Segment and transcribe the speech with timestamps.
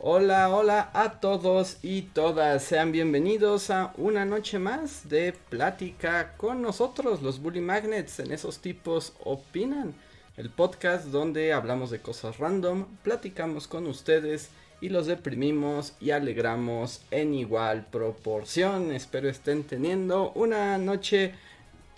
[0.00, 2.62] Hola, hola a todos y todas.
[2.62, 8.20] Sean bienvenidos a una noche más de plática con nosotros, los Bully Magnets.
[8.20, 9.94] En esos tipos opinan.
[10.36, 17.02] El podcast donde hablamos de cosas random, platicamos con ustedes y los deprimimos y alegramos
[17.10, 18.92] en igual proporción.
[18.92, 21.34] Espero estén teniendo una noche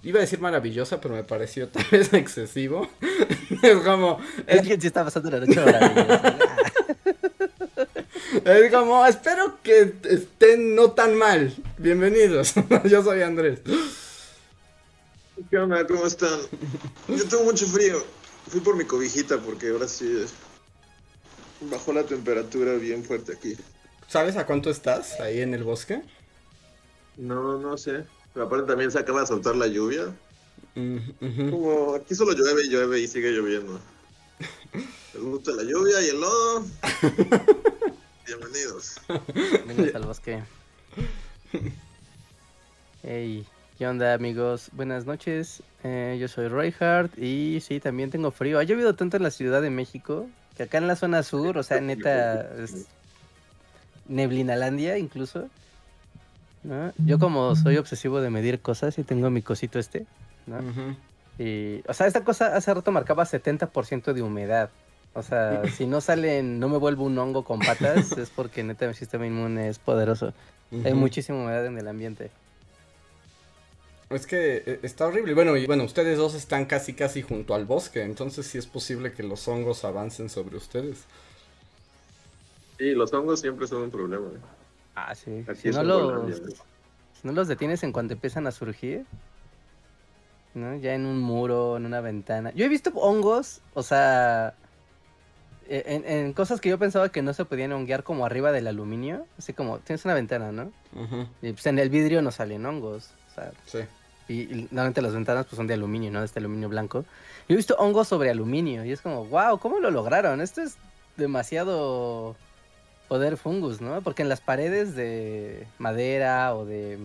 [0.03, 2.89] Iba a decir maravillosa, pero me pareció tal vez excesivo.
[3.63, 4.19] es como.
[4.47, 6.37] Es que está pasando una noche maravillosa.
[8.33, 11.55] Es como, espero que estén no tan mal.
[11.79, 12.55] Bienvenidos.
[12.85, 13.61] Yo soy Andrés.
[15.51, 15.87] ¿Qué onda?
[15.87, 16.39] ¿Cómo están?
[17.09, 18.05] Yo tengo mucho frío.
[18.49, 20.25] Fui por mi cobijita porque ahora sí
[21.63, 23.57] bajó la temperatura bien fuerte aquí.
[24.07, 26.03] ¿Sabes a cuánto estás ahí en el bosque?
[27.17, 28.05] No, no sé.
[28.33, 30.15] Pero aparte también se acaba de soltar la lluvia.
[30.75, 33.81] Como aquí solo llueve y llueve y sigue lloviendo.
[35.15, 36.65] Les gusta la lluvia y el lodo.
[38.31, 39.01] Bienvenidos.
[39.35, 40.41] Bienvenidos al bosque.
[43.03, 43.45] Hey,
[43.77, 44.69] ¿qué onda amigos?
[44.71, 45.65] Buenas noches.
[45.83, 46.47] Eh, yo soy
[46.79, 48.61] Hart y sí, también tengo frío.
[48.61, 51.65] Ha llovido tanto en la Ciudad de México que acá en la zona sur, o
[51.65, 52.87] sea, neta, es
[54.07, 55.49] neblinalandia incluso.
[56.99, 60.07] Yo como soy obsesivo de medir cosas y tengo mi cosito este,
[60.47, 60.61] ¿no?
[61.37, 64.71] Y, o sea, esta cosa hace rato marcaba 70% de humedad.
[65.15, 68.87] O sea, si no salen, no me vuelvo un hongo con patas, es porque neta
[68.87, 70.33] mi sistema inmune es poderoso.
[70.85, 72.31] Hay muchísima humedad en el ambiente.
[74.09, 75.35] Es que eh, está horrible.
[75.35, 79.13] Bueno, y bueno, ustedes dos están casi casi junto al bosque, entonces sí es posible
[79.13, 81.05] que los hongos avancen sobre ustedes.
[82.79, 84.29] Sí, los hongos siempre son un problema.
[84.97, 85.45] Ah, sí.
[85.57, 86.43] Si no, los, si
[87.23, 89.05] no los detienes en cuanto empiezan a surgir,
[90.55, 90.77] ¿no?
[90.77, 92.53] Ya en un muro, en una ventana.
[92.53, 94.55] Yo he visto hongos, o sea,
[95.73, 99.25] e, en, cosas que yo pensaba que no se podían honguear como arriba del aluminio.
[99.39, 100.73] Así como, tienes una ventana, ¿no?
[101.41, 103.11] Y pues en el vidrio no salen hongos.
[103.31, 103.79] O sea, sí.
[104.29, 106.19] Y, normalmente las ventanas pues son de aluminio, ¿no?
[106.19, 107.05] De este aluminio blanco.
[107.49, 110.41] Yo he visto hongos sobre aluminio y es como, wow, ¿cómo lo lograron?
[110.41, 110.77] Esto es
[111.17, 112.35] demasiado
[113.07, 114.03] poder fungus, ¿no?
[114.03, 116.99] Porque en las paredes de madera o de,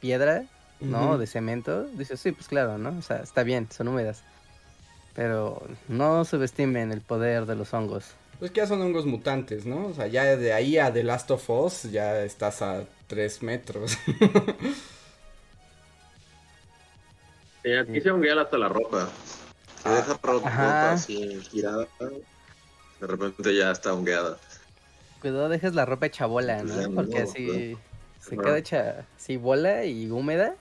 [0.00, 0.44] piedra,
[0.78, 1.18] ¿no?
[1.18, 2.96] De cemento, dices, sí, pues claro, ¿no?
[2.96, 4.22] O sea, está bien, son húmedas.
[5.14, 8.14] Pero no subestimen el poder de los hongos.
[8.38, 9.86] Pues que ya son hongos mutantes, ¿no?
[9.86, 13.98] O sea, ya de ahí a The Last of Us ya estás a 3 metros.
[17.64, 19.08] sí, aquí se honguea hasta la ropa.
[19.82, 21.88] Se deja ropa así girada.
[23.00, 24.38] De repente ya está hongueada.
[25.20, 26.94] Cuidado, dejes la ropa hecha bola, pues ¿no?
[26.94, 27.76] Porque así
[28.20, 30.54] se queda hecha así bola y húmeda.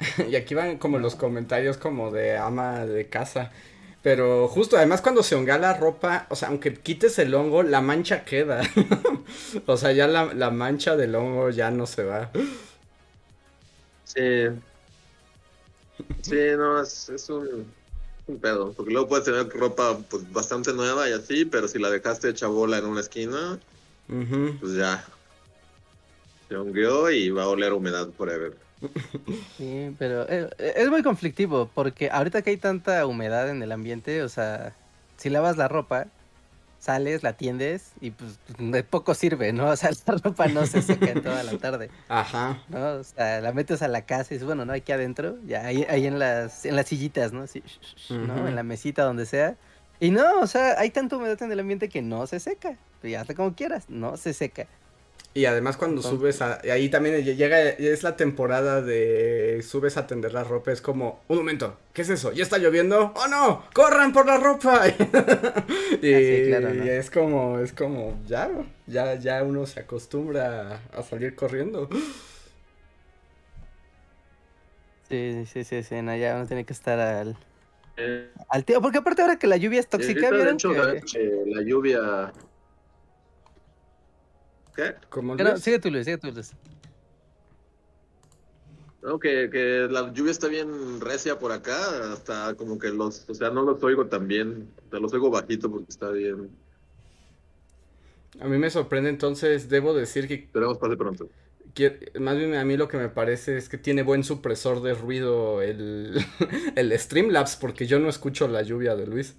[0.30, 3.50] y aquí van como los comentarios como de ama de casa.
[4.02, 7.80] Pero justo, además cuando se honga la ropa, o sea, aunque quites el hongo, la
[7.80, 8.62] mancha queda.
[9.66, 12.30] o sea, ya la, mancha del hongo ya no se va.
[14.04, 14.48] Sí.
[16.22, 17.66] Sí, no, es, es un,
[18.28, 21.90] un pedo, porque luego puedes tener ropa pues, bastante nueva y así, pero si la
[21.90, 23.58] dejaste hecha bola en una esquina,
[24.60, 25.04] pues ya
[26.48, 28.67] se hongueó y va a oler humedad forever.
[29.56, 34.22] Sí, pero es, es, muy conflictivo porque ahorita que hay tanta humedad en el ambiente,
[34.22, 34.74] o sea,
[35.16, 36.06] si lavas la ropa,
[36.78, 39.68] sales, la tiendes y pues de poco sirve, ¿no?
[39.68, 41.90] O sea, la ropa no se seca en toda la tarde.
[42.08, 42.62] Ajá.
[42.68, 42.94] ¿no?
[42.94, 45.84] O sea, la metes a la casa y dices, bueno, no, aquí adentro, ya ahí,
[45.88, 47.42] ahí en las en las sillitas, ¿no?
[47.42, 47.62] Así,
[48.10, 48.46] ¿no?
[48.46, 49.56] En la mesita, donde sea.
[50.00, 52.76] Y no, o sea, hay tanta humedad en el ambiente que no se seca.
[53.02, 54.66] Y hazte como quieras, no se seca.
[55.34, 60.32] Y además cuando subes a, ahí también llega, es la temporada de subes a tender
[60.32, 62.32] la ropa, es como, un momento, ¿qué es eso?
[62.32, 63.12] ¿Ya está lloviendo?
[63.14, 63.62] ¡Oh no!
[63.72, 64.82] ¡Corran por la ropa!
[66.02, 68.50] y, es como, es como, ya,
[68.86, 71.88] ya, ya uno se acostumbra a, salir corriendo.
[75.08, 77.36] Sí, sí, sí, sí, no, ya uno tiene que estar al,
[77.96, 80.56] eh, al tío, porque aparte ahora que la lluvia es tóxica, ¿vieron?
[81.46, 82.32] la lluvia
[84.78, 84.94] ¿Qué?
[85.56, 86.52] sigue tú, Luis, sigue tú, Luis.
[89.02, 93.34] No, que, que, la lluvia está bien recia por acá, hasta como que los, o
[93.34, 96.50] sea, no los oigo tan bien, sea, los oigo bajito porque está bien.
[98.38, 100.34] A mí me sorprende entonces, debo decir que...
[100.34, 101.28] Esperemos pase pronto.
[102.20, 105.60] más bien a mí lo que me parece es que tiene buen supresor de ruido
[105.60, 106.24] el,
[106.76, 109.34] el Streamlabs, porque yo no escucho la lluvia de Luis.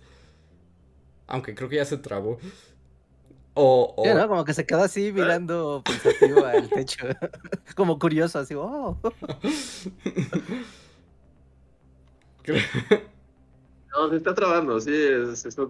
[1.27, 2.39] Aunque creo que ya se trabó.
[3.53, 4.27] O, o...
[4.27, 7.05] Como que se quedó así mirando pensativo al techo.
[7.75, 8.97] Como curioso, así, oh.
[13.91, 14.91] no, se está trabando, sí,
[15.35, 15.67] se está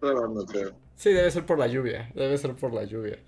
[0.00, 0.72] trabando, creo.
[0.96, 3.18] Sí, debe ser por la lluvia, debe ser por la lluvia.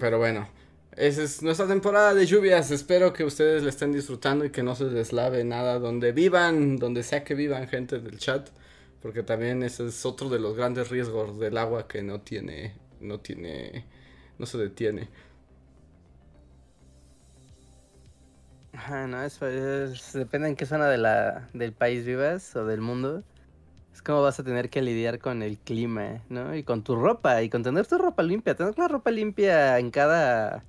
[0.00, 0.48] Pero bueno,
[0.96, 2.70] esa es nuestra temporada de lluvias.
[2.70, 7.02] Espero que ustedes la estén disfrutando y que no se deslave nada donde vivan, donde
[7.02, 8.48] sea que vivan gente del chat.
[9.04, 13.20] Porque también ese es otro de los grandes riesgos del agua que no tiene, no
[13.20, 13.84] tiene,
[14.38, 15.10] no se detiene.
[18.72, 19.44] Ajá, no, eso
[20.14, 23.22] depende en qué zona de la, del país vivas o del mundo.
[23.92, 26.56] Es como vas a tener que lidiar con el clima, ¿no?
[26.56, 28.54] Y con tu ropa, y con tener tu ropa limpia.
[28.54, 30.64] Tener la ropa limpia en cada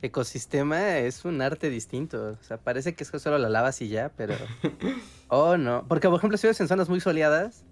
[0.00, 2.38] ecosistema es un arte distinto.
[2.40, 4.36] O sea, parece que es que solo la lavas y ya, pero...
[5.28, 5.84] oh, no.
[5.86, 7.62] Porque, por ejemplo, si vives en zonas muy soleadas,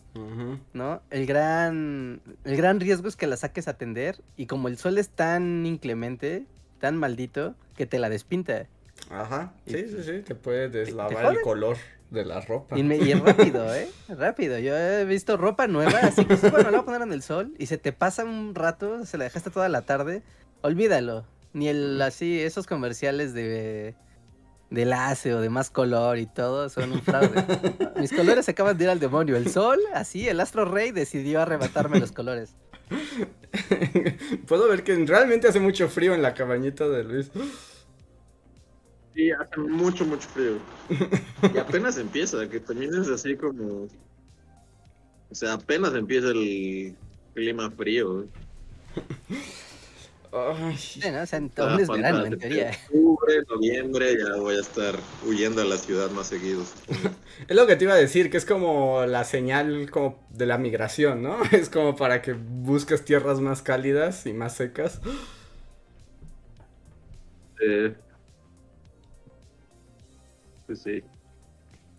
[0.72, 1.02] ¿no?
[1.10, 4.98] El gran, el gran riesgo es que la saques a tender y como el sol
[4.98, 6.44] es tan inclemente,
[6.80, 8.66] tan maldito, que te la despinta.
[9.10, 11.76] Ajá, sí, sí, sí, te puede deslavar el color
[12.10, 12.78] de la ropa.
[12.78, 13.88] Y, es rápido, ¿eh?
[14.08, 14.58] Rápido.
[14.58, 17.54] Yo he visto ropa nueva, así que bueno, la voy a poner en el sol
[17.58, 20.22] y se te pasa un rato, se la dejaste toda la tarde,
[20.60, 21.24] olvídalo.
[21.54, 23.94] Ni el así, esos comerciales de
[24.72, 27.44] de láser o de más color y todo son un fraude.
[28.00, 29.36] Mis colores acaban de ir al demonio.
[29.36, 32.56] El sol, así, el astro rey decidió arrebatarme los colores.
[34.46, 37.30] Puedo ver que realmente hace mucho frío en la cabañita de Luis.
[39.14, 40.58] Sí, hace mucho, mucho frío.
[41.54, 43.88] Y apenas empieza, que también es así como.
[45.30, 46.96] O sea, apenas empieza el
[47.34, 48.26] clima frío.
[50.34, 50.74] Ay.
[50.74, 51.50] o sea, ah, en
[52.38, 52.70] teoría.
[52.86, 56.62] Octubre, noviembre, ya voy a estar huyendo a la ciudad más seguido.
[57.48, 60.56] es lo que te iba a decir, que es como la señal como de la
[60.56, 61.36] migración, ¿no?
[61.52, 65.02] Es como para que busques tierras más cálidas y más secas.
[67.60, 67.94] Eh,
[70.66, 71.02] pues sí.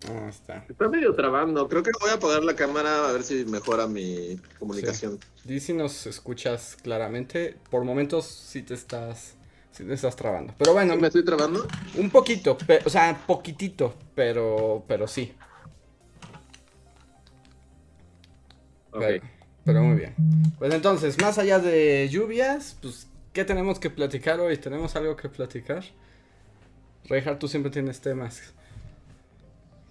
[0.10, 0.66] Ah, está.
[0.68, 1.68] Está medio trabando.
[1.68, 5.20] Creo que voy a apagar la cámara a ver si mejora mi comunicación.
[5.46, 5.60] Sí.
[5.60, 7.58] si nos escuchas claramente.
[7.70, 9.36] Por momentos sí te estás,
[9.72, 10.54] sí te estás trabando.
[10.58, 10.96] Pero bueno.
[10.98, 11.66] ¿Me estoy trabando?
[11.96, 15.34] Un poquito, o sea, poquitito, pero, pero sí.
[18.92, 19.26] Pero,
[19.64, 20.16] pero muy bien.
[20.60, 24.58] Pues entonces, más allá de lluvias, pues, ¿qué tenemos que platicar hoy?
[24.58, 25.84] ¿Tenemos algo que platicar?
[27.06, 28.54] Reinhardt, tú siempre tienes temas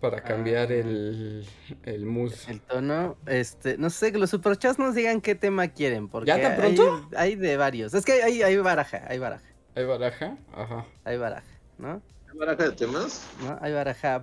[0.02, 0.74] para cambiar ah.
[0.74, 1.46] el,
[1.84, 2.32] el mood.
[2.48, 6.42] El tono, este, no sé, que los superchats nos digan qué tema quieren, porque ¿Ya
[6.42, 7.08] tan pronto?
[7.16, 7.94] Hay, de varios.
[7.94, 9.46] Es que hay, hay baraja, hay baraja.
[9.76, 10.36] ¿Hay baraja?
[10.52, 10.86] Ajá.
[11.04, 11.46] Hay baraja,
[11.78, 12.02] ¿no?
[12.32, 13.24] ¿Hay baraja de temas?
[13.44, 14.20] No, hay baraja.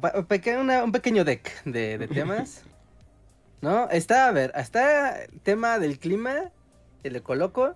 [0.83, 2.63] un pequeño deck de, de temas.
[3.61, 3.89] ¿No?
[3.89, 6.51] Está, a ver, está tema del clima,
[7.03, 7.73] le coloco.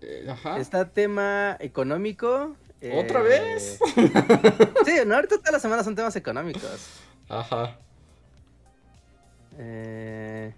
[0.00, 0.58] Eh, ajá.
[0.58, 2.56] Está tema económico.
[2.94, 3.78] ¿Otra vez?
[4.86, 7.04] sí, no, ahorita todas las semanas son temas económicos.
[7.28, 7.78] Ajá.
[9.58, 10.52] Eh,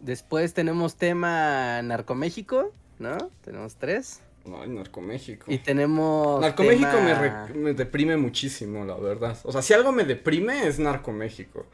[0.00, 3.16] después tenemos tema Narcoméxico, ¿no?
[3.44, 4.20] Tenemos tres.
[4.44, 5.50] No, Narcoméxico.
[5.50, 6.40] Y tenemos.
[6.40, 9.36] Narcoméxico me, me, deprime muchísimo, la verdad.
[9.42, 11.66] O sea, si algo me deprime es Narcoméxico.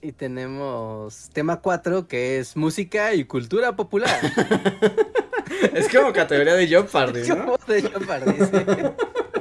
[0.00, 4.10] Y tenemos tema 4, que es música y cultura popular.
[5.74, 7.34] es como categoría de Jeopardy, ¿no?
[7.34, 8.32] Es como de Jeopardy,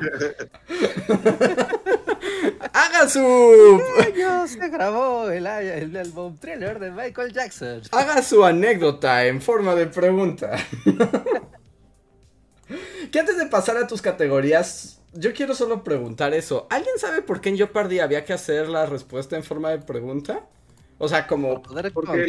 [3.02, 3.82] haga su.
[4.48, 7.82] se grabó el, el, álbum de Michael Jackson.
[7.92, 10.58] Haga su anécdota en forma de pregunta.
[13.12, 16.68] que antes de pasar a tus categorías, yo quiero solo preguntar eso.
[16.70, 20.46] ¿Alguien sabe por qué en Jeopardy había que hacer la respuesta en forma de pregunta?
[20.98, 21.62] O sea, como.
[21.64, 22.28] Porque, porque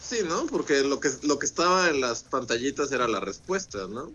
[0.00, 0.44] Sí, ¿no?
[0.46, 4.12] Porque lo que, lo que estaba en las pantallitas era la respuesta, ¿no?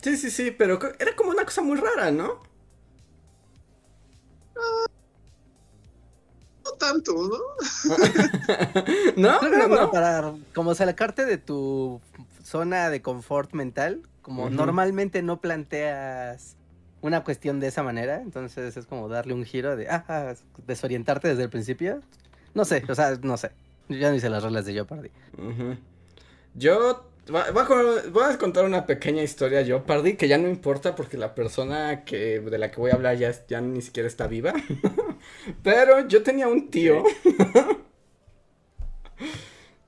[0.00, 2.40] Sí, sí, sí, pero era como una cosa muy rara, ¿no?
[6.64, 7.38] No tanto, ¿no?
[9.16, 9.40] ¿No?
[9.42, 12.00] no, no, Para como sacarte de tu
[12.42, 16.56] zona de confort mental, como normalmente no planteas
[17.02, 20.34] una cuestión de esa manera, entonces es como darle un giro de, ah,
[20.66, 22.00] desorientarte desde el principio.
[22.54, 23.50] No sé, o sea, no sé.
[23.88, 25.10] Yo ya no hice las reglas de Jeopardy.
[26.54, 31.34] Yo Voy a, contar una pequeña historia yo, Pardy, que ya no importa porque la
[31.34, 34.52] persona que de la que voy a hablar ya, ya ni siquiera está viva.
[35.62, 37.02] Pero yo tenía un tío.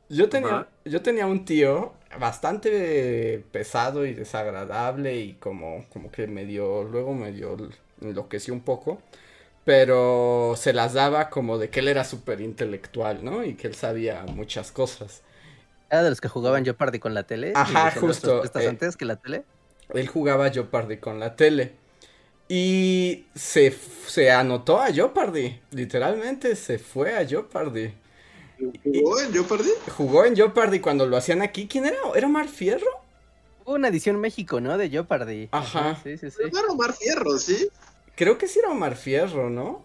[0.08, 6.84] Yo tenía, yo tenía un tío bastante pesado y desagradable y como, como que medio,
[6.84, 7.56] luego medio
[8.00, 9.02] enloqueció un poco,
[9.64, 13.44] pero se las daba como de que él era súper intelectual, ¿no?
[13.44, 15.22] Y que él sabía muchas cosas.
[15.90, 17.52] ¿Era de los que jugaban Jeopardy con la tele?
[17.54, 18.44] Ajá, justo.
[18.44, 19.44] Eh, antes que la tele?
[19.90, 21.74] Él jugaba Jeopardy con la tele.
[22.48, 23.76] Y se,
[24.06, 25.60] se anotó a Jeopardy.
[25.70, 27.94] Literalmente se fue a Jeopardy.
[28.84, 29.70] ¿Jugó en Jeopardy?
[29.96, 31.68] Jugó en Jeopardy cuando lo hacían aquí.
[31.68, 31.98] ¿Quién era?
[32.14, 32.86] ¿Era Omar Fierro?
[33.64, 34.78] Hubo una edición México, ¿no?
[34.78, 35.48] De Jeopardy.
[35.52, 36.00] Ajá.
[36.02, 36.42] Sí, sí, sí.
[36.46, 37.68] Era Omar Fierro, ¿sí?
[38.14, 39.84] Creo que sí era Omar Fierro, ¿no?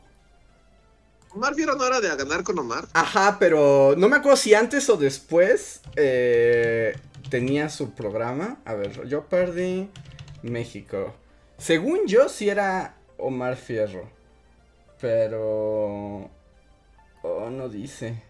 [1.33, 2.87] Omar Fierro no era de ganar con Omar.
[2.93, 6.95] Ajá, pero no me acuerdo si antes o después eh,
[7.29, 8.59] tenía su programa.
[8.65, 9.89] A ver, Jeopardy,
[10.43, 11.15] México.
[11.57, 14.09] Según yo, sí era Omar Fierro.
[14.99, 16.29] Pero...
[17.23, 18.23] Oh, no dice.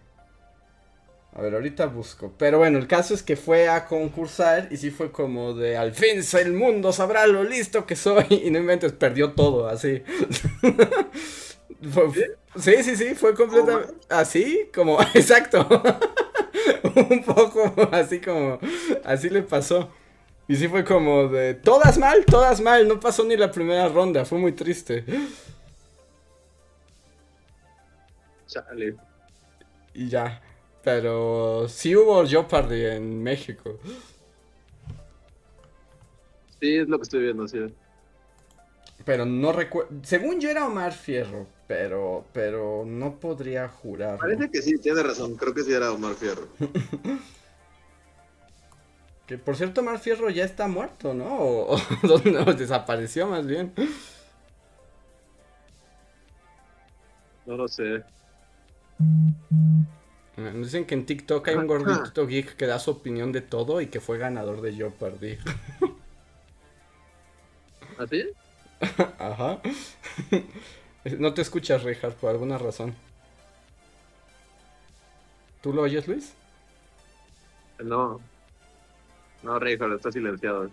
[1.34, 2.34] A ver, ahorita busco.
[2.38, 5.94] Pero bueno, el caso es que fue a concursar y sí fue como de al
[5.94, 8.26] fin el mundo sabrá lo listo que soy.
[8.44, 10.04] Y no inventes, perdió todo así.
[12.56, 15.68] sí, sí, sí, fue completamente así, como, exacto.
[17.10, 18.60] Un poco así como,
[19.04, 19.90] así le pasó.
[20.48, 24.26] Y sí fue como de, todas mal, todas mal, no pasó ni la primera ronda,
[24.26, 25.06] fue muy triste.
[28.48, 28.96] Chale.
[29.94, 30.42] Y ya.
[30.84, 33.80] Pero sí hubo Jeopardy en México.
[36.60, 37.60] Sí, es lo que estoy viendo, sí.
[39.06, 39.92] Pero no recuerdo.
[40.04, 44.18] Según yo era Omar Fierro, pero, pero no podría jurar.
[44.18, 45.38] Parece que sí, tiene razón.
[45.38, 46.50] Creo que sí era Omar Fierro.
[49.26, 51.34] que por cierto, Omar Fierro ya está muerto, ¿no?
[51.34, 53.72] O, o desapareció más bien.
[57.46, 58.04] No lo sé.
[60.36, 63.80] Nos dicen que en TikTok hay un gordito geek que da su opinión de todo
[63.80, 65.38] y que fue ganador de Jeopardy.
[67.98, 68.26] ¿Así?
[69.20, 69.62] Ajá.
[71.04, 72.96] No te escuchas, Richard, por alguna razón.
[75.62, 76.34] ¿Tú lo oyes, Luis?
[77.80, 78.20] No.
[79.44, 80.70] No, Richard, está silenciado.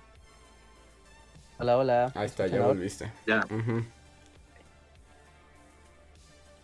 [1.58, 2.12] Hola, hola.
[2.14, 3.10] Ahí está, ya volviste.
[3.26, 3.40] Ya.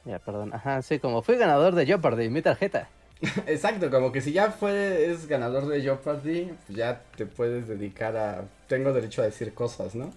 [0.05, 0.53] Ya, perdón.
[0.53, 2.89] Ajá, sí, como fui ganador de Jeopardy, mi tarjeta.
[3.47, 8.17] Exacto, como que si ya fue, es ganador de Jeopardy, pues ya te puedes dedicar
[8.17, 8.45] a...
[8.69, 10.13] Tengo derecho a decir cosas, ¿no?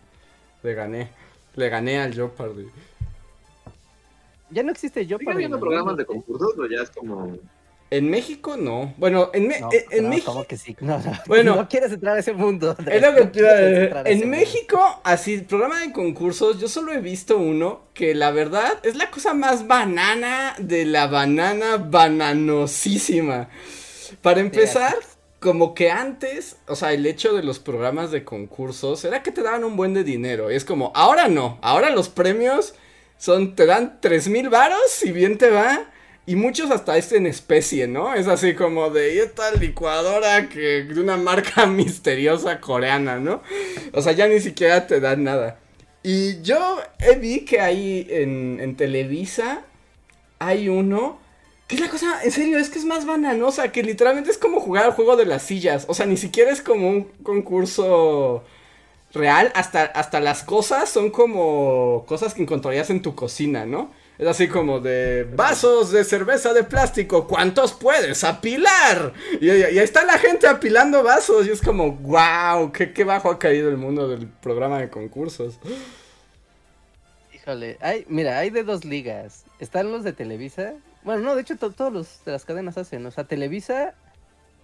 [0.64, 1.10] Le gané.
[1.56, 2.70] Le gané al Jeopardy.
[4.50, 5.26] Ya no existe Jeopardy.
[5.26, 7.38] ¿Sigue habiendo programas de concursos o ya es como...
[7.90, 8.94] En México no.
[8.98, 9.62] Bueno, en, eh,
[9.92, 10.34] en México.
[10.34, 10.76] ¿Cómo que sí?
[10.82, 12.76] No, no, bueno, no quieres entrar a ese mundo.
[12.86, 18.14] Es lo que En México, así, programa de concursos, yo solo he visto uno que
[18.14, 23.48] la verdad es la cosa más banana de la banana bananosísima.
[24.22, 24.96] Para empezar,
[25.40, 29.44] como que antes, o sea, el hecho de los programas de concursos era que te
[29.44, 30.52] daban un buen de dinero.
[30.52, 32.74] Y es como, ahora no, ahora los premios
[33.18, 35.88] son, te dan tres mil varos, si bien te va
[36.28, 38.14] y muchos hasta es en especie, ¿no?
[38.14, 43.42] Es así como de, esta licuadora que de una marca misteriosa coreana, ¿no?
[43.94, 45.58] O sea, ya ni siquiera te dan nada.
[46.04, 46.82] Y yo
[47.22, 49.64] vi que ahí en, en Televisa
[50.38, 51.20] hay uno
[51.68, 54.62] que es la cosa, en serio, es que es más bananosa, que literalmente es como
[54.62, 55.86] jugar al juego de las sillas.
[55.90, 58.44] O sea, ni siquiera es como un concurso
[59.14, 63.92] real, hasta, hasta las cosas son como cosas que encontrarías en tu cocina, ¿no?
[64.18, 69.14] Es así como de vasos de cerveza de plástico, ¿cuántos puedes apilar?
[69.40, 73.38] Y, ahí está la gente apilando vasos y es como, wow, qué, qué bajo ha
[73.38, 75.60] caído el mundo del programa de concursos.
[77.32, 79.46] Híjole, hay, mira, hay de dos ligas.
[79.60, 80.74] Están los de Televisa.
[81.04, 83.06] Bueno, no, de hecho todos los de las cadenas hacen.
[83.06, 83.94] O sea, Televisa,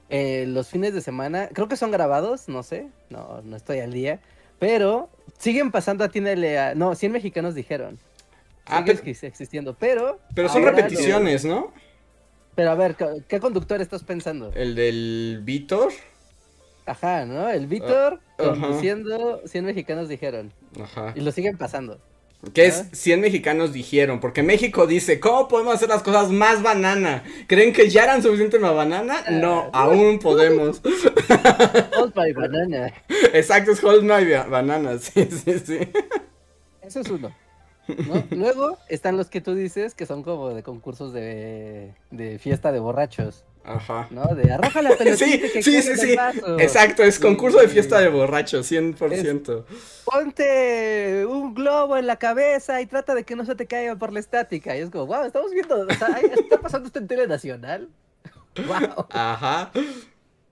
[0.09, 3.91] eh, los fines de semana, creo que son grabados, no sé, no, no estoy al
[3.91, 4.19] día.
[4.59, 7.99] Pero siguen pasando a Tienda No, 100 mexicanos dijeron.
[8.65, 10.19] Ah, sigue existiendo, pero...
[10.33, 11.73] Pero son repeticiones, ¿no?
[12.55, 12.95] Pero a ver,
[13.27, 14.51] ¿qué conductor estás pensando?
[14.53, 15.91] ¿El del Víctor?
[16.85, 17.49] Ajá, ¿no?
[17.49, 20.53] El Víctor uh, conduciendo 100 mexicanos dijeron.
[20.81, 21.13] Ajá.
[21.15, 21.99] Y lo siguen pasando.
[22.51, 24.19] ¿Qué es 100 mexicanos dijeron?
[24.19, 27.23] Porque México dice, ¿cómo podemos hacer las cosas más banana?
[27.47, 29.23] ¿Creen que ya eran suficiente más banana?
[29.31, 30.81] No, ah, aún podemos.
[31.97, 32.93] Hold my banana.
[33.31, 35.79] Exacto, es hold my banana, sí, sí, sí.
[36.81, 37.33] Eso es uno.
[38.31, 42.79] Luego están los que tú dices que son como de concursos de, de fiesta de
[42.79, 43.45] borrachos.
[43.63, 44.07] Ajá.
[44.11, 44.25] ¿No?
[44.35, 46.15] De arroja la pelotita sí, que sí, sí, sí.
[46.59, 49.65] Exacto, es concurso de fiesta de borrachos, 100%.
[50.05, 54.11] ponte un globo en la cabeza y trata de que no se te caiga por
[54.11, 54.75] la estática.
[54.75, 57.89] Y es como, wow, estamos viendo, o sea, ¿está pasando esto en Tele Nacional?
[58.67, 59.07] wow.
[59.09, 59.71] Ajá.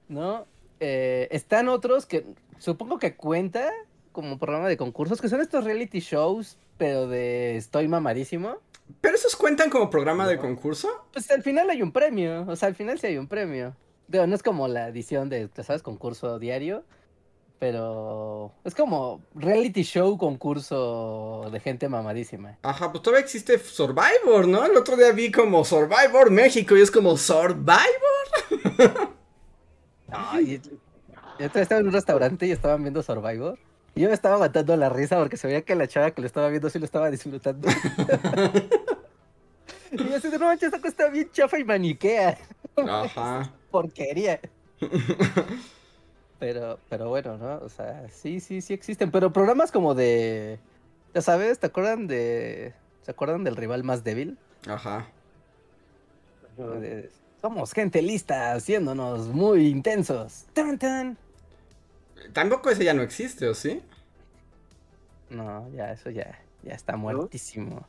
[0.07, 0.45] ¿No?
[0.79, 2.25] Eh, están otros que
[2.57, 3.71] supongo que cuenta
[4.11, 8.57] como programa de concursos, que son estos reality shows, pero de estoy mamadísimo.
[8.99, 11.05] ¿Pero esos cuentan como programa de concurso?
[11.13, 13.75] Pues al final hay un premio, o sea, al final sí hay un premio.
[14.07, 15.81] Digo, no es como la edición de, ¿sabes?
[15.81, 16.83] Concurso diario,
[17.59, 22.57] pero es como reality show concurso de gente mamadísima.
[22.63, 24.65] Ajá, pues todavía existe Survivor, ¿no?
[24.65, 27.77] El otro día vi como Survivor México y es como Survivor.
[30.09, 30.59] Ay,
[31.39, 33.57] yo estaba en un restaurante y estaban viendo Survivor.
[33.93, 36.27] Y yo me estaba matando la risa porque se veía que la chava que lo
[36.27, 37.67] estaba viendo sí lo estaba disfrutando.
[39.91, 42.37] y yo así de no manches, esta cosa está bien chafa y maniquea.
[42.75, 43.51] Ajá.
[43.71, 44.39] Porquería.
[46.39, 47.57] Pero, pero bueno, ¿no?
[47.57, 49.11] O sea, sí, sí, sí existen.
[49.11, 50.59] Pero programas como de.
[51.13, 52.73] Ya sabes, ¿te acuerdan de.
[53.03, 54.37] ¿Se acuerdan del rival más débil?
[54.67, 55.07] Ajá.
[56.57, 57.09] De-
[57.41, 60.45] somos gente lista, haciéndonos muy intensos.
[60.53, 61.17] ¡Tan, tan!
[62.33, 63.81] Tampoco ese ya no existe, ¿o sí?
[65.29, 67.85] No, ya, eso ya, ya está muertísimo.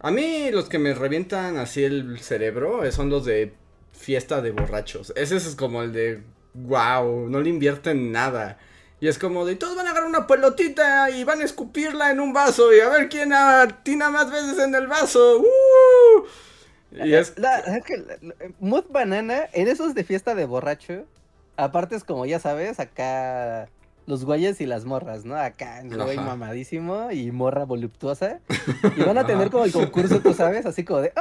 [0.00, 3.54] A mí los que me revientan así el cerebro eh, son los de
[3.92, 5.12] fiesta de borrachos.
[5.16, 6.22] Ese es como el de
[6.54, 8.58] wow, no le invierten nada.
[9.00, 12.20] Y es como de todos van a agarrar una pelotita y van a escupirla en
[12.20, 15.40] un vaso y a ver quién atina más veces en el vaso.
[15.40, 16.24] ¡Uh!
[17.04, 21.04] Y es La- es que la- la- Mood Banana, en esos de fiesta de borracho,
[21.56, 23.68] aparte es como ya sabes, acá
[24.06, 25.36] los güeyes y las morras, ¿no?
[25.36, 26.26] Acá el güey Ajá.
[26.28, 28.40] mamadísimo y morra voluptuosa.
[28.96, 31.12] Y van a tener como el concurso, tú sabes, así como de,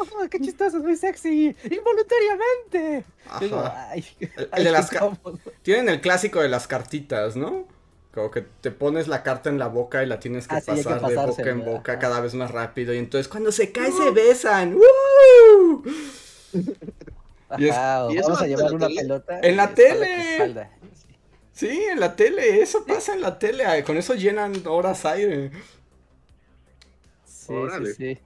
[0.00, 1.56] ¡Oh, qué chistoso, es muy sexy!
[1.70, 3.04] ¡Involuntariamente!
[3.30, 5.38] Ay, El- ay, el de qué las ca- cómodo".
[5.62, 7.66] Tienen el clásico de las cartitas, ¿no?
[8.12, 10.70] Como que te pones la carta en la boca y la tienes que Ah, sí,
[10.70, 11.98] hay que pasar de boca en boca ajá.
[12.00, 12.94] cada vez más rápido.
[12.94, 14.74] Y entonces cuando se cae se besan.
[14.76, 15.82] ¡Woo!
[17.58, 19.00] Y es- Ajá, o ¿y eso vamos a llevar la una tele?
[19.02, 19.40] pelota.
[19.40, 20.68] En la tele.
[21.54, 23.64] Sí, en la tele, eso pasa en la tele.
[23.84, 25.50] Con eso llenan horas aire.
[27.24, 27.90] Sí, Órale.
[27.90, 28.18] sí, sí.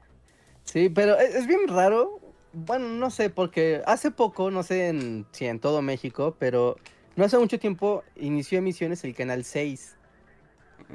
[0.64, 2.20] Sí, pero es, es bien raro.
[2.52, 6.76] Bueno, no sé, porque hace poco, no sé en- si en todo México, pero
[7.16, 9.98] no hace mucho tiempo inició emisiones el Canal 6,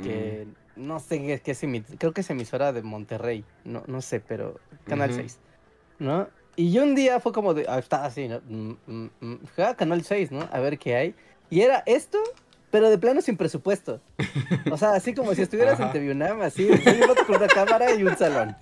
[0.01, 0.53] que Mm.
[0.75, 1.62] no sé qué, es
[1.99, 5.13] creo que es emisora de Monterrey, no, no sé, pero Canal Ujú.
[5.13, 5.39] 6,
[5.99, 6.29] ¿no?
[6.55, 8.41] Y yo un día fue como de, ah, estaba así, ¿no?
[8.47, 9.36] Mm, mm, mm,
[9.77, 10.49] Canal 6, ¿no?
[10.51, 11.15] A ver qué hay.
[11.49, 12.19] Y era esto,
[12.71, 14.01] pero de plano sin presupuesto.
[14.71, 15.91] O sea, así como si estuvieras en.
[15.91, 16.67] TVUNAM, así,
[17.27, 18.56] con una cámara y un salón.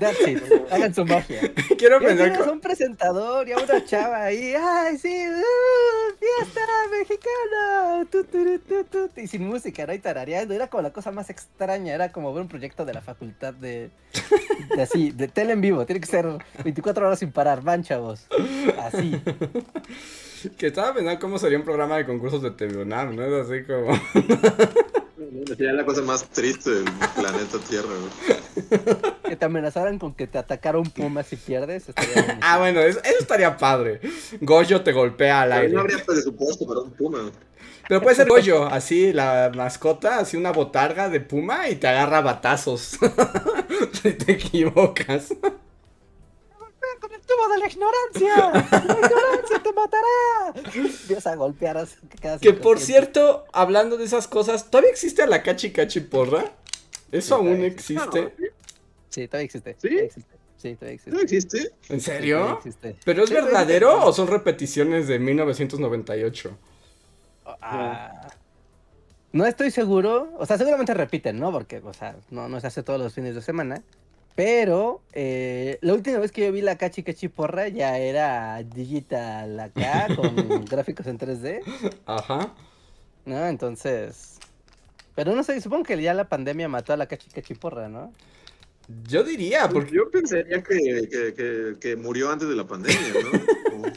[0.00, 0.42] That's it.
[0.70, 1.40] Hagan su magia.
[1.76, 5.26] Quiero Y pensar un presentador y a una chava ahí, ¡ay, sí!
[5.28, 6.16] ¡uh!
[6.18, 6.60] ¡Fiesta
[6.98, 8.06] mexicana!
[8.10, 9.92] Tu, tu, tu, tu, tu, Y sin música, ¿no?
[9.92, 10.54] Y tarareando.
[10.54, 11.94] Era como la cosa más extraña.
[11.94, 13.90] Era como ver un proyecto de la facultad de,
[14.74, 15.84] de así, de tele en vivo.
[15.84, 16.26] Tiene que ser
[16.64, 17.60] 24 horas sin parar.
[17.60, 18.26] Van, chavos.
[18.78, 19.20] Así.
[20.56, 23.24] Que estaba pensando cómo sería un programa de concursos de TV UNAM, ¿no?
[23.24, 23.94] Es así como.
[25.46, 29.10] Sería la cosa más triste del planeta Tierra, güey.
[29.24, 31.88] Que te amenazaran con que te atacara un puma si pierdes.
[31.88, 32.38] estaría.
[32.42, 34.00] Ah, bueno, eso, eso estaría padre.
[34.40, 35.74] Goyo te golpea al Pero aire.
[35.74, 37.30] no habría presupuesto para un puma.
[37.88, 42.20] Pero puede ser Goyo, así, la mascota, así una botarga de puma y te agarra
[42.20, 42.98] batazos.
[44.02, 45.34] si te equivocas.
[47.00, 48.68] ¡Con el tubo de la ignorancia!
[48.70, 50.86] ¡La ignorancia te matará!
[51.00, 51.86] Empieza a golpear
[52.40, 56.52] que por cierto, hablando de esas cosas, ¿todavía existe la cachi cachi porra?
[57.10, 58.34] ¿Eso Sí, aún todavía existe?
[59.08, 59.76] Sí, todavía existe.
[59.80, 59.88] ¿Sí?
[59.88, 60.36] todavía existe.
[60.56, 61.10] Sí, todavía existe.
[61.10, 61.58] ¿No existe?
[61.58, 62.52] ¿En Sí, todavía serio?
[62.58, 62.96] existe.
[63.04, 64.08] ¿Pero es Sí, todavía verdadero existe.
[64.08, 66.58] o son repeticiones de 1998?
[67.62, 68.28] Ah,
[69.32, 70.32] no estoy seguro.
[70.38, 71.50] O sea, seguramente repiten, ¿no?
[71.50, 73.82] Porque, o sea, no, no se hace todos los fines de semana.
[74.40, 79.60] Pero eh, la última vez que yo vi la Cachi Cachi Porra ya era digital
[79.60, 81.60] acá, con gráficos en 3D,
[82.06, 82.54] Ajá.
[83.26, 83.46] ¿no?
[83.46, 84.38] Entonces.
[85.14, 88.14] Pero no sé, supongo que ya la pandemia mató a la Cachi Cachi Porra, ¿no?
[89.06, 93.92] Yo diría, Porque yo pensaría que, que, que, que murió antes de la pandemia, ¿no?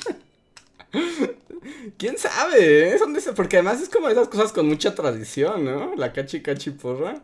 [1.98, 3.00] Quién sabe, ¿eh?
[3.00, 5.96] Son de ese- porque además es como esas cosas con mucha tradición, ¿no?
[5.96, 7.24] La cachi cachi porra.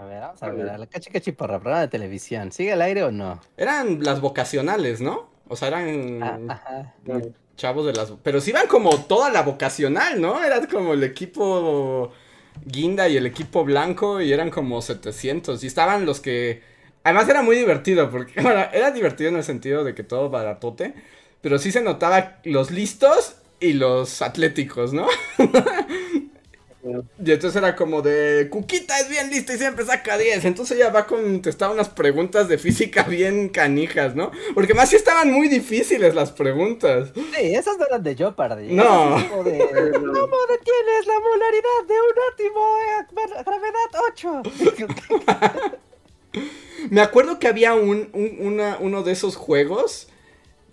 [0.00, 0.70] A ver, vamos A a ver, ver.
[0.70, 2.52] a la Cachi Cachi Porra, programa de televisión.
[2.52, 3.40] ¿Sigue al aire o no?
[3.56, 5.28] Eran las vocacionales, ¿no?
[5.48, 6.94] O sea, eran Ah,
[7.56, 8.12] chavos de las...
[8.22, 10.42] Pero sí iban como toda la vocacional, ¿no?
[10.42, 12.12] Era como el equipo
[12.64, 15.62] guinda y el equipo blanco y eran como 700.
[15.64, 16.62] Y estaban los que...
[17.04, 20.94] Además era muy divertido, porque bueno, era divertido en el sentido de que todo baratote,
[21.40, 25.06] pero sí se notaba los listos y los atléticos, ¿no?
[26.82, 30.46] Y entonces era como de, Cuquita es bien lista y siempre saca 10.
[30.46, 34.30] Entonces ella va a contestar unas preguntas de física bien canijas, ¿no?
[34.54, 37.10] Porque más si estaban muy difíciles las preguntas.
[37.14, 38.72] Sí, esas no eran de Jeopardy.
[38.72, 39.14] No.
[39.30, 42.64] ¿Cómo detienes la molaridad de un átomo
[43.36, 44.42] a gravedad 8?
[46.90, 48.08] Me acuerdo que había un,
[48.80, 50.08] uno de esos juegos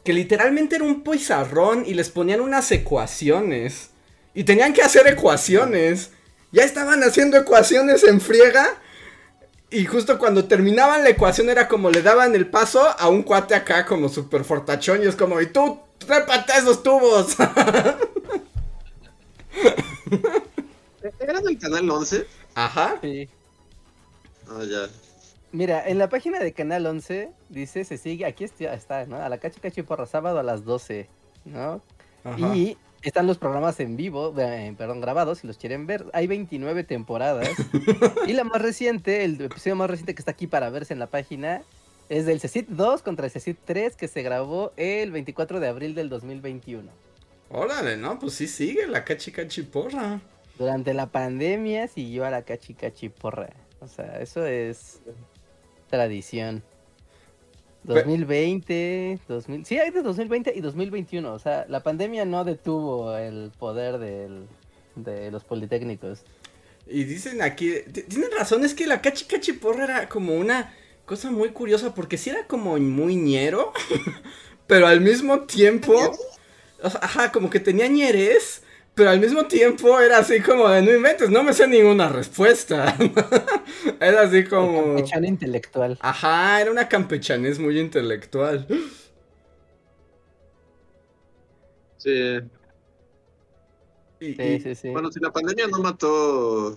[0.06, 3.90] que literalmente era un pizarrón y les ponían unas ecuaciones.
[4.38, 6.12] Y tenían que hacer ecuaciones.
[6.52, 8.68] Ya estaban haciendo ecuaciones en friega.
[9.72, 13.56] Y justo cuando terminaban la ecuación era como le daban el paso a un cuate
[13.56, 15.02] acá como super fortachón.
[15.02, 17.36] Y es como, y tú, trépate esos tubos.
[21.20, 22.28] ¿Era del canal 11?
[22.54, 23.00] Ajá.
[23.02, 23.28] Sí.
[24.52, 24.88] Ah, ya.
[25.52, 29.18] Mira, en la página de Canal 11 dice, se sigue, aquí está, ¿no?
[29.18, 31.10] A la cachi cachi porra, sábado a las 12,
[31.46, 31.82] ¿no?
[32.54, 36.06] Y están los programas en vivo, perdón, grabados, si los quieren ver.
[36.14, 37.50] Hay 29 temporadas.
[38.28, 41.08] y la más reciente, el episodio más reciente que está aquí para verse en la
[41.08, 41.62] página,
[42.10, 45.96] es del CECIT 2 contra el CECIT 3 que se grabó el 24 de abril
[45.96, 46.90] del 2021.
[47.50, 50.20] Órale, no, pues sí sigue la cachi cachi porra.
[50.58, 53.50] Durante la pandemia siguió a la cachi cachi porra.
[53.80, 55.02] O sea, eso es
[55.90, 56.64] tradición.
[57.88, 61.34] 2020, 2000, sí, hay de 2020 y 2021.
[61.34, 64.48] O sea, la pandemia no detuvo el poder del,
[64.96, 66.24] de los politécnicos.
[66.86, 67.74] Y dicen aquí,
[68.08, 70.74] tienen razón, es que la cachi cachi porra era como una
[71.06, 73.74] cosa muy curiosa porque sí era como muy ñero,
[74.68, 75.94] pero al mismo tiempo,
[76.82, 78.64] ajá, como que tenía ñeres,
[78.98, 82.98] pero al mismo tiempo era así como de no inventes, no me sé ninguna respuesta.
[84.02, 84.96] era así como.
[84.96, 86.00] Campechano intelectual.
[86.02, 88.66] Ajá, era una campechanés muy intelectual.
[91.98, 92.40] Sí.
[94.20, 94.90] sí, sí, sí.
[94.90, 96.76] Bueno, si la pandemia no mató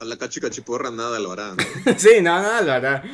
[0.00, 1.54] a la cachicachiporra, nada lo hará,
[1.96, 3.04] sí, nada lo hará.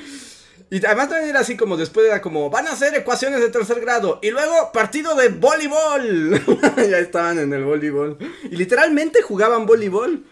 [0.70, 3.80] Y además también era así como después era como, van a hacer ecuaciones de tercer
[3.80, 4.18] grado.
[4.22, 6.40] Y luego partido de voleibol.
[6.76, 8.18] ya estaban en el voleibol.
[8.44, 10.24] Y literalmente jugaban voleibol.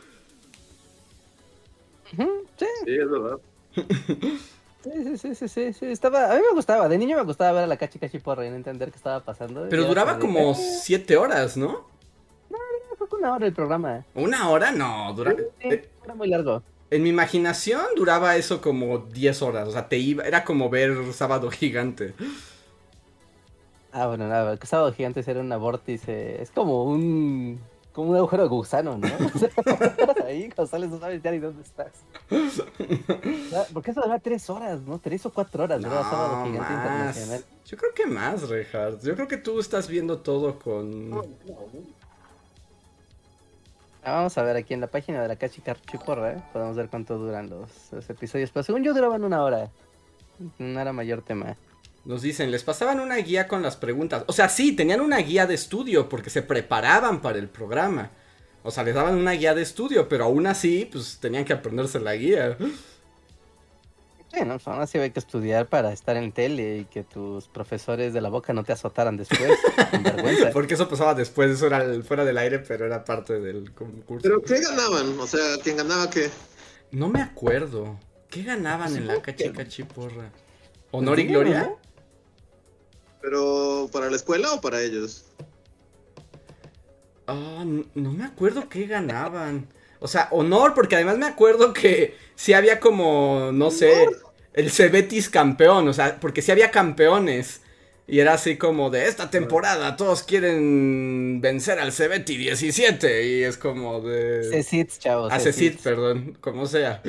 [2.17, 2.67] sí.
[2.85, 3.39] Sí, es verdad.
[4.83, 7.65] Sí, sí, sí, sí, sí, estaba, a mí me gustaba, de niño me gustaba ver
[7.65, 9.67] a la cachi cachi porra y no entender qué estaba pasando.
[9.69, 11.87] Pero duraba como siete horas, ¿no?
[12.49, 12.59] No,
[12.97, 14.07] fue una hora el programa.
[14.15, 14.73] ¿Una hora?
[14.73, 15.35] No, dura...
[15.61, 16.63] era muy largo.
[16.91, 19.69] En mi imaginación duraba eso como 10 horas.
[19.69, 20.25] O sea, te iba.
[20.25, 22.15] Era como ver Sábado Gigante.
[23.93, 26.43] Ah, bueno, nada, que Sábado Gigante era un vórtice.
[26.43, 27.61] Es como un.
[27.93, 29.09] Como un agujero de gusano, ¿no?
[30.25, 31.91] ahí, González, no sabes ya ni dónde estás.
[33.73, 35.01] Porque eso dura tres horas, ¿no?
[35.01, 37.45] Tres o cuatro horas, no, Sábado Gigante Internacional.
[37.67, 39.03] Yo creo que más, Reinhardt.
[39.03, 41.11] Yo creo que tú estás viendo todo con.
[44.03, 45.63] Ah, vamos a ver aquí en la página de la Cachi
[46.05, 46.43] Porra, ¿eh?
[46.53, 47.71] podemos ver cuánto duran los,
[48.09, 48.51] episodios.
[48.51, 49.71] Pero según yo duraban una hora.
[50.59, 51.55] No era mayor tema.
[52.07, 54.25] Nos dicen, les pasaban una guía con las preguntas.
[54.27, 58.11] O sea, sí, tenían una guía de estudio porque se preparaban para el programa.
[58.63, 62.01] O sea, les daban una guía de estudio, pero aún así, pues tenían que aprenderse
[62.01, 62.57] la guía.
[64.33, 68.13] Sí, no, aún así hay que estudiar para estar en tele y que tus profesores
[68.13, 69.59] de la boca no te azotaran después.
[70.05, 70.51] vergüenza.
[70.53, 74.23] Porque eso pasaba después, eso era fuera del aire, pero era parte del concurso.
[74.23, 75.19] ¿Pero qué ganaban?
[75.19, 76.31] O sea, ¿quién ganaba qué?
[76.93, 77.99] No me acuerdo.
[78.29, 80.31] ¿Qué ganaban en la cachicachiporra?
[80.93, 81.75] ¿Honor y gloria?
[83.21, 85.25] ¿Pero para la escuela o para ellos?
[87.27, 87.65] Ah,
[87.95, 89.69] no me acuerdo qué ganaban.
[90.01, 94.09] O sea, honor, porque además me acuerdo que sí había como, no sé,
[94.55, 97.61] el Cebetis campeón, o sea, porque sí había campeones.
[98.07, 103.57] Y era así como de esta temporada todos quieren vencer al Cebeti 17 y es
[103.57, 104.49] como de...
[104.51, 105.33] Cecit, chavos.
[105.33, 107.03] A Cecit, perdón, como sea.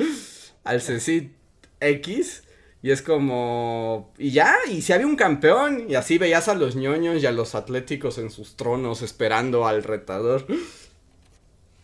[0.62, 1.32] Al Cecit
[1.80, 2.44] X.
[2.82, 4.12] Y es como...
[4.16, 5.86] Y ya, y si había un campeón.
[5.88, 9.82] Y así veías a los ñoños y a los atléticos en sus tronos esperando al
[9.82, 10.46] retador.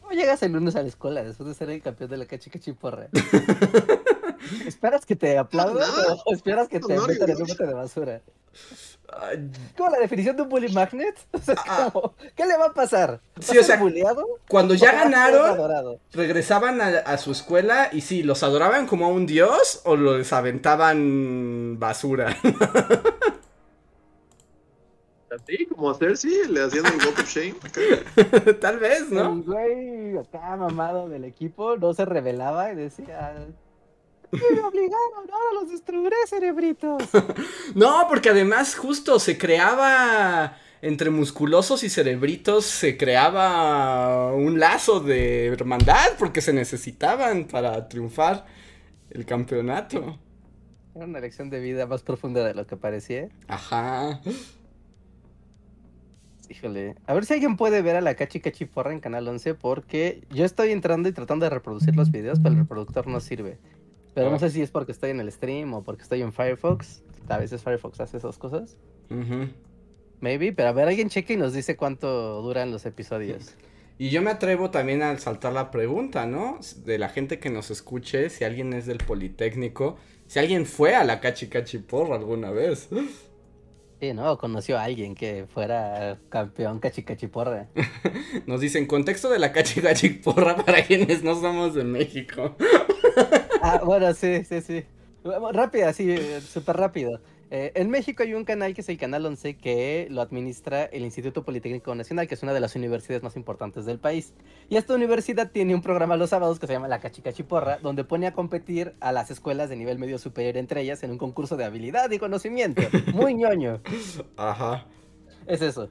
[0.08, 3.08] ¿Cómo llegas el lunes a la escuela después de ser el campeón de la cachicachiporra?
[4.66, 5.86] ¿Esperas que te aplaudan
[6.24, 8.22] o esperas que te metan en un bote de basura?
[9.76, 11.14] ¿Cómo la definición de un bully magnet?
[11.68, 11.92] Ah.
[12.34, 13.20] ¿Qué le va a pasar?
[13.38, 13.78] Sí, o sea,
[14.48, 19.82] cuando ya ganaron, regresaban a, su escuela y sí, los adoraban como a un dios
[19.84, 22.34] o los aventaban basura.
[25.30, 27.54] Así, como hacer, sí, le hacían el walk of shame.
[28.60, 29.32] Tal vez, ¿no?
[29.32, 33.46] El güey acá mamado del equipo no se revelaba y decía...
[34.30, 37.02] Me obligaron, ahora los destruiré, cerebritos.
[37.74, 45.46] no, porque además justo se creaba entre musculosos y cerebritos se creaba un lazo de
[45.46, 48.46] hermandad porque se necesitaban para triunfar
[49.10, 50.18] el campeonato.
[50.94, 53.28] Era una lección de vida más profunda de lo que parecía.
[53.48, 54.20] Ajá.
[56.50, 59.54] Híjole, a ver si alguien puede ver a la Cachi Cachi Porra en Canal 11
[59.54, 63.58] porque yo estoy entrando y tratando de reproducir los videos, pero el reproductor no sirve.
[64.14, 64.38] Pero no ah.
[64.38, 67.02] sé si es porque estoy en el stream o porque estoy en Firefox.
[67.28, 68.76] A veces Firefox hace esas cosas.
[70.20, 73.54] Maybe, pero a ver, alguien cheque y nos dice cuánto duran los episodios.
[73.98, 76.58] Y yo me atrevo también a saltar la pregunta, ¿no?
[76.84, 81.04] De la gente que nos escuche, si alguien es del Politécnico, si alguien fue a
[81.04, 82.88] la Cachi Cachi Porra alguna vez.
[84.00, 84.38] Sí, ¿no?
[84.38, 87.68] Conoció a alguien que fuera campeón Cachi Cachi Porra.
[88.46, 92.54] Nos dicen, contexto de la Cachi Cachi Porra para quienes no somos de México.
[93.60, 94.84] ah, bueno, sí, sí, sí.
[95.24, 97.20] Rápido, así, súper rápido.
[97.50, 101.02] Eh, en México hay un canal que es el Canal 11 que lo administra el
[101.02, 104.34] Instituto Politécnico Nacional, que es una de las universidades más importantes del país.
[104.68, 108.26] Y esta universidad tiene un programa los sábados que se llama La Cachicachiporra, donde pone
[108.26, 111.64] a competir a las escuelas de nivel medio superior entre ellas en un concurso de
[111.64, 112.82] habilidad y conocimiento.
[113.14, 113.80] Muy ñoño.
[114.36, 114.86] Ajá.
[115.46, 115.88] Es eso.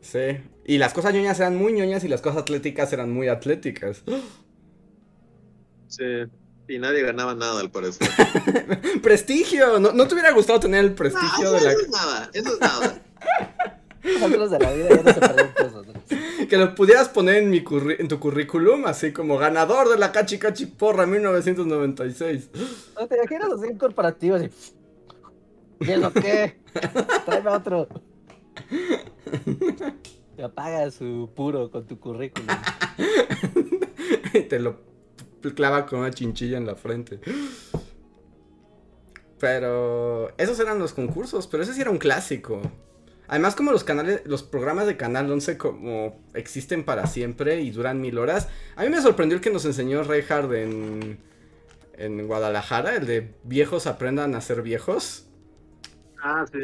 [0.00, 0.38] Sí.
[0.64, 4.02] Y las cosas ñoñas eran muy ñoñas y las cosas atléticas eran muy atléticas.
[5.88, 6.04] Sí.
[6.68, 8.08] Y nadie ganaba nada, al parecer.
[9.02, 9.78] prestigio.
[9.78, 11.72] ¿No, ¿No, te hubiera gustado tener el prestigio de la.
[11.72, 13.02] Eso es nada, eso es nada.
[14.50, 15.12] de la vida ya no
[16.08, 17.64] se Que lo pudieras poner en, mi
[17.98, 22.50] en tu currículum, así como ganador de la Cachi Cachi Porra 1996.
[22.94, 24.50] No te imaginas así corporativo, así.
[25.80, 26.60] ¿Y es lo que?
[27.24, 27.88] Tráeme otro.
[30.36, 32.48] Te apaga su puro con tu currículum.
[34.48, 34.85] te lo
[35.54, 37.20] clava con una chinchilla en la frente.
[39.38, 42.62] Pero esos eran los concursos, pero ese sí era un clásico.
[43.28, 48.00] Además, como los canales, los programas de Canal 11 como existen para siempre y duran
[48.00, 51.18] mil horas, a mí me sorprendió el que nos enseñó Reinhard en,
[51.94, 55.26] en Guadalajara, el de viejos aprendan a ser viejos.
[56.22, 56.58] Ah, sí.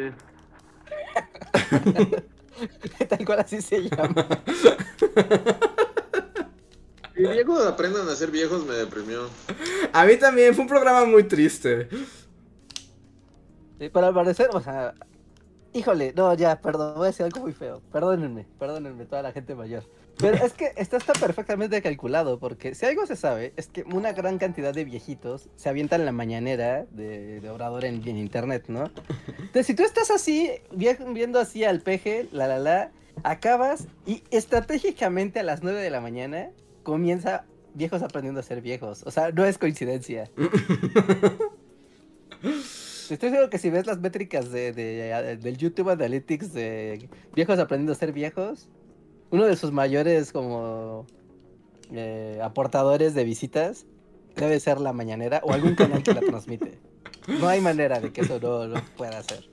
[3.09, 4.25] Tal cual así se llama.
[7.15, 9.29] Y viejos aprendan a ser viejos me deprimió.
[9.91, 11.87] A mí también, fue un programa muy triste.
[13.79, 14.95] Sí, pero al parecer, o sea,
[15.73, 17.81] híjole, no, ya, perdón, voy a decir algo muy feo.
[17.91, 19.83] Perdónenme, perdónenme, toda la gente mayor.
[20.17, 24.13] Pero es que esto está perfectamente calculado, porque si algo se sabe, es que una
[24.13, 28.65] gran cantidad de viejitos se avientan en la mañanera de, de Obrador en, en, internet,
[28.67, 28.91] ¿no?
[29.27, 32.91] Entonces, si tú estás así, viendo así al peje, la la la,
[33.23, 36.49] acabas y estratégicamente a las 9 de la mañana
[36.83, 39.03] comienza viejos aprendiendo a ser viejos.
[39.05, 40.29] O sea, no es coincidencia.
[43.09, 47.95] Estoy seguro que si ves las métricas de, del YouTube Analytics de viejos aprendiendo a
[47.95, 48.69] ser viejos,
[49.29, 51.05] uno de sus mayores como
[51.91, 53.85] eh, aportadores de visitas
[54.35, 56.79] debe ser la mañanera o algún canal que la transmite.
[57.27, 59.47] No hay manera de que eso no, lo pueda hacer.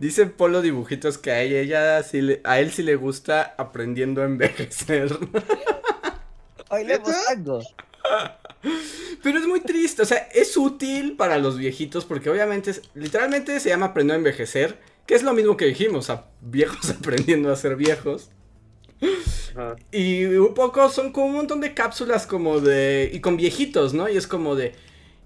[0.00, 5.16] Dice Polo Dibujitos que a ella, sí a él sí le gusta aprendiendo a envejecer.
[9.22, 13.68] Pero es muy triste, o sea, es útil para los viejitos porque obviamente, literalmente se
[13.68, 17.76] llama aprender a envejecer, que es lo mismo que dijimos, a viejos aprendiendo a ser
[17.76, 18.30] viejos.
[19.90, 23.10] Y un poco son como un montón de cápsulas como de...
[23.12, 24.08] y con viejitos, ¿no?
[24.08, 24.74] Y es como de...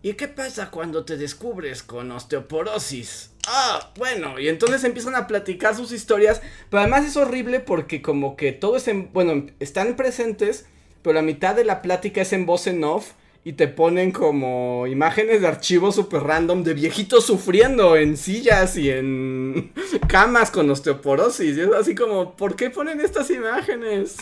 [0.02, 3.32] ¿Y qué pasa cuando te descubres con osteoporosis?
[3.46, 8.37] Ah, bueno, y entonces empiezan a platicar sus historias, pero además es horrible porque como
[8.37, 9.12] que todo es en...
[9.12, 10.66] bueno, están presentes
[11.07, 13.12] pero la mitad de la plática es en voz en off
[13.45, 18.90] y te ponen como imágenes de archivos super random de viejitos sufriendo en sillas y
[18.90, 19.73] en
[20.09, 21.57] camas con osteoporosis.
[21.57, 24.16] Y es así como, ¿por qué ponen estas imágenes?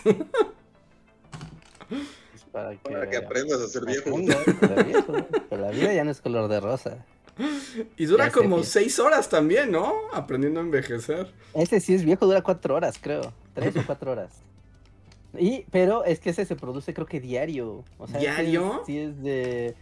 [2.53, 4.15] Para que, aprendas a ser viejo.
[5.49, 7.03] Pero la vida ya no es color de rosa.
[7.97, 9.95] Y dura como seis horas también, ¿no?
[10.13, 11.33] Aprendiendo a envejecer.
[11.55, 13.33] Este sí es viejo, dura cuatro horas, creo.
[13.55, 14.44] Tres o cuatro horas.
[15.39, 17.85] Y, pero es que ese se produce creo que diario.
[17.99, 18.83] O sea, ¿Diario?
[18.87, 19.75] Sí es, de...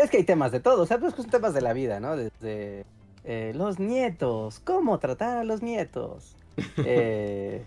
[0.00, 2.16] Es que hay temas de todo, o sea, pues son temas de la vida, ¿no?
[2.16, 2.86] Desde
[3.24, 6.36] eh, los nietos, cómo tratar a los nietos.
[6.86, 7.64] Eh,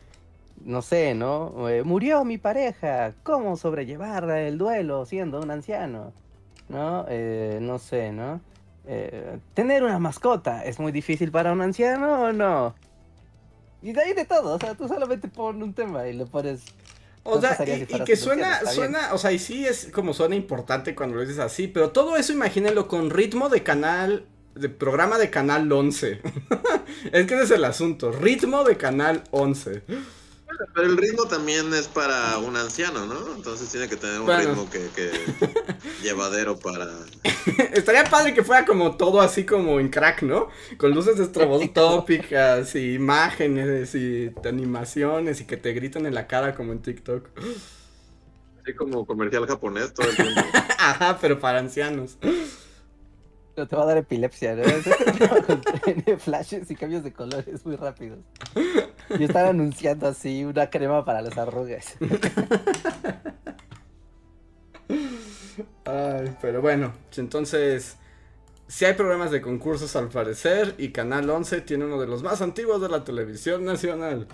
[0.64, 1.70] no sé, ¿no?
[1.70, 6.14] Eh, murió mi pareja, cómo sobrellevar el duelo siendo un anciano.
[6.70, 7.06] ¿No?
[7.62, 8.42] no sé, ¿no?
[9.54, 12.76] tener una mascota, ¿es muy difícil para un anciano o no?
[13.82, 16.64] Y de ahí de todo, o sea, tú solamente pones un tema y le pones
[17.28, 21.16] o sea, y, que suena, suena, o sea, y sí es como suena importante cuando
[21.16, 25.72] lo dices así, pero todo eso imagínenlo con ritmo de canal de programa de Canal
[25.72, 26.22] 11.
[27.12, 28.12] es que ese es el asunto.
[28.12, 29.84] Ritmo de Canal 11.
[30.74, 33.36] Pero el ritmo también es para un anciano, ¿no?
[33.36, 35.12] Entonces tiene que tener un ritmo que, que
[36.04, 36.88] llevadero para...
[37.74, 40.50] Estaría padre que fuera como todo así como en crack, ¿no?
[40.78, 46.72] Con luces estroboscópicas y imágenes y animaciones y que te griten en la cara como
[46.72, 47.30] en TikTok.
[48.62, 50.42] Así como comercial japonés todo el tiempo.
[50.80, 52.18] Ajá, pero para ancianos.
[53.58, 54.62] Pero te va a dar epilepsia, ¿no?
[55.84, 58.20] Tiene flashes y cambios de colores muy rápidos.
[59.18, 61.96] Y están anunciando así una crema para las arrugas.
[65.86, 67.98] Ay, pero bueno, entonces,
[68.68, 72.44] si hay programas de concursos al parecer y Canal 11 tiene uno de los más
[72.44, 74.28] antiguos de la televisión nacional.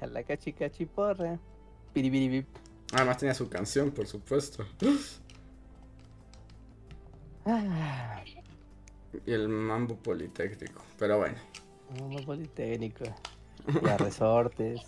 [0.00, 1.38] La cachi cachi porra.
[1.92, 2.48] Piribiribip.
[2.92, 4.66] Además tenía su canción, por supuesto.
[9.26, 11.36] Y el mambo politécnico, pero bueno.
[11.98, 13.04] Mambo politécnico.
[13.66, 14.80] Y resortes.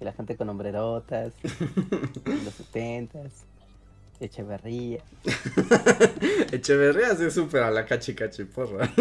[0.00, 1.34] Y la gente con hombrerotas.
[2.24, 3.44] los setentas.
[4.20, 5.02] Echeverría.
[6.52, 8.12] Echeverría sí súper a la cachi
[8.44, 8.90] porra.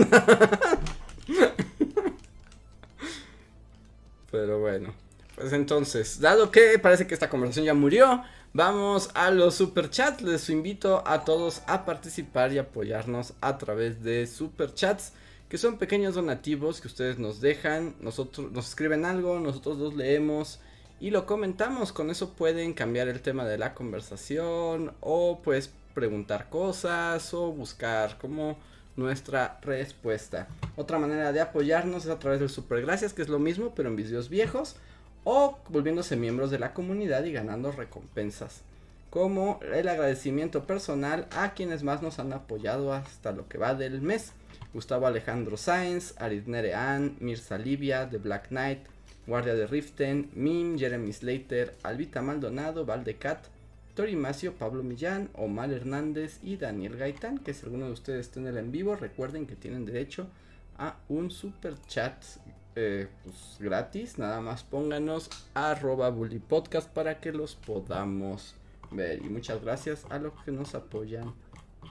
[4.32, 4.93] Pero bueno.
[5.36, 10.22] Pues entonces, dado que parece que esta conversación ya murió, vamos a los superchats.
[10.22, 15.14] Les invito a todos a participar y apoyarnos a través de superchats,
[15.48, 20.60] que son pequeños donativos que ustedes nos dejan, nosotros nos escriben algo, nosotros los leemos
[21.00, 21.92] y lo comentamos.
[21.92, 28.18] Con eso pueden cambiar el tema de la conversación o pues preguntar cosas o buscar
[28.18, 28.58] como
[28.96, 30.48] nuestra respuesta.
[30.76, 33.90] Otra manera de apoyarnos es a través del super gracias, que es lo mismo pero
[33.90, 34.76] en videos viejos
[35.24, 38.62] o volviéndose miembros de la comunidad y ganando recompensas
[39.10, 44.02] como el agradecimiento personal a quienes más nos han apoyado hasta lo que va del
[44.02, 44.34] mes.
[44.74, 48.80] Gustavo Alejandro Sáenz, Aridnere Ann, Mirza Livia, The Black Knight,
[49.26, 53.48] Guardia de Riften, Mim, Jeremy Slater, Albita Maldonado, Valdecat,
[53.96, 57.40] Tori Macio, Pablo Millán, Omar Hernández y Daniel Gaitán.
[57.40, 60.28] Que si alguno de ustedes está en el en vivo, recuerden que tienen derecho
[60.78, 62.14] a un super chat
[62.82, 64.18] eh, pues, gratis.
[64.18, 68.56] Nada más pónganos arroba bully podcast para que los podamos
[68.92, 69.20] ver.
[69.20, 71.34] Y muchas gracias a los que nos apoyan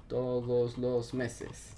[0.09, 1.75] todos los meses.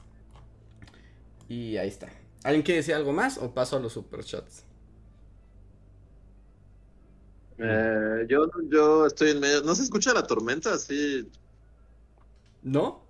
[1.48, 2.08] Y ahí está.
[2.44, 4.64] ¿Alguien quiere decir algo más o paso a los superchats?
[7.58, 9.62] Eh, yo, yo estoy en medio.
[9.62, 11.28] ¿No se escucha la tormenta así?
[12.62, 13.02] ¿No?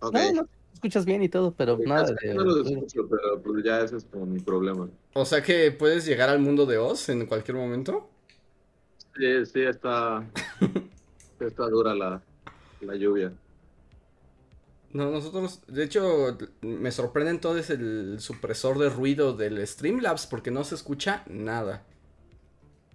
[0.00, 0.16] Ok.
[0.34, 2.34] No, escuchas bien y todo, pero nada de...
[2.34, 4.88] No lo escucho, pero pues ya ese es como mi problema.
[5.14, 8.08] O sea que puedes llegar al mundo de Oz en cualquier momento.
[9.16, 10.24] Sí, sí, está,
[11.40, 12.22] está dura la,
[12.80, 13.32] la lluvia.
[14.92, 20.64] No, nosotros, de hecho, me sorprende entonces el supresor de ruido del Streamlabs porque no
[20.64, 21.82] se escucha nada.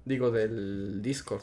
[0.06, 1.42] Digo, del Discord.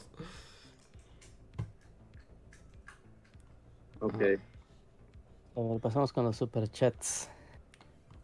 [4.00, 4.22] Ok.
[5.56, 7.28] A ver, pasamos con los superchats.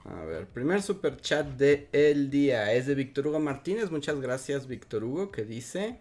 [0.04, 3.90] A ver, primer superchat de el día es de Víctor Hugo Martínez.
[3.90, 5.98] Muchas gracias, Víctor Hugo, que dice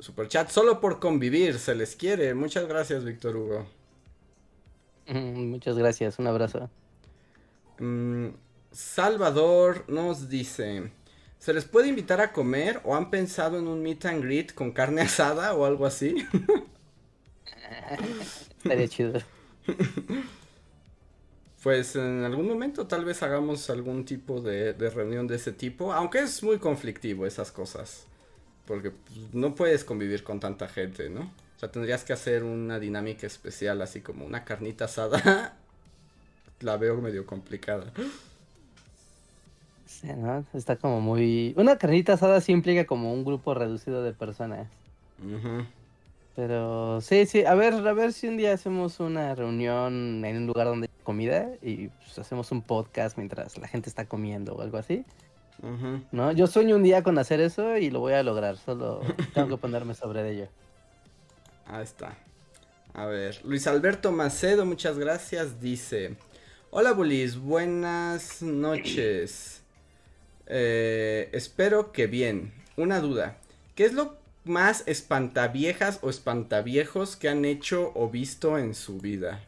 [0.00, 2.34] superchat solo por convivir, se les quiere.
[2.34, 3.66] Muchas gracias, Víctor Hugo.
[5.06, 6.68] Mm, muchas gracias, un abrazo.
[7.78, 8.28] Mm,
[8.72, 10.90] Salvador nos dice,
[11.38, 14.72] ¿Se les puede invitar a comer o han pensado en un meet and greet con
[14.72, 16.26] carne asada o algo así?
[18.58, 19.20] Estaría chido.
[21.66, 26.20] Pues en algún momento tal vez hagamos algún tipo de, reunión de ese tipo, aunque
[26.20, 28.06] es muy conflictivo esas cosas,
[28.66, 31.22] porque pues, no puedes convivir con tanta gente, ¿no?
[31.22, 35.56] O sea, tendrías que hacer una dinámica especial, así como una carnita asada.
[36.60, 37.92] La veo medio complicada.
[39.86, 40.46] Sí, ¿no?
[40.54, 41.52] Está como muy...
[41.56, 44.68] Una carnita asada sí implica como un grupo reducido de personas.
[46.36, 50.46] Pero sí, sí, a ver, a ver si un día hacemos una reunión en un
[50.46, 54.60] lugar donde hay comida y pues, hacemos un podcast mientras la gente está comiendo o
[54.60, 55.04] algo así.
[56.12, 56.32] ¿No?
[56.32, 59.00] Yo sueño un día con hacer eso y lo voy a lograr, solo
[59.34, 60.48] tengo que ponerme sobre ello.
[61.66, 62.18] Ahí está.
[62.92, 66.16] A ver, Luis Alberto Macedo, muchas gracias, dice...
[66.70, 69.62] Hola Bulis, buenas noches.
[70.46, 72.52] Eh, espero que bien.
[72.76, 73.38] Una duda.
[73.74, 79.40] ¿Qué es lo más espantaviejas o espantaviejos que han hecho o visto en su vida?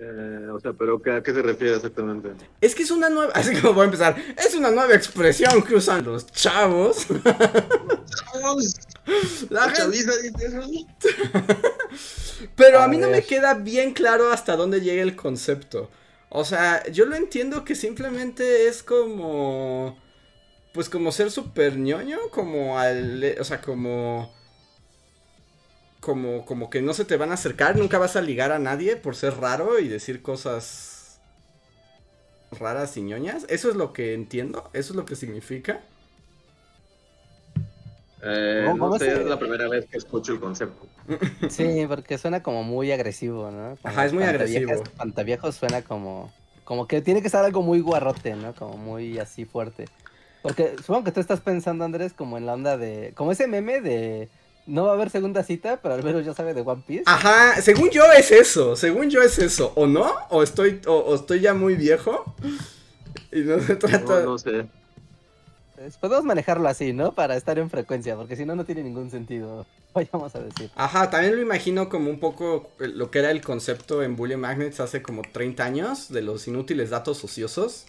[0.00, 2.30] Eh, o sea, pero ¿a qué se refiere exactamente?
[2.60, 5.74] Es que es una nueva, así como voy a empezar, es una nueva expresión que
[5.74, 7.06] usan los chavos.
[8.32, 8.76] ¿Chavos?
[9.50, 10.60] La chaviza dice eso.
[12.56, 15.90] Pero a, mí no me queda bien claro hasta dónde llega el concepto.
[16.28, 19.98] O sea, yo lo entiendo que simplemente es como.
[20.78, 23.34] Pues como ser súper ñoño, como al.
[23.40, 24.32] O sea, como.
[25.98, 28.94] Como, como que no se te van a acercar, nunca vas a ligar a nadie
[28.94, 31.18] por ser raro y decir cosas
[32.52, 33.44] raras y ñoñas.
[33.48, 35.80] Eso es lo que entiendo, eso es lo que significa.
[38.22, 40.86] Eh, no sé, es la primera vez que escucho el concepto.
[41.50, 43.76] Sí, porque suena como muy agresivo, ¿no?
[43.82, 44.84] Ajá, es muy agresivo.
[44.96, 48.54] Pantaviejo suena como, como que tiene que ser algo muy guarrote, ¿no?
[48.54, 49.86] Como muy así fuerte.
[50.42, 53.12] Porque supongo que tú estás pensando, Andrés, como en la onda de.
[53.14, 54.28] Como ese meme de.
[54.66, 57.04] No va a haber segunda cita, pero al menos ya sabe de One Piece.
[57.06, 58.76] Ajá, según yo es eso.
[58.76, 59.72] Según yo es eso.
[59.76, 60.12] ¿O no?
[60.28, 62.34] ¿O estoy, o, estoy ya muy viejo?
[63.32, 64.20] Y no se trata.
[64.20, 64.66] No, no sé.
[65.78, 67.12] Pues, podemos manejarlo así, ¿no?
[67.12, 69.64] Para estar en frecuencia, porque si no, no tiene ningún sentido.
[69.94, 70.70] Vayamos a decir.
[70.74, 74.80] Ajá, también lo imagino como un poco lo que era el concepto en Bully Magnets
[74.80, 77.86] hace como 30 años de los inútiles datos ociosos.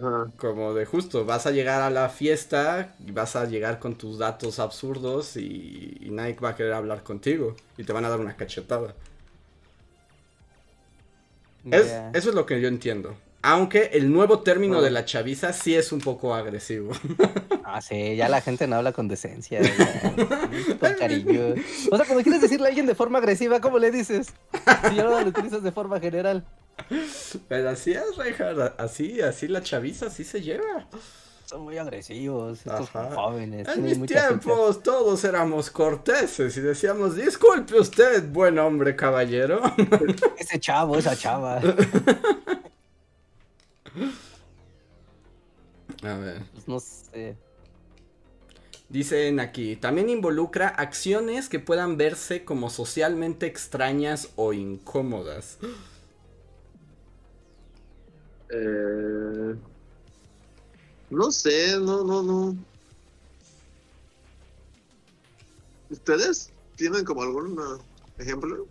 [0.00, 0.30] Ajá.
[0.36, 4.18] Como de justo, vas a llegar a la fiesta y vas a llegar con tus
[4.18, 8.20] datos absurdos y, y nadie va a querer hablar contigo y te van a dar
[8.20, 8.94] una cachetada.
[11.64, 13.14] eso es lo que yo entiendo.
[13.42, 16.92] Aunque el nuevo término de la chaviza sí es un poco agresivo.
[17.72, 19.60] Ah, sí, ya la gente no habla con decencia.
[20.80, 21.54] con cariño.
[21.90, 24.34] O sea, cuando quieres decirle a alguien de forma agresiva, ¿cómo le dices?
[24.88, 26.44] Si ya no lo utilizas de forma general.
[27.48, 28.78] Pero así es, Reinhardt.
[28.80, 30.86] Así, así la chaviza, así se lleva.
[31.46, 33.66] Son muy agresivos, estos jóvenes.
[33.66, 39.60] En mis tiempos todos éramos corteses y decíamos, disculpe usted, buen hombre, caballero.
[40.38, 41.60] Ese chavo, esa chava.
[46.02, 46.42] A ver.
[46.54, 47.36] Pues no sé.
[48.88, 55.58] Dicen aquí, también involucra acciones que puedan verse como socialmente extrañas o incómodas.
[58.52, 59.54] Eh,
[61.10, 62.56] no sé, no, no, no.
[65.90, 67.60] ¿Ustedes tienen como algún
[68.18, 68.66] ejemplo?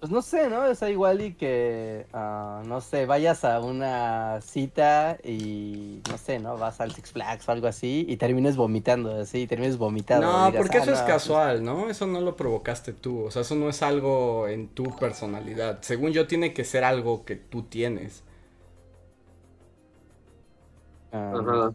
[0.00, 0.66] Pues no sé, ¿no?
[0.66, 6.58] Es igual y que, ah, no sé, vayas a una cita y, no sé, ¿no?
[6.58, 10.26] Vas al Six Flags o algo así y termines vomitando, así, termines vomitando.
[10.26, 11.88] No, porque eso ah, es pues casual, ¿no?
[11.88, 15.78] Eso no lo provocaste tú, o sea, eso no es algo en tu personalidad.
[15.80, 18.22] Según yo, tiene que ser algo que tú tienes.
[21.12, 21.72] Ah, Ajá.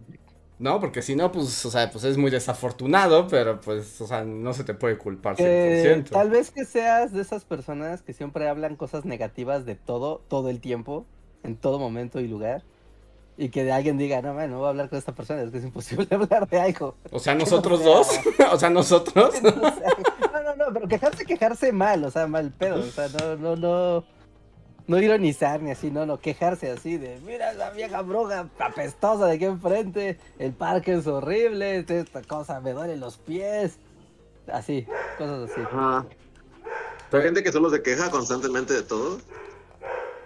[0.61, 0.79] ¿no?
[0.79, 4.53] Porque si no, pues, o sea, pues es muy desafortunado, pero pues, o sea, no
[4.53, 6.09] se te puede culpar 100%.
[6.11, 10.49] tal vez que seas de esas personas que siempre hablan cosas negativas de todo, todo
[10.49, 11.05] el tiempo,
[11.43, 12.63] en todo momento y lugar.
[13.37, 15.49] Y que de alguien diga, no, man, no voy a hablar con esta persona, es
[15.49, 16.95] que es imposible hablar de algo.
[17.11, 18.07] O sea, nosotros dos,
[18.51, 19.33] o sea, nosotros.
[19.41, 23.55] no, no, no, pero quejarse, quejarse mal, o sea, mal pedo, o sea, no, no,
[23.55, 24.03] no
[24.87, 29.35] no ironizar ni así, no, no, quejarse así de, mira esa vieja bruja apestosa de
[29.35, 33.77] aquí enfrente, el parque es horrible, esta cosa me duele los pies,
[34.51, 34.85] así,
[35.17, 35.61] cosas así.
[35.61, 36.05] Ajá.
[37.11, 39.19] Hay gente que solo se queja constantemente de todo.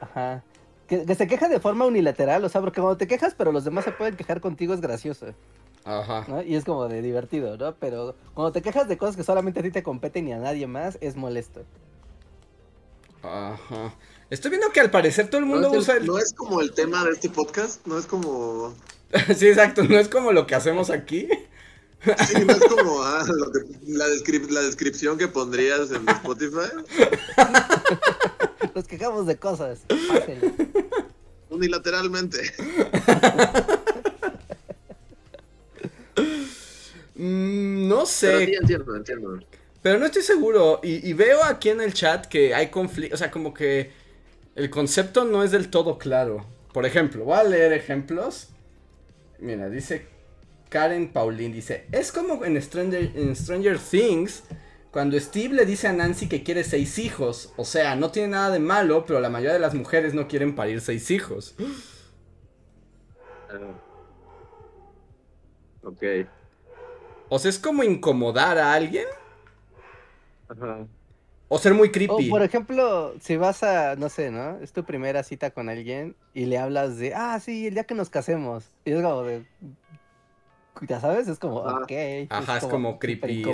[0.02, 0.44] Ajá.
[0.88, 3.86] Que, se queja de forma unilateral, o sea, porque cuando te quejas, pero los demás
[3.86, 5.28] se pueden quejar contigo es gracioso.
[5.84, 6.44] Ajá.
[6.44, 7.76] Y es como de divertido, ¿no?
[7.76, 10.68] Pero cuando te quejas de cosas que solamente a ti te competen y a nadie
[10.68, 11.64] más, es molesto.
[13.24, 13.94] Ajá.
[14.30, 16.06] Estoy viendo que al parecer todo el mundo usa el...
[16.06, 18.76] No es como el tema de este podcast, no es como...
[19.38, 21.28] sí, exacto, no es como lo que hacemos aquí.
[22.28, 23.26] Sí, no es como ah,
[23.88, 24.08] la,
[24.62, 26.70] descripción que pondrías en Spotify.
[28.76, 29.82] Nos quejamos de cosas.
[31.50, 32.54] Unilateralmente.
[37.16, 38.28] Mm, no sé.
[38.28, 39.40] Pero sí, entiendo, entiendo.
[39.82, 40.82] Pero no estoy seguro.
[40.84, 43.16] Y, y veo aquí en el chat que hay conflicto.
[43.16, 43.92] O sea, como que
[44.56, 46.46] el concepto no es del todo claro.
[46.74, 48.50] Por ejemplo, voy a leer ejemplos.
[49.40, 50.08] Mira, dice
[50.70, 54.44] Karen Paulín, dice, es como en Stranger, en Stranger Things,
[54.92, 57.54] cuando Steve le dice a Nancy que quiere seis hijos.
[57.58, 60.56] O sea, no tiene nada de malo, pero la mayoría de las mujeres no quieren
[60.56, 61.56] parir seis hijos.
[65.84, 66.04] Ok.
[67.30, 69.06] O sea, es como incomodar a alguien.
[70.48, 70.88] Ajá.
[71.56, 72.28] O ser muy creepy.
[72.28, 74.58] O por ejemplo, si vas a, no sé, ¿no?
[74.60, 77.96] Es tu primera cita con alguien y le hablas de, ah, sí, el día que
[77.96, 78.66] nos casemos.
[78.84, 79.46] Y es como de,
[80.82, 81.94] ya sabes, es como, ok.
[82.30, 83.46] Ajá, es, como, creepy.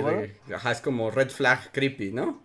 [0.52, 2.40] ajá, es como red flag creepy, ¿no?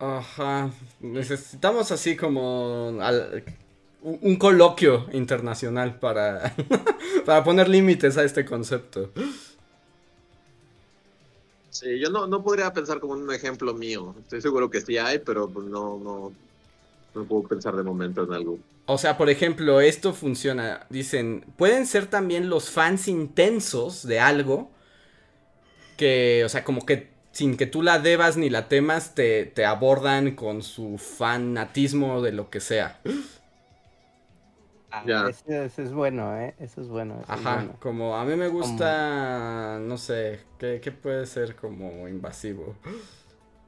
[0.00, 2.88] Ajá, necesitamos así como
[4.02, 6.52] un, coloquio internacional para,
[7.24, 9.12] para poner límites a este concepto.
[11.82, 14.14] Yo no, no podría pensar como un ejemplo mío.
[14.20, 16.32] Estoy seguro que sí hay, pero pues no, no,
[17.14, 18.58] no puedo pensar de momento en algo.
[18.86, 20.86] O sea, por ejemplo, esto funciona.
[20.90, 24.70] Dicen, pueden ser también los fans intensos de algo
[25.96, 29.64] que, o sea, como que sin que tú la debas ni la temas, te, te
[29.64, 33.00] abordan con su fanatismo de lo que sea.
[34.90, 36.54] Ah, Eso, es bueno, ¿eh?
[36.58, 37.22] Eso es bueno.
[37.26, 42.74] Ajá, como a mí me gusta, no sé, ¿qué, ¿qué, puede ser como invasivo?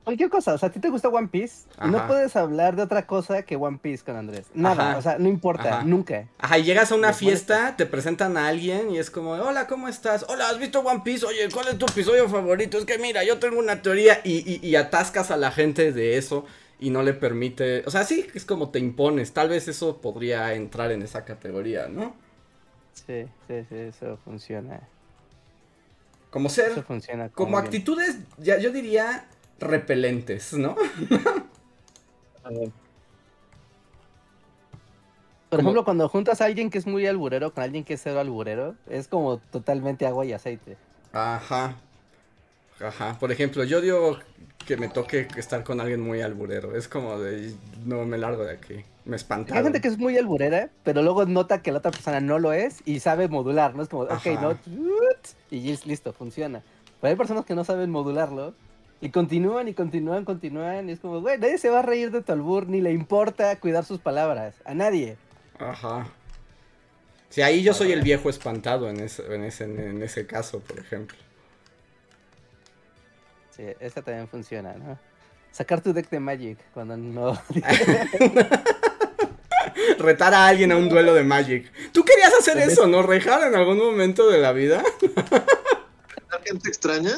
[0.03, 2.83] Cualquier cosa, o sea, a ti te gusta One Piece y no puedes hablar de
[2.83, 4.47] otra cosa que One Piece con Andrés.
[4.55, 6.27] Nada, o sea, no importa, nunca.
[6.39, 9.89] Ajá, y llegas a una fiesta, te presentan a alguien y es como, hola, ¿cómo
[9.89, 10.25] estás?
[10.27, 11.27] Hola, ¿has visto One Piece?
[11.27, 12.79] Oye, ¿cuál es tu episodio favorito?
[12.79, 16.47] Es que mira, yo tengo una teoría y, y atascas a la gente de eso
[16.81, 20.55] y no le permite, o sea, sí, es como te impones, tal vez eso podría
[20.55, 22.15] entrar en esa categoría, ¿no?
[22.95, 24.81] Sí, sí, sí, eso funciona.
[26.31, 29.29] Como ser, eso funciona como, actitudes, ya yo diría
[29.59, 30.75] repelentes, ¿no?
[35.51, 38.21] Por ejemplo, cuando juntas a alguien que es muy alburero con alguien que es cero
[38.21, 40.77] alburero, es como totalmente agua y aceite.
[41.13, 41.75] Ajá.
[42.81, 43.19] Ajá.
[43.19, 44.19] Por ejemplo, yo digo
[44.67, 46.77] que me toque estar con alguien muy alburero.
[46.77, 47.55] Es como de,
[47.85, 48.85] no me largo de aquí.
[49.05, 49.57] Me espanta.
[49.57, 52.53] Hay gente que es muy alburera, pero luego nota que la otra persona no lo
[52.53, 53.83] es y sabe modular, ¿no?
[53.83, 54.57] Es como, ok, no,
[55.51, 56.63] y listo, funciona.
[57.01, 58.55] Pero hay personas que no saben modularlo
[59.01, 60.89] y continúan y continúan, continúan.
[60.89, 63.59] Y es como, güey, nadie se va a reír de tu albur, ni le importa
[63.59, 64.55] cuidar sus palabras.
[64.65, 65.17] A nadie.
[65.59, 66.07] Ajá.
[67.31, 70.79] Sí, ahí yo soy el viejo espantado en ese, en ese, en ese caso, por
[70.79, 71.17] ejemplo.
[73.61, 74.99] Sí, esa también funciona, ¿no?
[75.51, 77.39] Sacar tu deck de Magic cuando no.
[79.99, 81.71] Retar a alguien a un duelo de Magic.
[81.93, 84.83] ¿Tú querías hacer eso, no, Rejar, en algún momento de la vida?
[86.43, 87.13] gente extraña?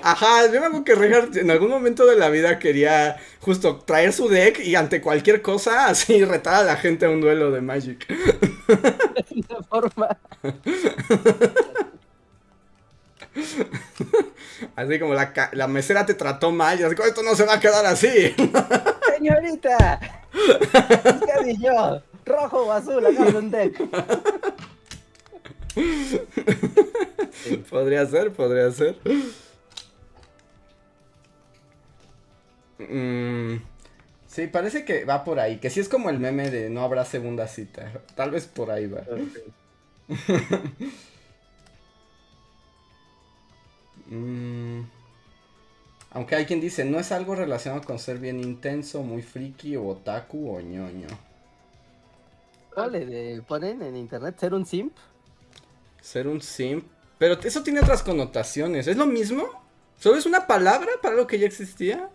[0.00, 4.12] Ajá, yo me acuerdo que Rejar en algún momento de la vida quería justo traer
[4.12, 7.62] su deck y ante cualquier cosa así retar a la gente a un duelo de
[7.62, 8.06] Magic.
[8.06, 10.16] De forma.
[14.76, 17.54] Así como la, la, mesera te trató mal y así como esto no se va
[17.54, 18.08] a quedar así.
[19.16, 20.00] Señorita,
[20.32, 22.02] ¿qué yo?
[22.24, 23.04] ¿Rojo o azul?
[23.04, 23.80] Acá un deck.
[27.70, 28.96] Podría ser, podría ser.
[32.78, 33.56] Mm,
[34.26, 35.58] sí, parece que va por ahí.
[35.58, 37.92] Que sí es como el meme de no habrá segunda cita.
[38.14, 39.02] Tal vez por ahí va.
[44.10, 44.82] Mm,
[46.10, 49.86] aunque hay quien dice, no es algo relacionado con ser bien intenso, muy friki, o
[49.86, 51.06] otaku o ñoño.
[52.74, 54.96] ¿Cuál ponen en internet ser un simp?
[56.00, 56.84] Ser un simp.
[57.18, 58.86] Pero eso tiene otras connotaciones.
[58.86, 59.48] ¿Es lo mismo?
[59.98, 62.08] ¿Solo es una palabra para lo que ya existía?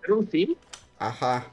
[0.00, 0.58] ¿Ser un simp?
[0.98, 1.46] Ajá.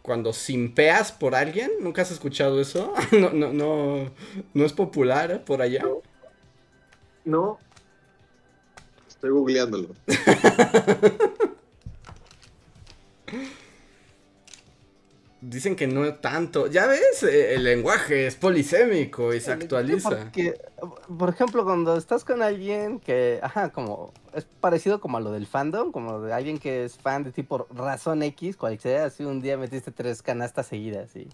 [0.00, 2.92] Cuando simpeas por alguien, ¿nunca has escuchado eso?
[3.12, 4.10] no, no, no,
[4.54, 5.38] no es popular ¿eh?
[5.38, 5.82] por allá.
[5.82, 6.02] No.
[9.08, 9.88] Estoy googleándolo.
[15.42, 16.68] Dicen que no tanto.
[16.68, 20.30] Ya ves, eh, el lenguaje es polisémico y se actualiza.
[21.18, 25.48] por ejemplo, cuando estás con alguien que, ajá, como es parecido como a lo del
[25.48, 29.56] fandom, como de alguien que es fan de tipo razón X, cualquiera, así un día
[29.56, 31.28] metiste tres canastas seguidas, sí.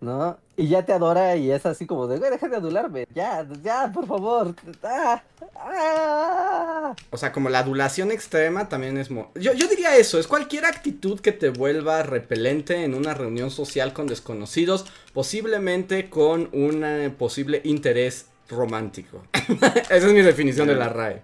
[0.00, 0.38] ¿No?
[0.56, 3.90] Y ya te adora y es así como de, güey, deja de adularme, ya, ya,
[3.92, 4.54] por favor.
[4.82, 5.22] Ah,
[5.54, 6.94] ah.
[7.10, 9.08] O sea, como la adulación extrema también es...
[9.08, 13.92] Yo, yo diría eso, es cualquier actitud que te vuelva repelente en una reunión social
[13.92, 19.24] con desconocidos, posiblemente con un eh, posible interés romántico.
[19.90, 21.22] Esa es mi definición de la RAE.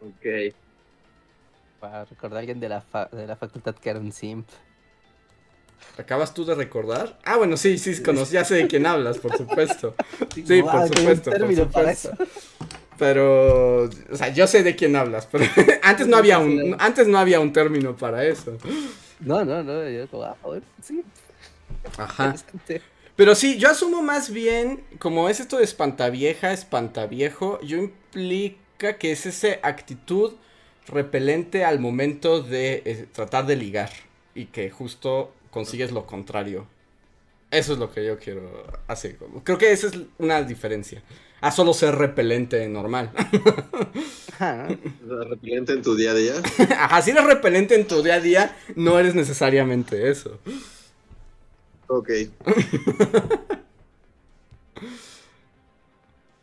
[0.00, 0.54] ok
[2.04, 4.48] recordar a alguien de la, de la facultad que era un simp.
[5.98, 7.18] ¿Acabas tú de recordar?
[7.24, 7.94] Ah, bueno, sí, sí,
[8.30, 9.94] ya sé de quién hablas, por supuesto.
[10.34, 12.10] Sí, por supuesto, por supuesto.
[12.98, 15.44] Pero, o sea, yo sé de quién hablas, pero
[15.82, 18.56] antes no había un, antes no había un término para eso.
[19.20, 20.36] No, no, no, yo como, ah,
[20.82, 21.02] sí.
[21.98, 22.34] Ajá.
[23.16, 29.12] Pero sí, yo asumo más bien, como es esto de espantavieja, espantaviejo, yo implica que
[29.12, 30.34] es esa actitud
[30.86, 33.90] repelente al momento de eh, tratar de ligar
[34.34, 36.66] y que justo consigues lo contrario.
[37.50, 39.16] Eso es lo que yo quiero hacer.
[39.44, 41.02] Creo que esa es una diferencia.
[41.40, 43.12] A solo ser repelente normal.
[45.28, 46.34] repelente en tu día a día.
[46.78, 50.38] Ajá, si eres repelente en tu día a día, no eres necesariamente eso.
[51.88, 52.10] Ok.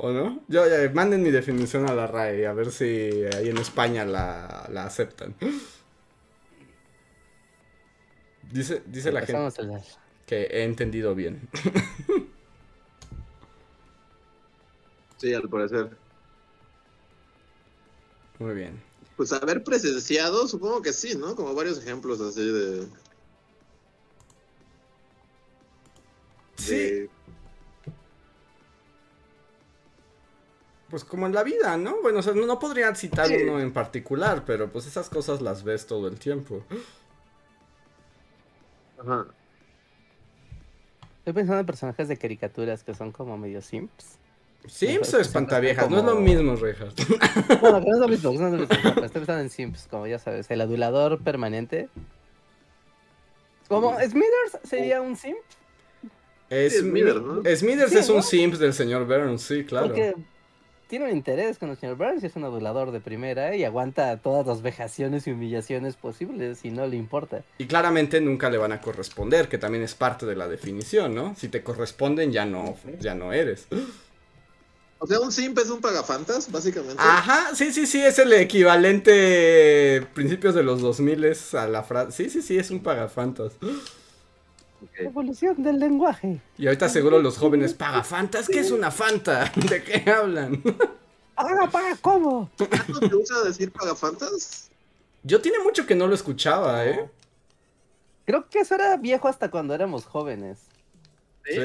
[0.04, 0.43] ¿O no?
[0.49, 4.68] Yo, ya, manden mi definición a la RAE, a ver si ahí en España la,
[4.70, 5.34] la aceptan.
[8.51, 9.64] Dice, dice la gente
[10.26, 11.47] que he entendido bien.
[15.20, 15.95] sí, al parecer.
[18.39, 18.84] Muy bien.
[19.16, 21.34] Pues haber presenciado, supongo que sí, ¿no?
[21.34, 22.88] Como varios ejemplos así de...
[26.58, 27.10] Sí.
[30.93, 32.03] Pues como en la vida, ¿no?
[32.03, 35.87] Bueno, o sea, no, podría citar uno en particular, pero pues esas cosas las ves
[35.87, 36.63] todo el tiempo.
[38.99, 39.25] Ajá.
[41.17, 44.19] Estoy pensando en personajes de caricaturas que son como medio simps.
[44.67, 46.99] Simps o espantaviejas, no es lo mismo, Reinhardt.
[47.59, 48.89] Bueno, no es lo mismo, no es lo mismo.
[48.89, 51.89] Estoy pensando en simps, como ya sabes, el adulador permanente.
[53.67, 55.39] Como Smithers sería un simp.
[56.51, 57.41] Smithers, ¿no?
[57.55, 59.87] Smithers es un simp del señor Burns, sí, claro.
[59.87, 60.13] Porque
[60.88, 64.17] tiene un interés con el señor Burns y es un adulador de primera y aguanta
[64.17, 67.43] todas las vejaciones y humillaciones posibles y no le importa.
[67.57, 71.36] Y claramente nunca le van a corresponder, que también es parte de la definición, ¿no?
[71.36, 73.67] Si te corresponden ya no, ya no eres.
[74.99, 76.95] O sea, un simp es un pagafantas, básicamente.
[76.97, 82.11] Ajá, sí, sí, sí, es el equivalente principios de los 2000 a la frase.
[82.11, 83.51] Sí, sí, sí, es un pagafantas.
[84.97, 86.41] Evolución del lenguaje.
[86.57, 88.47] Y ahorita seguro los jóvenes, ¿paga fantas?
[88.47, 89.51] ¿Qué es una fanta?
[89.69, 90.61] ¿De qué hablan?
[91.36, 92.49] ¿Paga, paga cómo?
[92.88, 94.69] ¿No te usa decir pagafantas?
[95.23, 97.09] Yo tiene mucho que no lo escuchaba, ¿eh?
[98.25, 100.59] Creo que eso era viejo hasta cuando éramos jóvenes.
[101.45, 101.59] ¿Sí?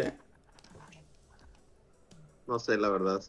[2.47, 3.23] No sé, la verdad.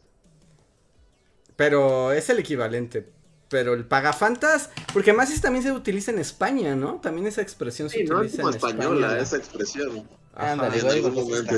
[1.56, 3.06] Pero es el equivalente.
[3.50, 7.00] Pero el pagafantas, porque además también se utiliza en España, ¿no?
[7.00, 10.08] También esa expresión se utiliza es como española esa expresión.
[10.32, 10.54] Ajá.
[10.54, 11.54] en algún momento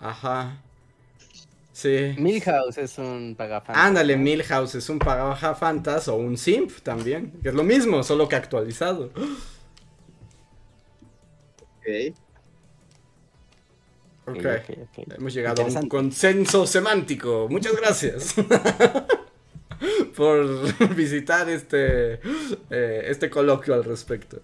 [0.00, 0.62] Ajá.
[1.72, 2.14] Sí.
[2.18, 3.84] Milhouse es un pagafantas.
[3.84, 8.36] Ándale, Milhouse es un pagafantas o un simp también, que es lo mismo, solo que
[8.36, 9.12] actualizado.
[11.76, 12.14] Ok.
[14.26, 15.04] Ok, okay, okay.
[15.16, 17.46] hemos llegado a un consenso semántico.
[17.48, 18.34] Muchas gracias.
[20.18, 20.44] por
[20.96, 22.14] visitar este,
[22.70, 24.42] eh, este coloquio al respecto.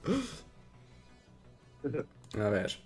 [2.39, 2.79] A ver.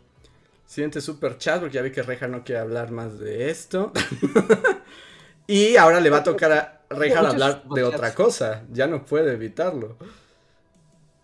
[0.64, 3.92] Siguiente super chat, porque ya vi que Reja no quiere hablar más de esto.
[5.46, 8.64] y ahora le va a tocar a Reja hablar de otra cosa.
[8.72, 9.98] Ya no puede evitarlo.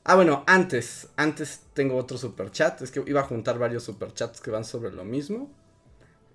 [0.04, 2.82] Ah, bueno, antes, antes tengo otro super chat.
[2.82, 5.50] Es que iba a juntar varios super chats que van sobre lo mismo.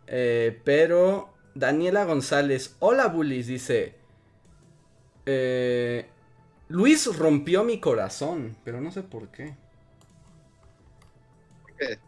[0.07, 3.98] Eh, pero Daniela González, hola bullies, dice,
[5.25, 6.09] eh,
[6.69, 9.55] Luis rompió mi corazón, pero no sé por qué.
[11.61, 11.99] ¿Por qué?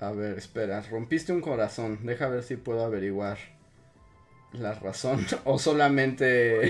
[0.00, 2.00] A ver, espera, rompiste un corazón.
[2.04, 3.38] Deja ver si puedo averiguar
[4.52, 5.26] la razón.
[5.44, 6.68] o solamente.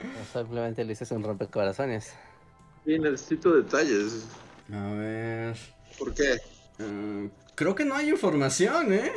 [0.00, 2.12] o simplemente le hiciste un rompecorazones.
[2.84, 4.26] Sí, necesito detalles.
[4.72, 5.56] A ver.
[5.98, 6.34] ¿Por qué?
[6.78, 9.12] Eh, creo que no hay información, ¿eh?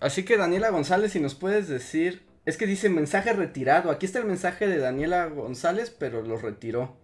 [0.00, 3.90] Así que Daniela González, si nos puedes decir es que dice mensaje retirado.
[3.90, 6.96] Aquí está el mensaje de Daniela González, pero lo retiró.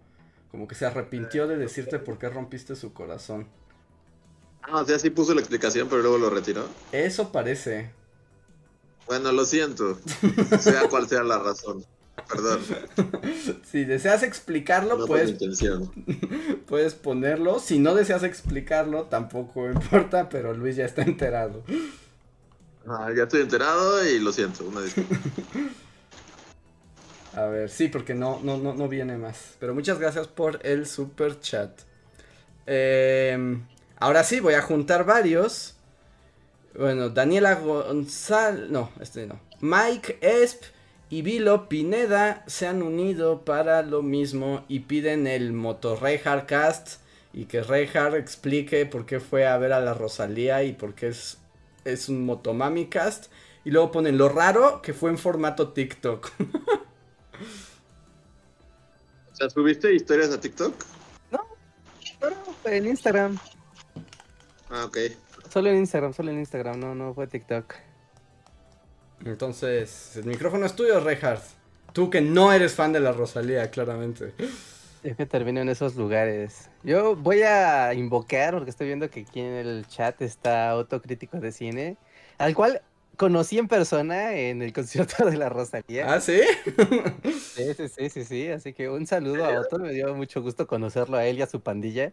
[0.51, 3.47] Como que se arrepintió de decirte por qué rompiste su corazón.
[4.61, 6.67] Ah, o sea, sí puso la explicación, pero luego lo retiró.
[6.91, 7.91] Eso parece.
[9.07, 9.97] Bueno, lo siento.
[10.59, 11.85] sea cual sea la razón.
[12.29, 12.59] Perdón.
[13.63, 15.37] Si deseas explicarlo, puedes,
[16.67, 17.59] puedes ponerlo.
[17.59, 21.63] Si no deseas explicarlo, tampoco importa, pero Luis ya está enterado.
[23.15, 25.15] Ya estoy enterado y lo siento, una disculpa.
[27.35, 29.55] A ver, sí, porque no, no, no, no viene más.
[29.59, 31.69] Pero muchas gracias por el super chat.
[32.65, 33.63] Em,
[33.99, 35.75] ahora sí, voy a juntar varios.
[36.75, 38.69] Bueno, Daniela González.
[38.71, 39.39] No, este no.
[39.59, 40.63] Mike Esp
[41.09, 45.99] y Vilo Pineda se han unido para lo mismo y piden el Moto
[46.47, 47.01] Cast.
[47.33, 51.09] Y que Reinhardt explique por qué fue a ver a la Rosalía y por qué
[51.09, 51.37] es
[51.91, 53.27] es un Motomami Cast.
[53.63, 56.31] Y luego ponen lo raro que fue en formato TikTok.
[59.31, 60.73] o sea, ¿subiste historias a TikTok?
[61.31, 61.39] No,
[62.19, 62.35] pero
[62.65, 63.37] en Instagram.
[64.69, 64.97] Ah, ok.
[65.51, 67.73] Solo en Instagram, solo en Instagram, no, no fue TikTok.
[69.25, 71.43] Entonces, el micrófono es tuyo, Reinhardt.
[71.93, 74.33] Tú que no eres fan de la Rosalía, claramente.
[75.03, 76.69] Es que termino en esos lugares.
[76.83, 81.51] Yo voy a invocar, porque estoy viendo que aquí en el chat está autocrítico de
[81.51, 81.97] cine,
[82.37, 82.81] al cual
[83.15, 86.13] conocí en persona en el concierto de la Rosalía.
[86.13, 86.41] ¿Ah, sí?
[87.55, 88.47] Sí, sí, sí, sí, sí.
[88.49, 89.79] Así que un saludo a Otto.
[89.79, 92.11] Me dio mucho gusto conocerlo a él y a su pandilla.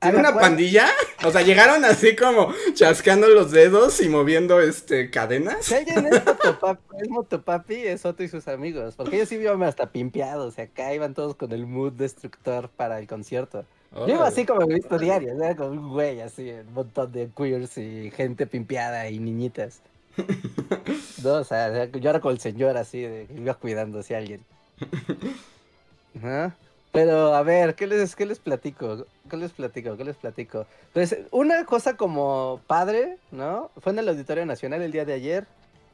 [0.00, 0.88] ¿Tiene una pandilla?
[1.24, 5.64] O sea, llegaron así como chascando los dedos y moviendo este cadenas.
[5.64, 8.94] Si alguien es motopapi, es motopapi, es Otto y sus amigos.
[8.94, 10.52] Porque ellos sí iban hasta pimpeados.
[10.52, 13.64] O sea, acá iban todos con el mood destructor para el concierto.
[13.94, 17.78] Yo iba así como he visto diario, como un güey así, un montón de queers
[17.78, 19.80] y gente pimpeada y niñitas.
[21.22, 24.44] no, o sea, yo era con el señor así, de, iba cuidando a alguien.
[26.14, 26.52] ¿No?
[26.96, 29.04] Pero a ver, ¿qué les, qué les platico?
[29.28, 29.98] ¿Qué les platico?
[29.98, 30.64] ¿Qué les platico?
[30.94, 33.70] Pues una cosa como padre, ¿no?
[33.82, 35.46] Fue en el Auditorio Nacional el día de ayer.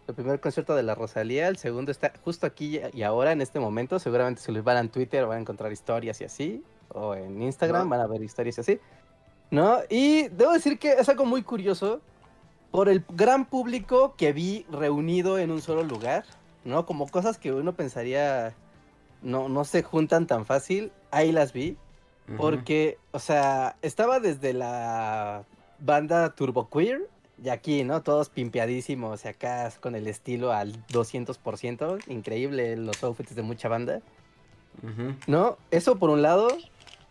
[0.07, 3.59] El primer concierto de la Rosalía, el segundo está justo aquí y ahora, en este
[3.59, 3.99] momento.
[3.99, 6.63] Seguramente si les van en Twitter van a encontrar historias y así.
[6.91, 8.81] O en Instagram van a ver historias y así.
[9.51, 9.79] ¿No?
[9.91, 12.01] Y debo decir que es algo muy curioso
[12.71, 16.25] por el gran público que vi reunido en un solo lugar,
[16.65, 16.87] ¿no?
[16.87, 18.55] Como cosas que uno pensaría
[19.23, 21.77] no, no se juntan tan fácil, ahí las vi.
[22.37, 25.45] Porque, o sea, estaba desde la
[25.81, 27.09] banda Turbo Queer,
[27.43, 28.03] y aquí, ¿no?
[28.03, 34.01] Todos pimpeadísimos, y acá con el estilo al 200%, increíble los outfits de mucha banda.
[35.27, 35.59] ¿No?
[35.71, 36.49] Eso por un lado.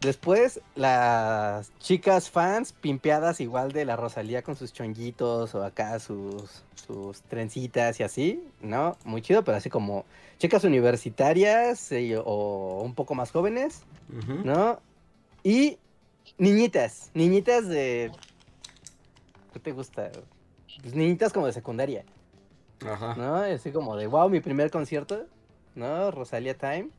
[0.01, 6.63] Después, las chicas fans pimpeadas igual de la Rosalía con sus chonguitos o acá sus,
[6.87, 8.97] sus trencitas y así, ¿no?
[9.05, 10.05] Muy chido, pero así como
[10.39, 13.83] chicas universitarias eh, o un poco más jóvenes,
[14.43, 14.79] ¿no?
[15.43, 15.77] Y
[16.39, 18.11] niñitas, niñitas de...
[19.53, 20.11] ¿Qué te gusta?
[20.81, 22.05] Pues niñitas como de secundaria.
[22.83, 23.13] Ajá.
[23.15, 23.35] ¿No?
[23.35, 25.27] Así como de, wow, mi primer concierto,
[25.75, 26.09] ¿no?
[26.09, 26.89] Rosalía Time.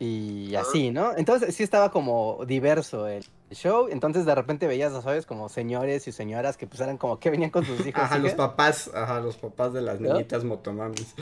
[0.00, 1.16] Y así, ¿no?
[1.16, 3.88] Entonces sí estaba como diverso el show.
[3.90, 5.26] Entonces de repente veías, ¿sabes?
[5.26, 8.02] Como señores y señoras que pues eran como que venían con sus hijos.
[8.02, 11.14] Ajá, los papás, ajá, los papás de las niñitas motomamis.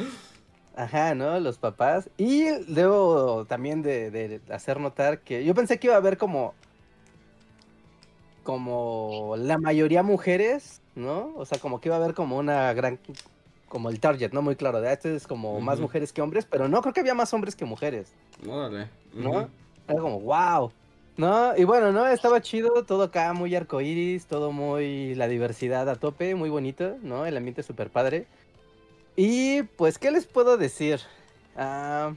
[0.75, 1.41] Ajá, ¿no?
[1.41, 2.11] Los papás.
[2.19, 6.55] Y debo también de, hacer notar que yo pensé que iba a haber como.
[8.43, 11.33] Como la mayoría mujeres, ¿no?
[11.35, 13.01] O sea, como que iba a haber como una gran
[13.69, 14.43] como el target, ¿no?
[14.43, 17.15] Muy claro, de este es como más mujeres que hombres, pero no, creo que había
[17.15, 18.13] más hombres que mujeres.
[18.47, 18.89] Órale.
[19.13, 19.49] ¿No?
[19.89, 20.73] Era como, wow.
[21.17, 21.57] ¿No?
[21.57, 22.07] Y bueno, ¿no?
[22.07, 27.27] Estaba chido, todo acá muy arcoíris, todo muy la diversidad a tope, muy bonito, ¿no?
[27.27, 28.27] El ambiente súper padre.
[29.17, 31.01] Y pues, ¿qué les puedo decir?
[31.57, 32.13] Ah,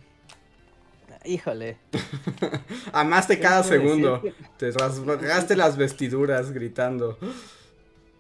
[1.24, 1.78] híjole.
[2.93, 4.22] Amaste cada segundo.
[4.58, 7.18] Te rasgaste las vestiduras gritando.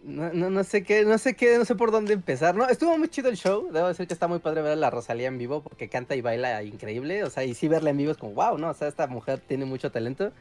[0.09, 2.55] No, no, no, sé qué, no sé qué, no sé por dónde empezar.
[2.55, 3.69] No, estuvo muy chido el show.
[3.71, 6.21] Debo decir que está muy padre ver a la Rosalía en vivo porque canta y
[6.21, 7.23] baila increíble.
[7.23, 8.69] O sea, y sí verla en vivo es como, wow, ¿no?
[8.69, 10.31] O sea, esta mujer tiene mucho talento.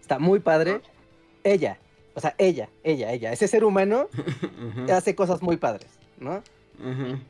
[0.00, 0.82] Está muy padre.
[1.44, 1.78] Ella,
[2.14, 4.08] o sea, ella, ella, ella, ese ser humano
[4.92, 6.42] hace cosas muy padres, ¿no?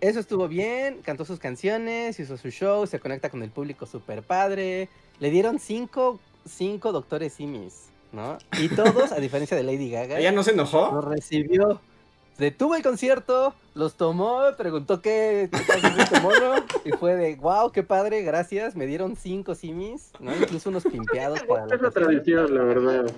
[0.00, 4.22] Eso estuvo bien, cantó sus canciones, hizo su show, se conecta con el público súper
[4.22, 4.88] padre.
[5.20, 7.90] Le dieron cinco, cinco doctores simis.
[8.16, 8.38] ¿No?
[8.58, 10.18] Y todos, a diferencia de Lady Gaga.
[10.18, 10.90] ¿Ella no se enojó?
[10.90, 11.80] Lo recibió.
[12.38, 18.22] Detuvo el concierto, los tomó, preguntó qué, qué mono, y fue de, wow, qué padre,
[18.22, 20.36] gracias, me dieron cinco simis, ¿no?
[20.36, 23.10] Incluso unos pimpeados para la Esa tradición, la verdad.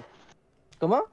[0.78, 1.04] ¿Cómo?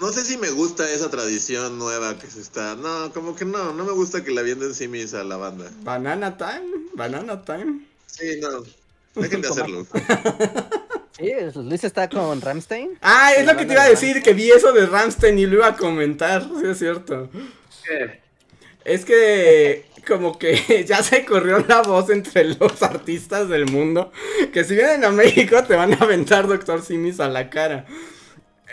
[0.00, 2.76] No sé si me gusta esa tradición nueva que se está.
[2.76, 5.68] No, como que no, no me gusta que la vienden simis a la banda.
[5.82, 7.84] Banana time, banana time.
[8.06, 8.62] Sí, no.
[9.20, 9.86] Dejen de hacerlo.
[11.18, 12.90] Sí, Luis está con Ramstein.
[13.02, 15.56] Ah, es lo que te iba a decir, que vi eso de Ramstein y lo
[15.56, 17.28] iba a comentar, sí es cierto.
[17.84, 18.20] ¿Qué?
[18.84, 24.12] Es que como que ya se corrió la voz entre los artistas del mundo,
[24.52, 27.84] que si vienen a México te van a aventar Doctor Simis a la cara.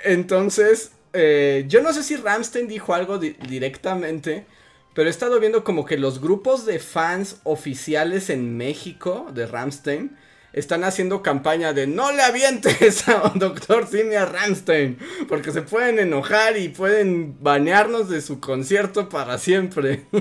[0.03, 4.45] Entonces, eh, yo no sé si Ramstein dijo algo directamente,
[4.93, 10.15] pero he estado viendo como que los grupos de fans oficiales en México de Ramstein
[10.55, 14.97] están haciendo campaña de no le avientes a Doctor Simia Ramstein,
[15.27, 20.05] porque se pueden enojar y pueden banearnos de su concierto para siempre.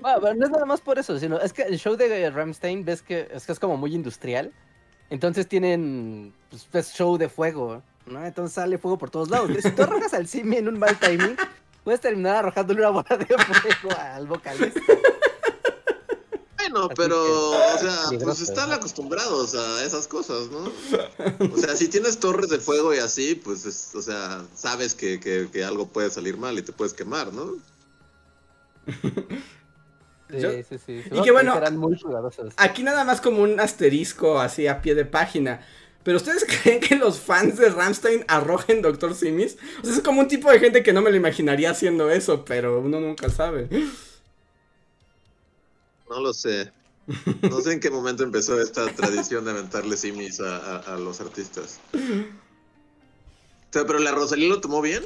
[0.00, 3.00] Bueno, no es nada más por eso, sino es que el show de Ramstein ves
[3.00, 4.52] que es, que es como muy industrial.
[5.08, 6.34] Entonces tienen
[6.70, 8.24] pues, show de fuego, ¿no?
[8.24, 9.50] Entonces sale fuego por todos lados.
[9.62, 11.36] Si tú arrojas al Simi en un mal timing,
[11.84, 14.80] puedes terminar arrojándole una bola de fuego al vocalista.
[16.70, 20.72] Bueno, pero, o sea, pues están acostumbrados a esas cosas, ¿no?
[21.54, 25.64] O sea, si tienes torres de fuego y así, pues, o sea, sabes que, que,
[25.64, 27.56] algo puede salir mal y te puedes quemar, ¿no?
[30.30, 31.02] Sí, sí, sí.
[31.12, 31.54] Y que bueno,
[32.56, 35.60] aquí nada más como un asterisco así a pie de página.
[36.02, 39.56] Pero ustedes creen que los fans de Ramstein arrojen Doctor Simis?
[39.82, 42.44] O sea, es como un tipo de gente que no me lo imaginaría haciendo eso,
[42.44, 43.68] pero uno nunca sabe.
[46.14, 46.70] No lo sé.
[47.50, 51.80] No sé en qué momento empezó esta tradición de aventarle simis a, los artistas.
[53.70, 55.02] sea, pero la Rosalía lo tomó bien.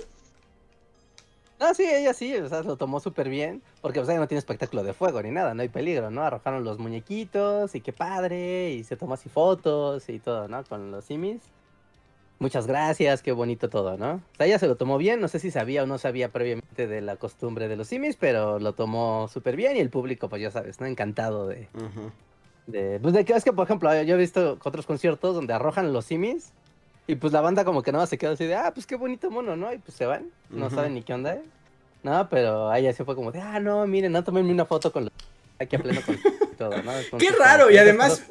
[1.58, 4.38] Ah, sí, ella sí, o sea, lo tomó súper bien, porque o sea, no tiene
[4.38, 6.22] espectáculo de fuego ni nada, no hay peligro, ¿no?
[6.22, 10.62] Arrojaron los muñequitos y qué padre, y se tomó así fotos y todo, ¿no?
[10.64, 11.40] Con los simis.
[12.40, 14.14] Muchas gracias, qué bonito todo, ¿no?
[14.14, 16.86] O sea, ella se lo tomó bien, no sé si sabía o no sabía previamente
[16.86, 20.42] de la costumbre de los simis, pero lo tomó súper bien y el público, pues
[20.42, 20.86] ya sabes, ¿no?
[20.86, 21.68] Encantado de...
[22.68, 25.92] de pues de que es que, por ejemplo, yo he visto otros conciertos donde arrojan
[25.92, 26.52] los simis
[27.08, 29.30] y pues la banda como que nada se queda así de, ah, pues qué bonito
[29.30, 29.72] mono, ¿no?
[29.72, 31.34] Y pues se van, no saben ni qué onda.
[31.34, 31.42] ¿eh?
[32.04, 35.04] No, pero ahí se fue como de, ah, no, miren, no tomenme una foto con
[35.04, 35.12] los...
[35.58, 36.16] Aquí a pleno con
[36.58, 37.18] todo, ¿no?
[37.18, 38.22] qué raro, y además,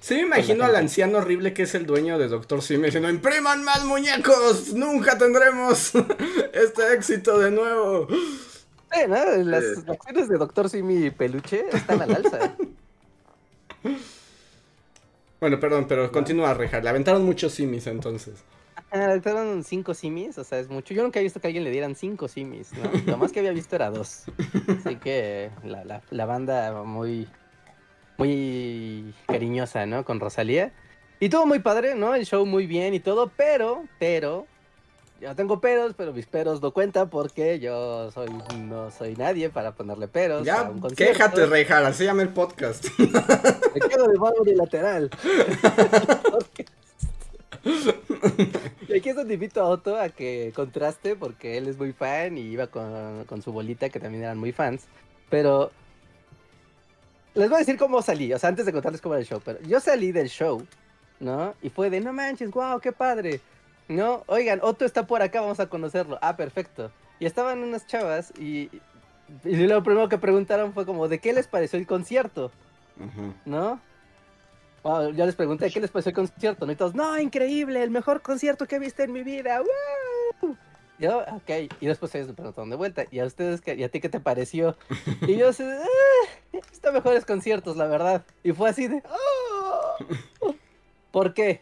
[0.00, 3.64] sí me imagino al anciano horrible que es el dueño de Doctor Simi diciendo, impriman
[3.64, 5.92] más muñecos, nunca tendremos
[6.54, 8.08] este éxito de nuevo.
[8.08, 9.16] Sí, ¿no?
[9.44, 12.56] Las acciones de Doctor Simi Peluche están al alza.
[15.40, 16.80] Bueno, perdón, pero continúa, Reja.
[16.80, 18.42] Le aventaron muchos simis entonces.
[18.92, 20.94] Le aventaron cinco simis, o sea, es mucho.
[20.94, 22.90] Yo nunca he visto que a alguien le dieran cinco simis, ¿no?
[23.06, 24.24] Lo más que había visto era dos.
[24.78, 27.28] Así que la, la, banda muy,
[28.18, 30.04] muy cariñosa, ¿no?
[30.04, 30.72] Con Rosalía.
[31.20, 32.14] Y todo muy padre, ¿no?
[32.14, 34.46] El show muy bien y todo, pero, pero,
[35.20, 39.72] yo tengo peros, pero mis peros no cuentan porque yo soy no soy nadie para
[39.72, 40.44] ponerle peros.
[40.44, 42.86] Ya, a un quéjate, así llama el podcast.
[42.98, 45.10] Me quedo de y lateral.
[48.88, 52.36] y aquí es donde invito a Otto a que contraste porque él es muy fan
[52.36, 54.84] y iba con, con su bolita que también eran muy fans.
[55.30, 55.72] Pero
[57.36, 59.40] les voy a decir cómo salí, o sea, antes de contarles cómo era el show,
[59.44, 60.66] pero yo salí del show,
[61.20, 61.54] ¿no?
[61.62, 63.40] Y fue de, no manches, wow, qué padre.
[63.88, 66.18] No, oigan, Otto está por acá, vamos a conocerlo.
[66.22, 66.90] Ah, perfecto.
[67.20, 68.70] Y estaban unas chavas y,
[69.44, 72.50] y lo primero que preguntaron fue como, ¿de qué les pareció el concierto?
[73.44, 73.80] ¿No?
[74.84, 76.64] yo les pregunté, ¿qué les pareció el concierto?
[76.64, 76.72] ¿No?
[76.72, 79.60] Y todos, no, increíble, el mejor concierto que he visto en mi vida.
[80.98, 83.90] Yo, ok, y después ellos me preguntaron de vuelta, ¿y a ustedes qué, y a
[83.90, 84.76] ti qué te pareció?
[85.26, 88.24] Y yo, ah, está mejores conciertos, la verdad.
[88.42, 89.02] Y fue así de,
[90.40, 90.54] oh".
[91.10, 91.60] ¿por qué?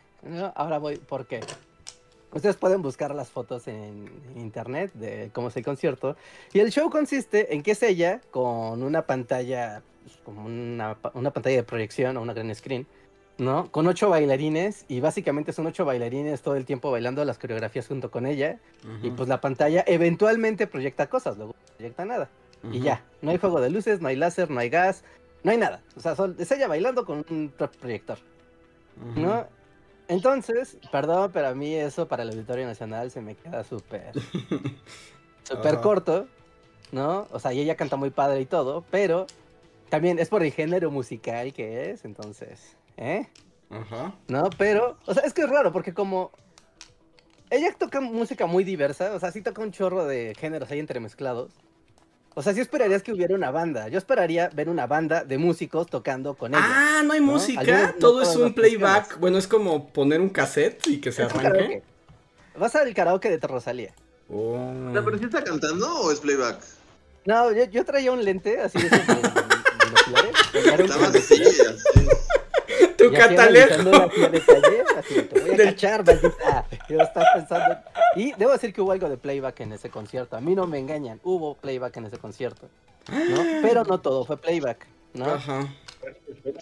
[0.55, 1.41] Ahora voy, ¿por qué?
[2.35, 6.17] Ustedes pueden buscar las fotos en internet de cómo es el concierto.
[6.53, 11.57] Y el show consiste en que es ella con una pantalla, pues, como una, pantalla
[11.57, 12.89] de proyección o una gran screen,
[13.39, 13.71] ¿no?
[13.71, 18.11] Con ocho bailarines y básicamente son ocho bailarines todo el tiempo bailando las coreografías junto
[18.11, 18.59] con ella.
[19.03, 22.31] Y pues la pantalla eventualmente proyecta cosas, luego no proyecta nada.
[22.73, 25.05] Y ya, no hay juego de luces, no hay láser, no hay gas,
[25.43, 25.83] no hay nada.
[25.97, 28.19] O sea, es ella bailando con un proyector,
[29.17, 29.47] ¿no?
[30.09, 34.13] Entonces, perdón, pero a mí eso para el Auditorio Nacional se me queda súper,
[35.45, 36.27] súper corto,
[36.93, 37.27] ¿no?
[37.33, 39.27] O sea, y ella canta muy padre y todo, pero
[39.89, 43.29] también es por el género musical que es, entonces, ¿eh?
[43.71, 44.15] Ajá.
[44.29, 44.51] ¿No?
[44.59, 46.31] Pero, o sea, es que es raro porque como
[47.51, 51.53] ella toca música muy diversa, o sea, sí toca un chorro de géneros ahí entremezclados.
[52.37, 53.89] O sea, sí esperarías que hubiera una banda.
[53.89, 56.65] Yo esperaría ver una banda de músicos tocando con ella.
[56.67, 57.95] Ah, no hay música.
[58.01, 59.21] Todo es un playback.
[59.21, 61.83] Bueno, es como poner un cassette y que se arranque.
[62.57, 63.95] Vas al karaoke de Rosalía.
[64.29, 64.91] Oh.
[64.93, 66.61] ¿Pero sí está cantando o es playback?
[67.25, 68.99] No, yo, traía un lente así de, de,
[70.85, 72.25] Estaba así, así.
[73.09, 73.91] Tu catalejo.
[75.01, 76.67] te voy a cachar, maldita.
[76.89, 77.77] Yo estaba pensando.
[78.17, 80.37] Y debo decir que hubo algo de playback en ese concierto.
[80.37, 81.21] A mí no me engañan.
[81.23, 82.69] Hubo playback en ese concierto.
[83.11, 83.45] ¿no?
[83.63, 84.87] Pero no todo fue playback.
[85.15, 85.27] ¿no?
[85.27, 85.69] Ajá.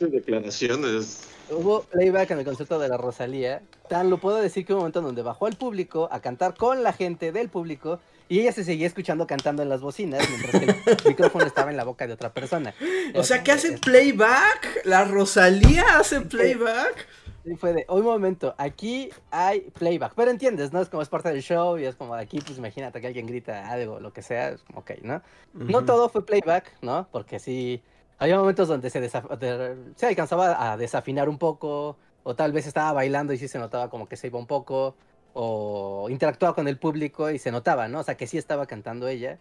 [0.00, 1.28] declaraciones.
[1.50, 3.62] Hubo playback en el concierto de la Rosalía.
[3.88, 6.82] Tan lo puedo decir que hubo un momento donde bajó al público a cantar con
[6.82, 8.00] la gente del público
[8.32, 11.76] y ella se seguía escuchando cantando en las bocinas mientras que el micrófono estaba en
[11.76, 12.72] la boca de otra persona.
[13.14, 14.86] O sea, ¿qué hace playback?
[14.86, 17.06] ¿La Rosalía hace playback?
[17.44, 20.80] Y fue de, un momento, aquí hay playback, pero entiendes, ¿no?
[20.80, 23.70] Es como es parte del show y es como aquí, pues imagínate que alguien grita
[23.70, 25.20] algo, lo que sea, es como, ok, ¿no?
[25.52, 27.08] No todo fue playback, ¿no?
[27.12, 27.82] Porque sí,
[28.16, 33.34] había momentos donde se, se alcanzaba a desafinar un poco, o tal vez estaba bailando
[33.34, 34.94] y sí se notaba como que se iba un poco,
[35.34, 38.00] o interactuaba con el público y se notaba, ¿no?
[38.00, 39.38] O sea, que sí estaba cantando ella,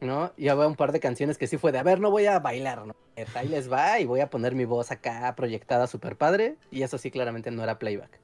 [0.00, 0.32] ¿no?
[0.36, 2.38] Y había un par de canciones que sí fue de, a ver, no voy a
[2.38, 2.94] bailar, ¿no?
[3.34, 6.98] Ahí les va y voy a poner mi voz acá proyectada súper padre, y eso
[6.98, 8.18] sí claramente no era playback.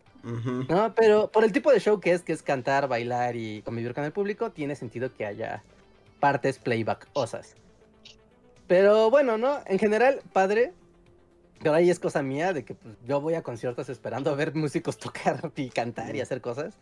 [0.68, 0.92] ¿No?
[0.96, 4.02] Pero por el tipo de show que es, que es cantar, bailar y convivir con
[4.02, 5.62] el público, tiene sentido que haya
[6.18, 7.54] partes playback osas.
[8.66, 9.61] Pero bueno, ¿no?
[9.66, 10.72] En general, padre.
[11.62, 14.54] Pero ahí es cosa mía de que pues, yo voy a conciertos esperando a ver
[14.54, 16.74] músicos tocar y cantar y hacer cosas.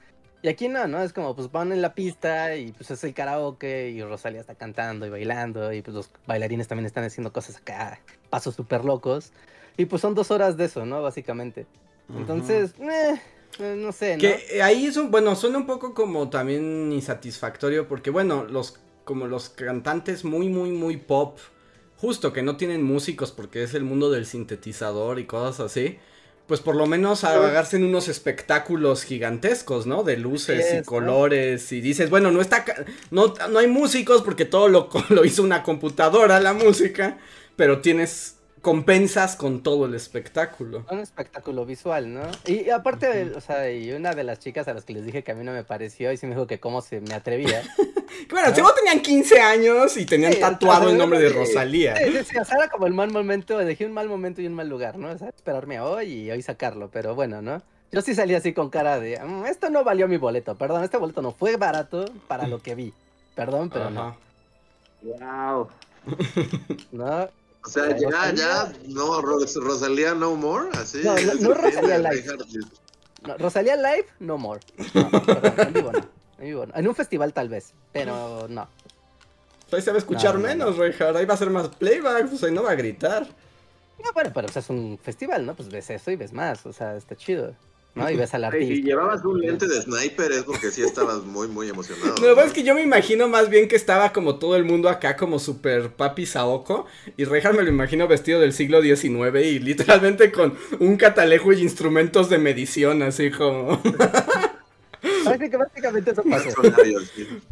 [0.42, 1.02] Y aquí no, ¿no?
[1.02, 4.54] Es como, pues van en la pista y pues es el karaoke y Rosalía está
[4.54, 7.98] cantando y bailando y pues los bailarines también están haciendo cosas acá,
[8.28, 9.32] pasos súper locos.
[9.78, 11.02] Y pues son dos horas de eso, ¿no?
[11.02, 11.66] Básicamente.
[12.14, 13.18] Entonces, eh,
[13.58, 14.20] Eh, no sé, ¿no?
[14.20, 19.26] Que ahí es un, bueno, suena un poco como también insatisfactorio porque bueno, los como
[19.26, 21.38] los cantantes muy muy muy pop,
[21.96, 25.98] justo que no tienen músicos porque es el mundo del sintetizador y cosas así.
[26.46, 30.02] Pues por lo menos hagarse en unos espectáculos gigantescos, ¿no?
[30.02, 31.72] De luces y colores.
[31.72, 32.66] Y dices, bueno, no está.
[33.10, 37.18] No, no hay músicos porque todo lo, lo hizo una computadora, la música.
[37.56, 40.86] Pero tienes compensas con todo el espectáculo.
[40.90, 42.22] Un espectáculo visual, ¿no?
[42.46, 45.32] Y, aparte, o sea, y una de las chicas a las que les dije que
[45.32, 47.62] a mí no me pareció y sí me dijo que cómo se me atrevía.
[48.30, 48.70] bueno, ¿no?
[48.72, 51.94] tenían 15 años y tenían tatuado el nombre de Rosalía.
[51.96, 54.54] Sí, sí, o sea, era como el mal momento, dejé un mal momento y un
[54.54, 55.10] mal lugar, ¿no?
[55.10, 57.62] O sea, esperarme hoy y hoy sacarlo, pero bueno, ¿no?
[57.92, 60.96] Yo sí salí así con cara de, mm, esto no valió mi boleto, perdón, este
[60.96, 62.94] boleto no fue barato para lo que vi.
[63.34, 64.16] Perdón, pero no.
[65.02, 65.68] Wow.
[66.92, 67.28] ¿No?
[67.64, 71.00] O sea, ya, ya, no, Rosalía no more, así.
[71.02, 72.24] No, no, Rosalía Live.
[73.26, 74.60] No, Rosalía Live, no more.
[74.92, 75.98] No, en vivo no.
[76.38, 76.74] En vivo no.
[76.74, 78.68] En un festival tal vez, pero no.
[79.72, 81.16] Ahí se va a escuchar menos, Reinhardt.
[81.16, 83.26] Ahí va a ser más playback, pues ahí no va a gritar.
[84.02, 85.54] No, bueno, pero pues, es un festival, ¿no?
[85.54, 87.54] Pues ves eso y ves más, o sea, está chido.
[87.94, 88.10] ¿No?
[88.10, 88.74] Y ves al artista.
[88.74, 92.14] Si llevabas un lente de sniper es porque sí estabas muy, muy emocionado.
[92.20, 94.88] Lo que es que yo me imagino más bien que estaba como todo el mundo
[94.88, 96.86] acá como super papi Saoko
[97.16, 101.62] y Rejar me lo imagino vestido del siglo XIX y literalmente con un catalejo y
[101.62, 103.80] instrumentos de medición así como...
[105.24, 106.48] Básicamente eso pasó.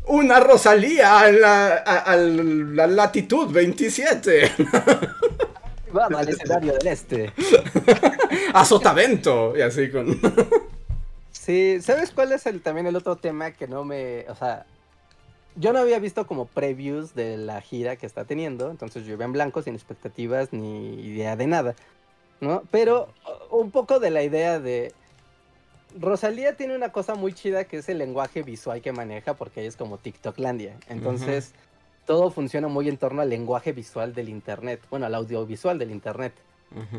[0.07, 4.53] Una Rosalía a la, a la latitud 27.
[5.93, 7.33] Vamos al escenario del este.
[8.55, 9.57] a Sotavento.
[9.57, 10.21] Y así con.
[11.31, 14.27] sí, ¿sabes cuál es el, también el otro tema que no me.
[14.29, 14.67] O sea.
[15.55, 18.71] Yo no había visto como previews de la gira que está teniendo.
[18.71, 21.75] Entonces yo iba en blanco, sin expectativas ni idea de nada.
[22.41, 22.63] ¿No?
[22.71, 23.09] Pero
[23.51, 24.95] un poco de la idea de.
[26.01, 29.69] Rosalía tiene una cosa muy chida que es el lenguaje visual que maneja porque ella
[29.69, 30.79] es como TikToklandia.
[30.89, 31.53] Entonces,
[32.07, 36.33] todo funciona muy en torno al lenguaje visual del Internet, bueno, al audiovisual del Internet.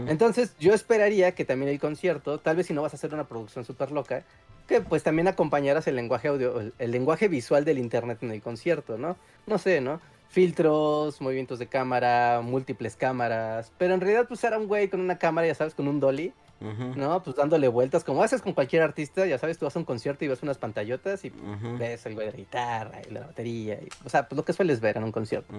[0.08, 3.28] Entonces yo esperaría que también el concierto, tal vez si no vas a hacer una
[3.28, 4.24] producción súper loca,
[4.68, 9.00] que pues también acompañaras el lenguaje audio, el, lenguaje visual del Internet en el concierto,
[9.00, 9.18] ¿no?
[9.48, 10.00] No sé, ¿no?
[10.30, 15.18] Filtros, movimientos de cámara, múltiples cámaras, pero en realidad pues era un güey con una
[15.18, 17.22] cámara, ya sabes, con un dolly ¿no?
[17.24, 20.24] Pues dándole vueltas, como haces con cualquier artista, ya sabes, tú vas a un concierto
[20.24, 21.32] y ves unas pantallotas y
[21.78, 24.54] ves el güey de la guitarra y la batería, y, o sea, pues lo que
[24.54, 25.54] sueles ver en un concierto.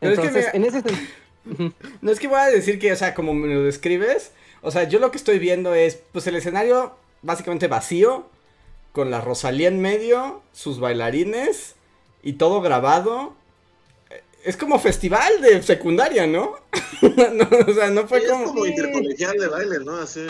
[0.00, 0.82] Entonces, en ese
[2.00, 4.84] No es que voy a decir que, o sea, como me lo describes, o sea,
[4.84, 8.26] yo lo que estoy viendo es, pues el escenario básicamente vacío,
[8.92, 11.74] con la Rosalía en medio, sus bailarines
[12.22, 13.34] y todo grabado
[14.44, 16.52] es como festival de secundaria, ¿no?
[17.02, 18.44] o sea, no fue como...
[18.44, 19.96] Es como intercolegial de baile, ¿no?
[19.96, 20.26] Así.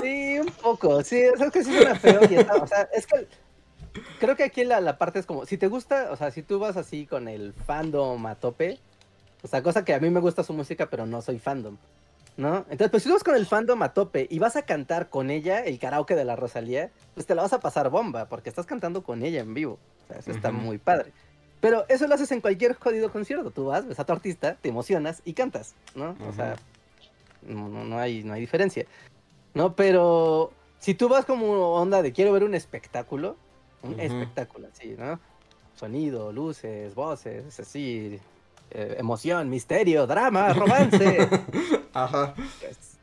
[0.00, 1.02] Sí, un poco.
[1.02, 2.20] Sí, es que sí suena feo.
[2.22, 3.26] o sea, es que
[4.18, 6.58] creo que aquí la, la, parte es como, si te gusta, o sea, si tú
[6.58, 8.78] vas así con el fandom a tope,
[9.42, 11.76] o sea, cosa que a mí me gusta su música, pero no soy fandom,
[12.36, 12.58] ¿no?
[12.70, 15.30] Entonces, pues si tú vas con el fandom a tope y vas a cantar con
[15.30, 18.66] ella el karaoke de la Rosalía, pues te la vas a pasar bomba, porque estás
[18.66, 19.78] cantando con ella en vivo.
[20.04, 21.12] O sea, eso está muy padre.
[21.62, 23.52] Pero eso lo haces en cualquier jodido concierto.
[23.52, 26.16] Tú vas, ves a tu artista, te emocionas y cantas, ¿no?
[26.28, 26.56] O sea,
[27.42, 28.84] no, no, hay, no hay diferencia.
[29.54, 29.76] ¿No?
[29.76, 30.50] Pero
[30.80, 33.36] si tú vas como onda de quiero ver un espectáculo,
[33.84, 35.20] un espectáculo, sí, ¿no?
[35.76, 38.18] Sonido, luces, voces, así,
[38.72, 41.28] eh, emoción, misterio, drama, romance.
[41.92, 42.34] Ajá.
[42.60, 42.98] Pues,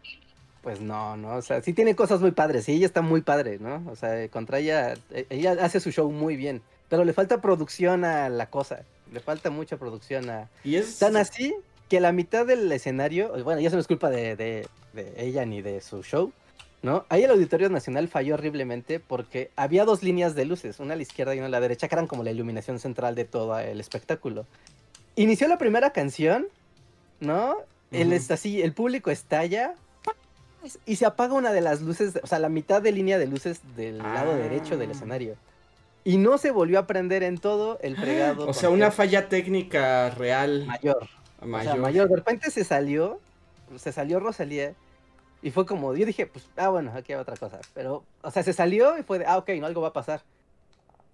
[0.61, 3.57] pues, no, no, o sea, sí tiene cosas muy padres, sí, ella está muy padre,
[3.57, 3.89] ¿no?
[3.89, 6.61] O sea, contra ella, e, ella hace su show muy bien.
[6.89, 8.81] Pero le falta producción a la cosa.
[9.13, 10.49] Le falta mucha producción a.
[10.63, 10.99] Y es.
[10.99, 11.55] Tan así
[11.87, 13.31] que la mitad del escenario.
[13.43, 14.67] Bueno, ya eso no es culpa de, de,
[15.17, 16.31] ella ni de su show.
[16.81, 17.05] ¿No?
[17.09, 21.01] Ahí el Auditorio Nacional falló horriblemente porque había dos líneas de luces, una a la
[21.01, 23.81] izquierda y una a la derecha, que eran como la iluminación central de todo el
[23.81, 24.45] espectáculo.
[25.17, 26.47] Inició la primera canción,
[27.19, 27.57] ¿no?
[27.91, 29.75] El, así, el público estalla
[30.85, 33.61] y se apaga una de las luces, o sea, la mitad de línea de luces
[33.75, 34.93] del lado derecho del ah.
[34.93, 35.35] escenario.
[36.03, 38.47] Y no se volvió a prender en todo el fregado.
[38.47, 40.65] O sea, una falla técnica real.
[40.65, 41.07] Mayor.
[41.41, 41.71] mayor.
[41.71, 42.09] O sea, mayor.
[42.09, 43.19] De repente se salió,
[43.77, 44.73] se salió Rosalía.
[45.41, 47.59] Y fue como, yo dije, pues, ah, bueno, aquí hay otra cosa.
[47.73, 50.21] Pero, o sea, se salió y fue de, ah, ok, no, algo va a pasar.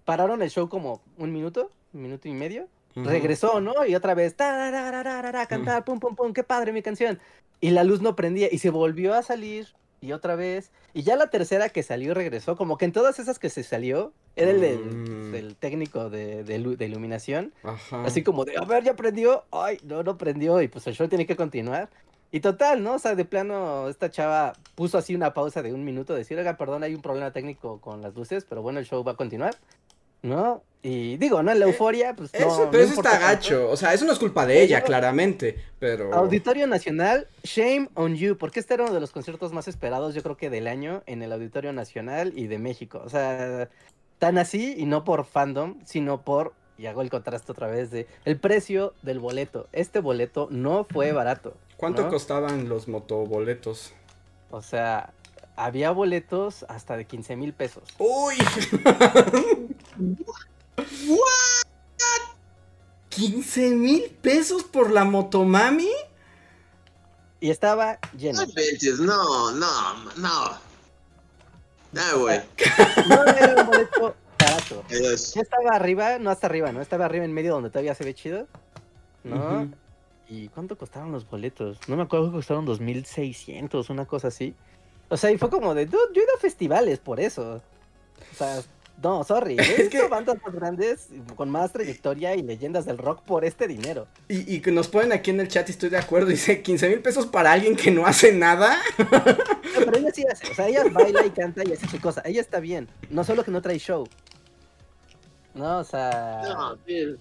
[0.04, 2.68] Pararon el show como un minuto, un minuto y medio.
[2.94, 3.84] Regresó, ¿no?
[3.84, 7.20] Y otra vez, cantar, pum, pum, pum, qué padre mi canción.
[7.60, 9.68] Y la luz no prendía y se volvió a salir
[10.00, 10.70] y otra vez.
[10.94, 14.12] Y ya la tercera que salió regresó, como que en todas esas que se salió,
[14.34, 15.54] era el del, mm.
[15.60, 17.52] técnico de, de, iluminación.
[17.90, 19.44] Así como de, a ver, ya prendió.
[19.50, 20.60] Ay, no, no prendió.
[20.60, 21.88] Y pues el show tiene que continuar.
[22.32, 22.94] Y total, ¿no?
[22.94, 26.56] O sea, de plano, esta chava puso así una pausa de un minuto, decir, oiga,
[26.56, 29.54] perdón, hay un problema técnico con las luces, pero bueno, el show va a continuar,
[30.26, 30.62] ¿no?
[30.82, 31.52] Y digo, ¿no?
[31.52, 32.38] La Eh, euforia, pues no.
[32.38, 33.68] Eso, no pero eso está gacho.
[33.70, 35.56] O sea, eso no es culpa de ella, claramente.
[35.80, 36.14] Pero.
[36.14, 40.22] Auditorio Nacional, shame on you, porque este era uno de los conciertos más esperados, yo
[40.22, 43.02] creo que del año, en el Auditorio Nacional y de México.
[43.04, 43.68] O sea,
[44.18, 48.06] tan así, y no por fandom, sino por, y hago el contraste otra vez, de
[48.24, 49.68] el precio del boleto.
[49.72, 51.56] Este boleto no fue barato.
[51.76, 52.10] ¿Cuánto ¿no?
[52.10, 53.92] costaban los motoboletos?
[54.52, 55.12] O sea,
[55.56, 57.82] había boletos hasta de 15 mil pesos.
[57.98, 58.36] ¡Uy!
[63.10, 65.90] ¿15 mil pesos por la motomami?
[67.40, 68.42] Y estaba lleno.
[69.00, 70.58] No no, no,
[71.92, 72.18] no.
[72.18, 72.40] Güey.
[73.08, 74.84] No era un boleto barato.
[74.88, 76.80] Ya estaba arriba, no hasta arriba, ¿no?
[76.82, 78.46] Estaba arriba en medio donde todavía se ve chido.
[79.24, 79.70] ¿no?
[80.28, 81.78] ¿Y cuánto costaron los boletos?
[81.88, 84.54] No me acuerdo que costaron 2600, una cosa así.
[85.08, 87.62] O sea, y fue como de, dude, yo he ido a festivales por eso.
[88.32, 88.60] O sea,
[89.02, 89.56] no, sorry.
[89.58, 93.66] He visto que- bandas más grandes, con más trayectoria y leyendas del rock por este
[93.68, 94.06] dinero.
[94.28, 96.28] Y, y que nos ponen aquí en el chat y estoy de acuerdo.
[96.28, 98.78] Dice 15 mil pesos para alguien que no hace nada.
[98.98, 102.22] No, pero ella sí hace, o sea, ella baila y canta y hace su cosa.
[102.24, 104.06] Ella está bien, no solo que no trae show.
[105.54, 107.16] No, o sea, No, sí,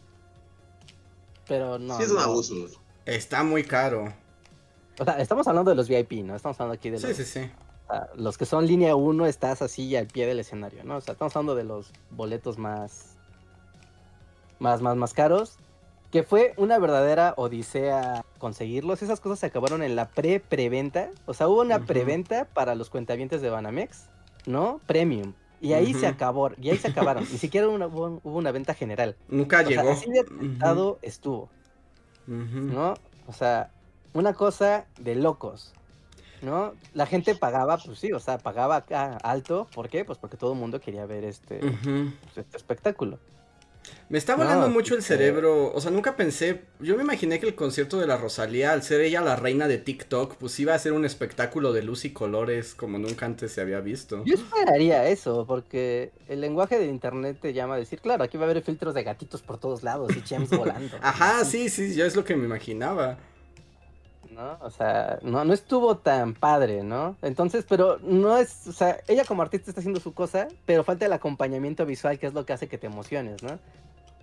[1.47, 1.97] pero no.
[1.97, 2.21] sí es un no.
[2.21, 2.53] abuso.
[3.05, 4.13] Está muy caro.
[4.99, 6.35] O sea, estamos hablando de los VIP, ¿no?
[6.35, 7.31] Estamos hablando aquí de Sí, los, sí, sí.
[7.31, 7.51] sea,
[8.15, 10.97] los que son línea 1, estás así al pie del escenario, ¿no?
[10.97, 13.15] O sea, estamos hablando de los boletos más,
[14.59, 15.57] más, más, más caros.
[16.11, 19.01] Que fue una verdadera odisea conseguirlos.
[19.01, 21.09] Esas cosas se acabaron en la pre-preventa.
[21.25, 21.85] O sea, hubo una Ujú.
[21.87, 24.05] preventa para los cuentavientes de Banamex,
[24.45, 24.79] ¿no?
[24.85, 25.33] Premium.
[25.59, 27.23] Y ahí se acabó, y ahí se acabaron.
[27.31, 29.15] Ni siquiera una- hubo, una venta general.
[29.27, 29.91] Nunca O sea, llegó.
[29.91, 31.49] así de apretado estuvo.
[32.27, 32.93] ¿no?
[33.27, 33.71] O sea,
[34.13, 35.73] una cosa de locos,
[36.45, 36.73] ¿no?
[36.93, 40.05] La gente pagaba, pues sí, o sea, pagaba acá alto, ¿por qué?
[40.05, 43.19] Pues porque todo el mundo quería ver este, pues, este espectáculo.
[44.09, 45.71] Me está No, volando mucho el este- cerebro.
[45.71, 46.61] O sea, nunca pensé.
[46.79, 49.77] Yo me imaginé que el concierto de la Rosalía, al ser ella la reina de
[49.77, 53.61] TikTok, pues iba a ser un espectáculo de luz y colores como nunca antes se
[53.61, 54.23] había visto.
[54.25, 58.45] Yo esperaría eso, porque el lenguaje del internet te llama a decir, claro, aquí va
[58.47, 60.97] a haber filtros de gatitos por todos lados y chems volando.
[61.01, 63.19] Ajá, sí, sí, yo es lo que me imaginaba.
[64.35, 64.57] ¿No?
[64.61, 67.15] O sea, no, no estuvo tan padre, ¿no?
[67.21, 71.05] Entonces, pero no es, o sea, ella como artista está haciendo su cosa, pero falta
[71.05, 73.57] el acompañamiento visual, que es lo que hace que te emociones, ¿no?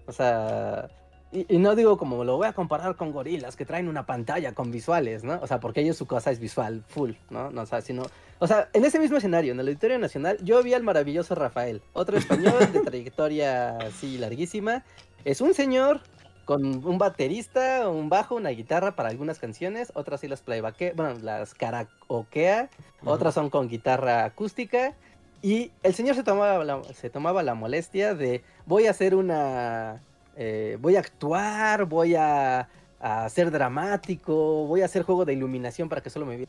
[0.07, 0.89] O sea,
[1.33, 4.71] y, no digo como lo voy a comparar con gorilas que traen una pantalla con
[4.71, 5.41] visuales, ¿no?
[5.41, 7.51] O sea, porque ellos su cosa es visual full, ¿no?
[7.51, 8.03] no o sea, sino,
[8.39, 11.81] o sea, en ese mismo escenario, en el Auditorio Nacional, yo vi al maravilloso Rafael,
[11.95, 14.85] otro español de trayectoria así larguísima.
[15.25, 16.01] Es un señor
[16.45, 21.19] con un baterista, un bajo, una guitarra para algunas canciones, otras sí las playbackea, bueno,
[21.23, 22.69] las karaokea,
[23.05, 24.95] otras son con guitarra acústica.
[25.43, 30.01] Y el señor se tomaba la, se tomaba la molestia de voy a hacer una,
[30.37, 32.69] eh, voy a actuar, voy a,
[33.01, 36.47] a ser dramático, voy a hacer juego de iluminación para que solo me vea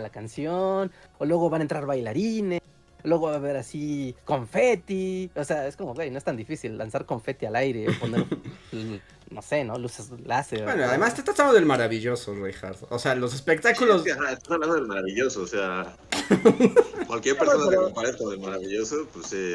[0.00, 2.60] la canción, o luego van a entrar bailarines,
[3.04, 6.76] luego va a haber así confeti, o sea, es como, güey, no es tan difícil
[6.76, 8.24] lanzar confeti al aire, poner,
[9.30, 9.78] no sé, ¿no?
[9.78, 10.64] Luces láser.
[10.64, 12.84] Bueno, además te estás hablando del maravilloso, Reinhardt.
[12.90, 14.02] O sea, los espectáculos.
[14.02, 15.96] Sí, ajá, estás hablando del maravilloso, o sea.
[17.06, 19.54] Cualquier persona que compare con el maravilloso, pues sí.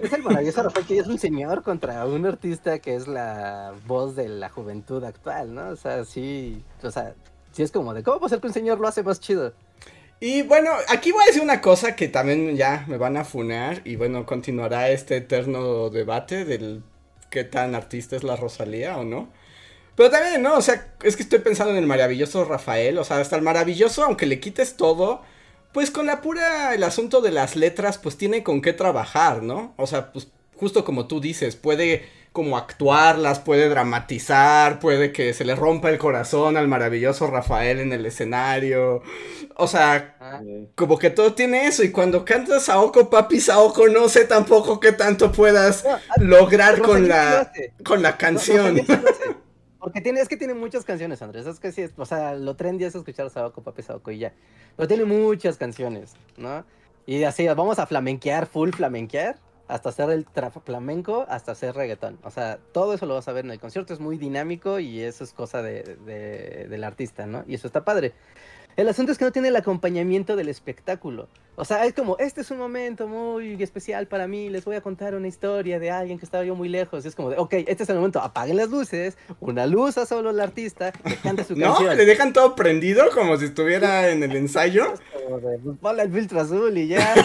[0.00, 4.14] Es el maravilloso Rafael que es un señor contra un artista que es la voz
[4.14, 5.70] de la juventud actual, ¿no?
[5.70, 7.14] O sea, sí, o sea,
[7.52, 9.52] sí es como de, ¿cómo puede ser que un señor lo hace más chido?
[10.20, 13.82] Y bueno, aquí voy a decir una cosa que también ya me van a funar.
[13.84, 16.82] Y bueno, continuará este eterno debate del
[17.30, 19.28] qué tan artista es la Rosalía o no.
[19.96, 20.56] Pero también, ¿no?
[20.56, 22.98] O sea, es que estoy pensando en el maravilloso Rafael.
[22.98, 25.22] O sea, hasta el maravilloso, aunque le quites todo,
[25.72, 29.74] pues con la pura, el asunto de las letras, pues tiene con qué trabajar, ¿no?
[29.76, 35.46] O sea, pues justo como tú dices, puede como actuarlas, puede dramatizar, puede que se
[35.46, 39.02] le rompa el corazón al maravilloso Rafael en el escenario.
[39.56, 40.40] O sea, Ah,
[40.74, 41.84] como que todo tiene eso.
[41.84, 46.82] Y cuando cantas Saoko, papi Saoko, no sé tampoco qué tanto puedas no, ah, lograr
[46.82, 47.52] con la,
[47.84, 48.80] con la canción.
[49.78, 51.46] Porque tiene, es que tiene muchas canciones, Andrés.
[51.46, 54.32] Es que sí, es- o sea, lo trendy es escuchar Saoko, Papi Saoko y ya.
[54.76, 56.64] Pero tiene muchas canciones, ¿no?
[57.06, 59.38] Y así, vamos a flamenquear, full flamenquear.
[59.68, 62.18] Hasta hacer el trap flamenco, hasta hacer reggaetón.
[62.22, 65.00] O sea, todo eso lo vas a ver en el concierto, es muy dinámico y
[65.00, 65.82] eso es cosa de,
[66.68, 67.44] del artista, ¿no?
[67.46, 68.12] Y eso está padre.
[68.76, 71.28] El asunto es que no tiene el acompañamiento del espectáculo.
[71.54, 74.80] O sea, es como, este es un momento muy especial para mí, les voy a
[74.80, 77.06] contar una historia de alguien que estaba yo muy lejos.
[77.06, 80.30] es como de, ok, este es el momento, apaguen las luces, una luz a solo
[80.30, 81.90] el artista, que cante su canción.
[81.90, 81.94] ¿No?
[81.94, 84.94] ¿Le dejan todo prendido como si estuviera en el ensayo?
[85.62, 87.14] Pues ponle el filtro azul y ya.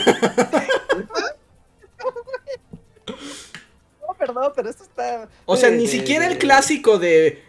[4.07, 5.27] no, perdón, pero esto está...
[5.45, 7.43] O sea, ni siquiera el clásico de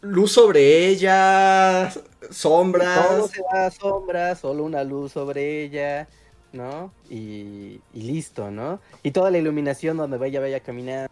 [0.00, 1.92] luz sobre ella,
[2.30, 3.08] sombras.
[3.08, 6.08] Todo se va a sombras, solo una luz sobre ella,
[6.52, 6.92] ¿no?
[7.10, 8.80] Y, listo, ¿no?
[9.02, 11.10] Y toda la iluminación donde vaya, vaya caminando,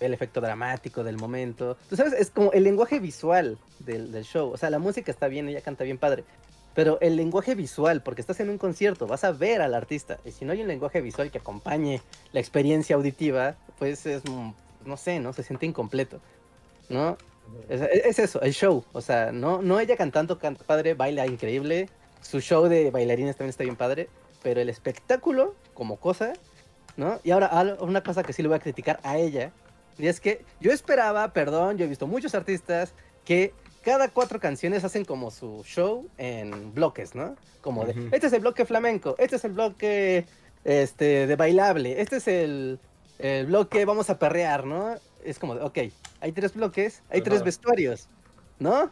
[0.00, 1.76] el efecto dramático del momento.
[1.88, 4.50] Tú sabes, es como el lenguaje visual del, del show.
[4.50, 6.24] O sea, la música está bien, ella canta bien padre.
[6.80, 10.18] Pero el lenguaje visual, porque estás en un concierto, vas a ver al artista.
[10.24, 12.00] Y si no hay un lenguaje visual que acompañe
[12.32, 14.52] la experiencia auditiva, pues es, mm,
[14.86, 15.34] no sé, ¿no?
[15.34, 16.22] Se siente incompleto,
[16.88, 17.18] ¿no?
[17.68, 18.82] Es, eso, el show.
[18.94, 21.90] O sea, no, no ella cantando, canta padre, baila increíble.
[22.22, 24.08] Su show de bailarines también está bien padre.
[24.42, 26.32] Pero el espectáculo, como cosa,
[26.96, 27.20] ¿no?
[27.24, 29.52] Y ahora, una cosa que sí le voy a criticar a ella.
[29.98, 32.94] Y es que yo esperaba, perdón, yo he visto muchos artistas
[33.26, 33.52] que
[33.82, 37.36] cada cuatro canciones hacen como su show en bloques, ¿no?
[37.60, 40.26] Como de, este es el bloque flamenco, este es el bloque
[40.64, 42.78] este, de bailable, este es el,
[43.18, 44.94] el bloque vamos a perrear, ¿no?
[45.24, 45.78] Es como de, ok,
[46.20, 48.08] hay tres bloques, hay tres vestuarios,
[48.58, 48.90] ¿no?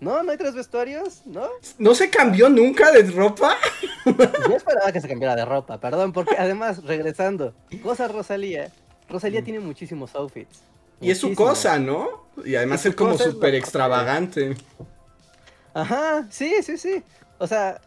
[0.00, 0.22] ¿No?
[0.22, 1.22] ¿No hay tres vestuarios?
[1.26, 1.48] ¿No?
[1.78, 3.56] ¿No se cambió nunca de ropa?
[4.04, 7.52] Yo esperaba que se cambiara de ropa, perdón, porque además, regresando,
[7.82, 8.70] cosa Rosalía.
[9.08, 9.44] Rosalía mm.
[9.44, 10.62] tiene muchísimos outfits.
[11.00, 12.28] Y es su cosa, ¿no?
[12.44, 14.56] Y además es, como súper extravagante.
[15.74, 17.02] Ajá, sí, sí, sí.
[17.38, 17.80] O sea,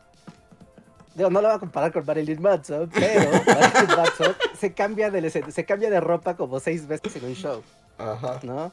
[1.15, 5.65] no lo voy a comparar con Marilyn Manson, pero Marilyn Manson se cambia, de, se
[5.65, 7.61] cambia de ropa como seis veces en un show.
[7.97, 8.39] Ajá.
[8.43, 8.71] ¿No?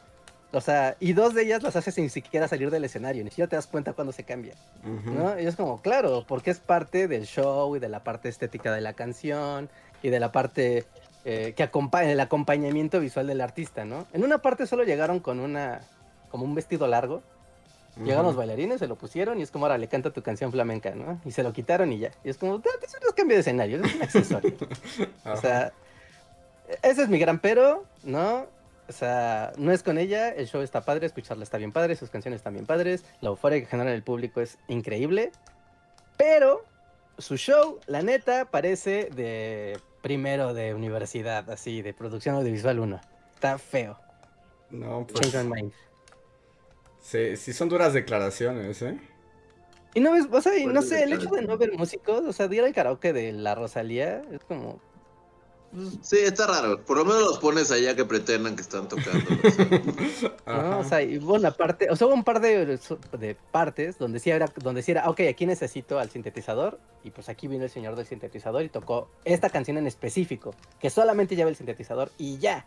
[0.51, 3.51] O sea, y dos de ellas las hace sin siquiera salir del escenario, ni siquiera
[3.51, 4.55] te das cuenta cuando se cambia.
[4.83, 5.39] ¿no?
[5.39, 8.81] Y es como, claro, porque es parte del show y de la parte estética de
[8.81, 9.69] la canción
[10.03, 10.87] y de la parte
[11.31, 14.07] eh, que acompaña, el acompañamiento visual del artista, ¿no?
[14.15, 15.83] En una parte solo llegaron con una,
[16.31, 17.23] como un vestido largo.
[18.03, 20.95] Llegaron los bailarines, se lo pusieron y es como ahora le canta tu canción flamenca,
[20.95, 21.21] ¿no?
[21.27, 22.13] Y se lo quitaron y ya.
[22.25, 24.55] Y es como, es un cambio de escenario, es un accesorio.
[25.27, 25.75] o sea,
[26.83, 28.47] ese es mi gran pero, ¿no?
[28.89, 32.09] O sea, no es con ella, el show está padre, escucharla está bien padre, sus
[32.09, 35.31] canciones están bien padres, la euforia que genera el público es increíble,
[36.17, 36.65] pero
[37.19, 43.01] su show, la neta, parece de primero de universidad, así, de producción audiovisual 1.
[43.35, 43.99] Está feo.
[44.71, 45.33] No, pues...
[47.01, 48.99] Sí, sí son duras declaraciones, ¿eh?
[49.95, 52.33] Y no ves, o sea, y no sé, el hecho de no ver músicos, o
[52.33, 54.81] sea, de ir al karaoke de la Rosalía, es como,
[56.01, 56.83] Sí, está raro.
[56.83, 59.29] Por lo menos los pones allá que pretendan que están tocando.
[60.79, 62.79] o sea, y bueno, aparte, o sea, hubo un par de,
[63.19, 66.79] de, partes donde sí, era, donde sí era, ok, aquí necesito al sintetizador.
[67.05, 70.91] Y pues aquí vino el señor del sintetizador y tocó esta canción en específico, que
[70.91, 72.67] solamente lleva el sintetizador y ya.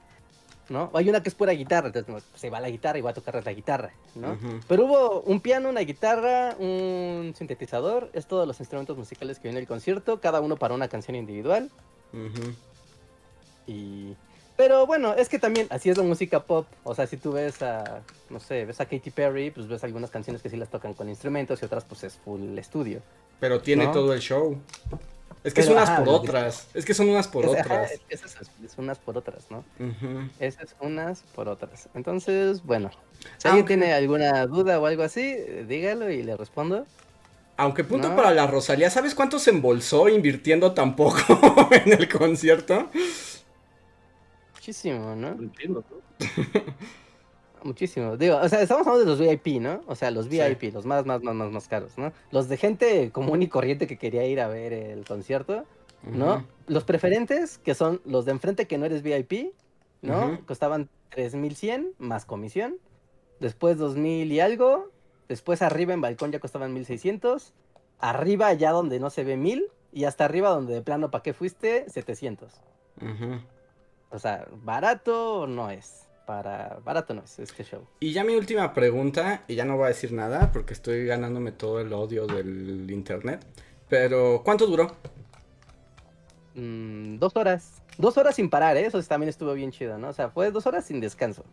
[0.70, 0.90] ¿no?
[0.94, 3.44] Hay una que es pura guitarra, entonces se va la guitarra y va a tocar
[3.44, 4.38] la guitarra, ¿no?
[4.70, 9.60] Pero hubo un piano, una guitarra, un sintetizador, es todos los instrumentos musicales que viene
[9.60, 11.70] el concierto, cada uno para una canción individual.
[13.68, 14.16] Y...
[14.58, 16.68] Pero bueno, es que también así es la música pop.
[16.84, 20.12] O sea, si tú ves a, no sé, ves a Katy Perry, pues ves algunas
[20.12, 23.02] canciones que sí las tocan con instrumentos y otras pues es full estudio.
[23.40, 24.58] Pero tiene todo el show.
[25.44, 26.68] Es que son unas por otras.
[26.76, 27.92] Es que son unas por otras.
[28.10, 29.64] es, es, unas por otras, ¿no?
[30.40, 31.90] Esas unas por otras.
[31.96, 32.92] Entonces, bueno.
[33.38, 35.36] Si alguien tiene alguna duda o algo así,
[35.68, 36.86] dígalo y le respondo.
[37.58, 42.90] Aunque punto para la Rosalía, ¿sabes cuánto se embolsó invirtiendo tan poco en el concierto?
[44.62, 45.36] Muchísimo, ¿no?
[47.64, 48.16] Muchísimo.
[48.16, 49.82] Digo, o sea, estamos hablando de los VIP, ¿no?
[49.88, 52.14] O sea, los VIP, los más, más, más, más, más caros, ¿no?
[52.30, 55.66] Los de gente común y corriente que quería ir a ver el concierto,
[56.04, 56.46] ¿no?
[56.68, 59.52] Los preferentes, que son los de enfrente que no eres VIP,
[60.04, 60.40] ¿no?
[60.46, 62.78] Costaban 3100 más comisión.
[63.40, 64.92] Después 2000 y algo.
[65.28, 67.52] Después arriba en balcón ya costaban 1600.
[67.98, 69.66] Arriba allá donde no se ve 1000.
[69.92, 71.90] Y hasta arriba donde de plano, ¿para qué fuiste?
[71.90, 72.62] 700.
[73.02, 73.42] Ajá.
[74.12, 76.08] O sea, barato no es.
[76.26, 77.88] Para barato no es este show.
[78.00, 81.52] Y ya mi última pregunta, y ya no voy a decir nada porque estoy ganándome
[81.52, 83.46] todo el odio del internet.
[83.90, 84.96] Pero, ¿cuánto duró?
[86.56, 87.82] Mm, dos horas.
[87.98, 88.86] Dos horas sin parar, ¿eh?
[88.86, 90.10] Eso también estuvo bien chido, ¿no?
[90.10, 91.44] O sea, fue dos horas sin descanso.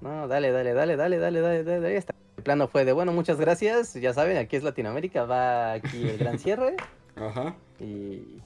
[0.00, 1.96] No, dale, dale, dale, dale, dale, dale, dale, dale.
[2.36, 3.94] El plano fue de, bueno, muchas gracias.
[3.94, 6.76] Ya saben, aquí es Latinoamérica, va aquí el gran cierre.
[7.16, 7.54] Ajá.
[7.78, 8.42] Y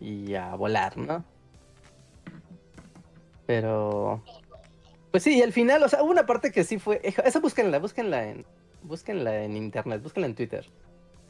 [0.00, 1.24] y a volar, ¿no?
[3.46, 4.22] Pero
[5.10, 7.00] pues sí, y al final, o sea, hubo una parte que sí fue.
[7.02, 8.44] Esa búsquenla, búsquenla en.
[8.82, 10.66] Búsquenla en internet, búsquenla en Twitter.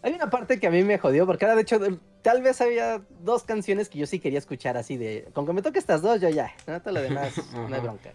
[0.03, 1.81] Hay una parte que a mí me jodió, porque ahora de hecho,
[2.23, 5.29] tal vez había dos canciones que yo sí quería escuchar así de.
[5.33, 6.53] Con que me toque estas dos, yo ya.
[6.67, 8.13] No, todo lo demás, no hay bronca.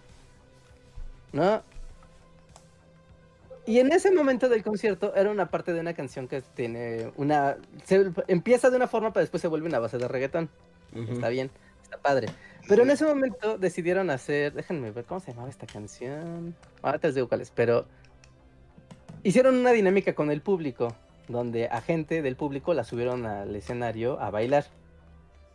[1.31, 1.63] ¿No?
[3.65, 7.57] Y en ese momento del concierto era una parte de una canción que tiene una.
[7.85, 10.49] Se, empieza de una forma, pero después se vuelve una base de reggaetón.
[11.09, 11.49] Está bien,
[11.83, 12.27] está padre.
[12.67, 16.55] Pero en ese momento decidieron hacer, déjenme ver cómo se llamaba esta canción.
[16.81, 17.85] Ahora te digo cuál es, pero
[19.23, 20.95] hicieron una dinámica con el público,
[21.27, 24.65] donde a gente del público la subieron al escenario a bailar,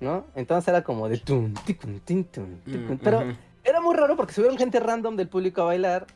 [0.01, 0.26] ¿no?
[0.35, 3.24] Entonces era como de tum, ticum, tum, tum, pero
[3.64, 6.06] era muy raro porque subieron gente random del público a bailar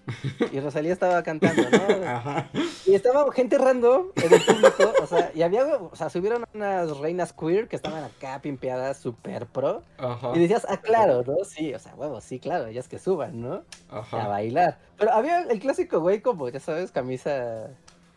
[0.53, 2.07] y Rosalía estaba cantando, ¿no?
[2.09, 2.49] Ajá.
[2.87, 7.33] Y estaba gente random del público, o sea, y había, o sea, subieron unas reinas
[7.33, 9.83] queer que estaban acá pimpeadas super pro.
[9.99, 10.33] Ajá.
[10.35, 11.45] Y decías, ah, claro, ¿no?
[11.45, 13.63] Sí, o sea, huevos, sí, claro, ellas que suban, ¿no?
[13.91, 14.25] Ajá.
[14.25, 14.79] A bailar.
[14.99, 17.71] Pero había el clásico güey como, ya sabes, camisa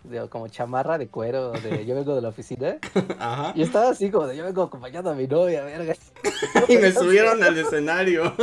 [0.09, 2.77] de, como chamarra de cuero, de yo vengo de la oficina.
[3.19, 3.53] Ajá.
[3.55, 5.95] Y estaba así como de yo vengo acompañando a mi novia, verga.
[6.67, 8.33] y me subieron al escenario.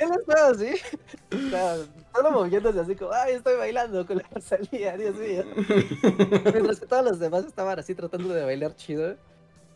[0.00, 0.74] Él estaba así.
[1.30, 1.76] Estaba
[2.14, 5.44] solo moviéndose así como, ay, estoy bailando con la Rosalía, Dios mío.
[6.52, 9.16] Mientras que todos los demás estaban así tratando de bailar chido.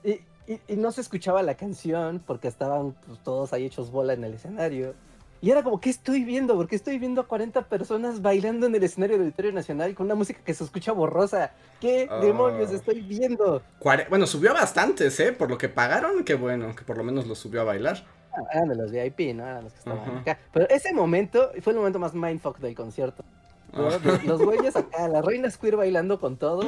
[0.02, 4.24] Y, y, no se escuchaba la canción porque estaban pues, todos ahí hechos bola en
[4.24, 4.94] el escenario.
[5.42, 6.56] Y era como, ¿qué estoy viendo?
[6.56, 10.14] Porque estoy viendo a 40 personas bailando en el escenario del Auditorio Nacional con una
[10.14, 11.52] música que se escucha borrosa.
[11.82, 12.18] ¿Qué ah.
[12.18, 13.62] demonios estoy viendo?
[14.08, 15.32] Bueno, subió a bastantes, ¿eh?
[15.32, 18.04] Por lo que pagaron, qué bueno, que por lo menos lo subió a bailar.
[18.36, 19.44] Ah, eran de los VIP, ¿no?
[19.44, 20.38] Eran los que estaban acá.
[20.52, 23.24] Pero ese momento fue el momento más mindfuck del concierto.
[23.72, 23.98] Ah.
[24.24, 26.62] Los güeyes acá, las reinas queer bailando con todo.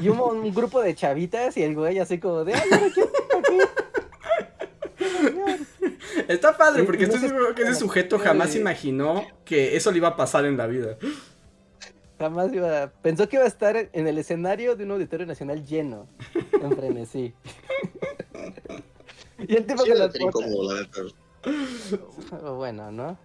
[0.00, 3.00] Y un, un, grupo de chavitas y el güey así como de, ¡ay, aquí!
[6.28, 10.16] Está padre, porque estoy seguro que ese sujeto jamás imaginó que eso le iba a
[10.16, 10.96] pasar en la vida.
[12.18, 12.92] Jamás iba.
[13.02, 16.08] Pensó que iba a estar en el escenario de un auditorio nacional lleno.
[16.60, 17.34] En frenesí.
[19.46, 20.10] Y el tipo que la
[22.50, 23.18] Bueno, ¿no?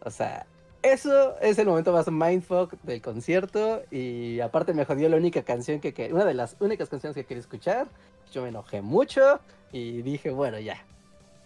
[0.00, 0.46] O sea,
[0.82, 3.82] eso es el momento más mindfuck del concierto.
[3.90, 6.12] Y aparte me jodió la única canción que, que.
[6.12, 7.88] Una de las únicas canciones que quería escuchar.
[8.32, 9.40] Yo me enojé mucho.
[9.72, 10.84] Y dije, bueno, ya.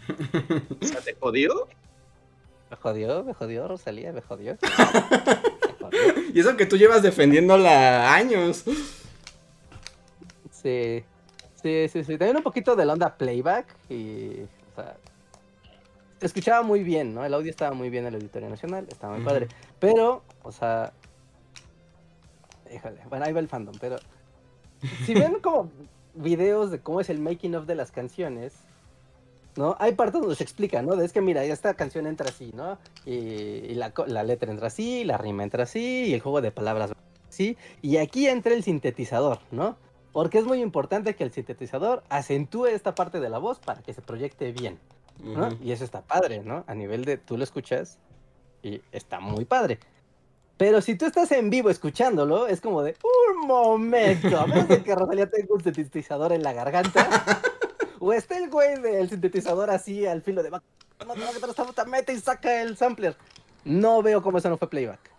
[0.80, 1.68] O sea, ¿te jodió?
[2.70, 4.58] Me jodió, me jodió, Rosalía, me jodió.
[6.34, 8.64] y eso que tú llevas defendiéndola años.
[10.50, 11.04] Sí,
[11.62, 12.18] sí, sí, sí.
[12.18, 14.96] También un poquito de la onda playback y, o sea,
[16.20, 17.24] se escuchaba muy bien, ¿no?
[17.24, 19.48] El audio estaba muy bien en el Auditorio Nacional, estaba muy padre.
[19.78, 20.92] Pero, o sea,
[22.72, 23.96] híjole, bueno, ahí va el fandom, pero
[25.04, 25.70] si ven como
[26.14, 28.54] videos de cómo es el making of de las canciones,
[29.56, 29.76] ¿no?
[29.78, 31.00] Hay partes donde se explica, ¿no?
[31.00, 32.78] Es que mira, esta canción entra así, ¿no?
[33.06, 33.92] Y, la,
[34.24, 36.92] letra entra así, la rima entra así, y el juego de palabras
[37.28, 37.56] así.
[37.82, 39.76] Y aquí entra el sintetizador, ¿no?
[40.18, 43.94] Porque es muy importante que el sintetizador acentúe esta parte de la voz para que
[43.94, 44.80] se proyecte bien,
[45.22, 45.56] ¿no?
[45.62, 46.64] Y eso está padre, ¿no?
[46.66, 47.98] A nivel de tú lo escuchas
[48.60, 49.78] y está muy padre.
[50.56, 54.82] Pero si tú estás en vivo escuchándolo, es como de un momento, a menos de
[54.82, 57.06] que Rosalía tenga un sintetizador en la garganta.
[58.00, 60.50] O está el güey del sintetizador así al filo de...
[61.86, 63.16] Mete y saca el sampler.
[63.64, 65.12] No veo cómo eso no fue playback.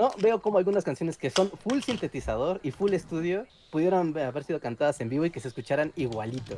[0.00, 4.58] No, veo como algunas canciones que son full sintetizador y full estudio pudieron haber sido
[4.58, 6.56] cantadas en vivo y que se escucharan igualito.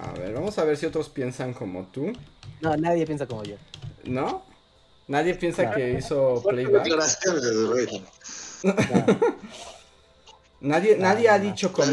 [0.00, 2.12] A ver, vamos a ver si otros piensan como tú.
[2.60, 3.54] No, nadie piensa como yo.
[4.02, 4.42] ¿No?
[5.06, 6.88] Nadie piensa que hizo playback.
[10.64, 11.92] Nadie, nadie ha dicho como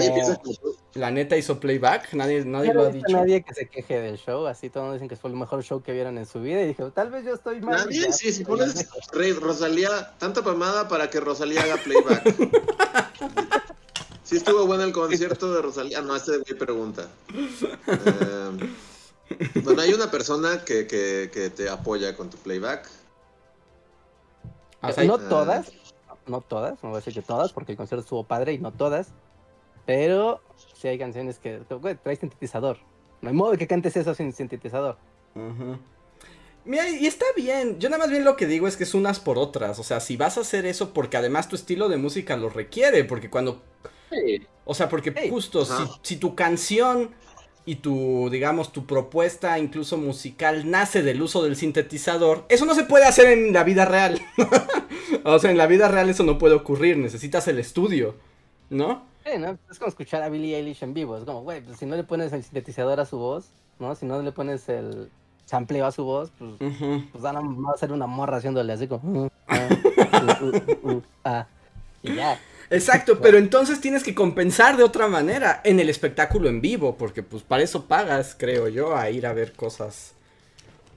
[0.93, 3.07] la neta hizo playback, nadie, nadie lo ha dicho.
[3.09, 5.91] Nadie que se queje del show, así todos dicen que fue el mejor show que
[5.91, 7.79] vieron en su vida y dije, tal vez yo estoy mal.
[7.79, 12.23] Nadie, sí, si pones Rey, Rosalía, tanta pomada para que Rosalía haga playback.
[14.23, 17.09] sí estuvo bueno el concierto de Rosalía, no, este es mi pregunta.
[17.33, 18.69] Eh,
[19.63, 22.89] bueno, hay una persona que, que, que te apoya con tu playback.
[25.05, 25.73] no todas,
[26.27, 28.71] no todas, no voy a decir que todas, porque el concierto estuvo padre y no
[28.71, 29.13] todas,
[29.85, 30.41] pero
[30.75, 31.61] sí hay canciones que,
[32.03, 32.77] trae sintetizador.
[33.21, 34.97] No hay modo de que cantes eso sin sintetizador.
[36.65, 37.79] Mira, y está bien.
[37.79, 39.79] Yo nada más bien lo que digo es que es unas por otras.
[39.79, 43.03] O sea, si vas a hacer eso porque además tu estilo de música lo requiere.
[43.03, 43.61] Porque cuando.
[44.65, 47.11] O sea, porque justo si, si, tu canción
[47.65, 52.83] y tu, digamos, tu propuesta incluso musical nace del uso del sintetizador, eso no se
[52.83, 54.19] puede hacer en la vida real.
[55.23, 58.15] o sea, en la vida real eso no puede ocurrir, necesitas el estudio.
[58.71, 59.03] ¿no?
[59.23, 59.57] Sí, ¿no?
[59.69, 61.15] Es como escuchar a Billie Eilish en vivo.
[61.17, 63.93] Es como, güey, pues si no le pones el sintetizador a su voz, ¿no?
[63.93, 65.11] Si no le pones el
[65.45, 66.53] sampleo a su voz, pues,
[67.11, 69.25] pues van a, va a ser una morra haciéndole así como.
[69.25, 69.69] Uh, ah,
[70.41, 71.45] uh, uh, ah,
[72.01, 72.39] y ya.
[72.71, 77.21] Exacto, pero entonces tienes que compensar de otra manera en el espectáculo en vivo, porque
[77.21, 80.13] pues para eso pagas, creo yo, a ir a ver cosas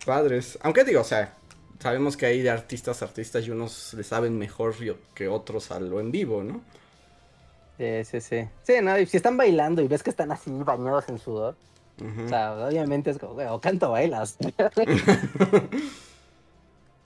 [0.06, 0.59] padres.
[0.62, 1.34] Aunque digo, o sea,
[1.80, 4.74] sabemos que hay de artistas artistas y unos le saben mejor
[5.14, 6.62] que otros a lo en vivo, ¿no?
[7.76, 8.48] Sí, sí, sí.
[8.62, 11.56] Sí, no, y si están bailando y ves que están así bañados en sudor,
[12.01, 14.36] o sea, obviamente es como, güey, o canto bailas.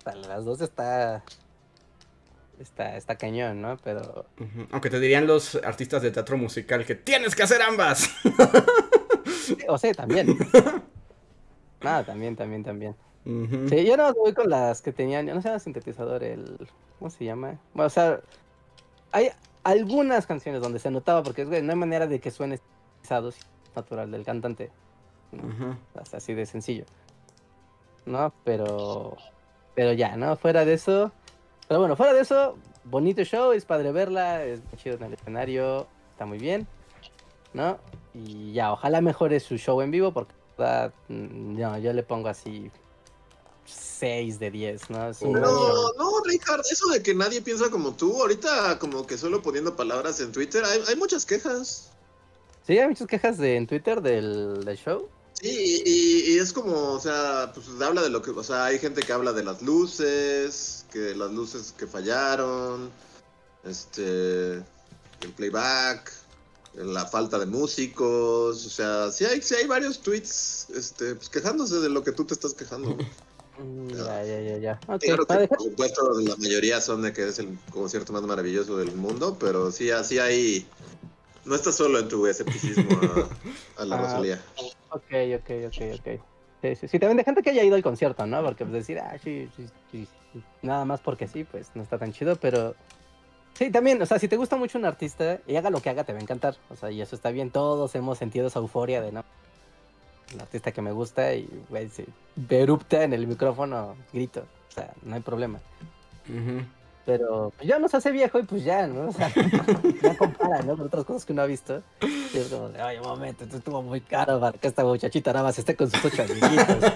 [0.09, 1.23] sea, las dos está,
[2.61, 3.77] está, está cañón, ¿no?
[3.83, 4.27] Pero...
[4.71, 8.11] Aunque te dirían los artistas de teatro musical que tienes que hacer ambas.
[9.69, 10.37] o sea, también.
[11.81, 12.97] Nada, también, también, también.
[13.69, 16.67] Sí, yo no voy con las que tenían, no sé, el sintetizador, el...
[16.99, 17.59] ¿Cómo se llama?
[17.75, 18.21] Bueno, o sea,
[19.13, 19.31] hay
[19.65, 22.59] algunas canciones donde se notaba, porque güey, no hay manera de que suene
[23.77, 24.71] natural del cantante.
[26.13, 26.85] así de sencillo.
[28.07, 28.33] ¿No?
[28.45, 29.17] Pero...
[29.75, 30.37] Pero ya, ¿no?
[30.37, 31.13] Fuera de eso,
[31.69, 35.87] pero bueno, fuera de eso, bonito show, es padre verla, es chido en el escenario,
[36.13, 36.67] está muy bien,
[37.53, 37.79] ¿no?
[38.15, 40.33] Y ya, ojalá mejore su show en vivo, porque
[41.09, 42.71] mm, no, yo le pongo así
[43.67, 45.11] 6 de 10, ¿no?
[45.23, 49.77] no, no, Richard, eso de que nadie piensa como tú, ahorita como que solo poniendo
[49.77, 51.93] palabras en Twitter, hay, muchas quejas.
[52.67, 55.09] Sí, hay muchas quejas de, en Twitter del, del show.
[55.41, 58.79] Sí, y, y, es como, o sea, pues habla de lo que, o sea, hay
[58.81, 62.91] gente que habla de las luces, que las luces que fallaron,
[63.63, 66.13] este, el playback,
[66.75, 71.77] la falta de músicos, o sea, sí hay, sí hay varios tweets, este, pues quejándose
[71.77, 72.97] de lo que tú te estás quejando.
[73.59, 74.81] Mm, ya, ya, ya, ya.
[74.99, 78.93] claro que, por supuesto, la mayoría son de que es el concierto más maravilloso del
[78.97, 80.67] mundo, pero sí, así hay
[81.49, 82.85] no estás solo en tu escepticismo
[83.79, 84.43] a, la ah, Rosalía.
[84.91, 86.21] Ok, ok, ok, ok.
[86.89, 88.43] Sí, también de gente que haya ido al concierto, ¿no?
[88.43, 90.09] Porque pues decir, ah, sí, sí, sí,
[90.63, 92.75] nada más porque sí, pues no está tan chido, pero
[93.55, 96.03] sí, también, o sea, si te gusta mucho un artista y haga lo que haga,
[96.03, 96.57] te va a encantar.
[96.71, 99.25] O sea, y eso está bien, todos hemos sentido esa euforia de, no,
[100.35, 102.05] un artista que me gusta y, güey, si
[102.51, 105.61] erupta en el micrófono, grito, o sea, no hay problema.
[107.09, 109.09] Pero pues, ya nos hace viejo y pues ya, ¿no?
[109.09, 109.33] O sea,
[110.03, 110.77] ya compara, ¿no?
[110.77, 111.83] Con otras cosas que uno ha visto.
[112.03, 115.33] Y es como de, oye, un momento, esto estuvo muy caro para que esta muchachita
[115.33, 116.93] nada más esté con sus ocho amiguitos.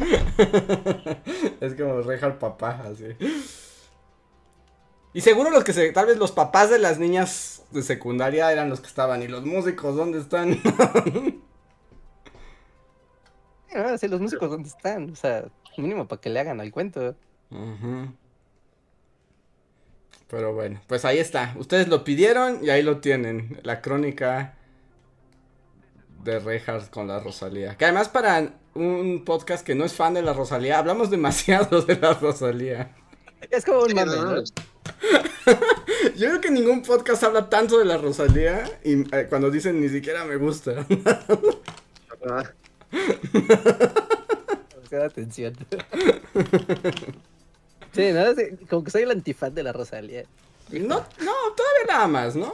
[1.60, 3.04] es como reja al papá, así.
[5.12, 8.70] Y seguro los que se, tal vez los papás de las niñas de secundaria eran
[8.70, 9.22] los que estaban.
[9.22, 10.52] ¿Y los músicos dónde están?
[13.98, 15.10] sí, los músicos dónde están.
[15.10, 15.44] O sea,
[15.76, 17.14] mínimo para que le hagan al cuento.
[17.50, 18.14] Ajá.
[20.28, 21.54] Pero bueno, pues ahí está.
[21.58, 23.58] Ustedes lo pidieron y ahí lo tienen.
[23.62, 24.54] La crónica
[26.22, 27.76] de Reinhardt con la Rosalía.
[27.76, 31.96] Que además para un podcast que no es fan de la Rosalía, hablamos demasiado de
[31.96, 32.94] la Rosalía.
[33.50, 34.16] Es como un mame,
[36.16, 39.88] Yo creo que ningún podcast habla tanto de la Rosalía y eh, cuando dicen ni
[39.88, 40.86] siquiera me gusta.
[44.92, 45.54] atención.
[47.92, 48.22] Sí, ¿no?
[48.68, 50.24] como que soy el antifan de la Rosalía.
[50.70, 52.52] No, no, todavía nada más, ¿no?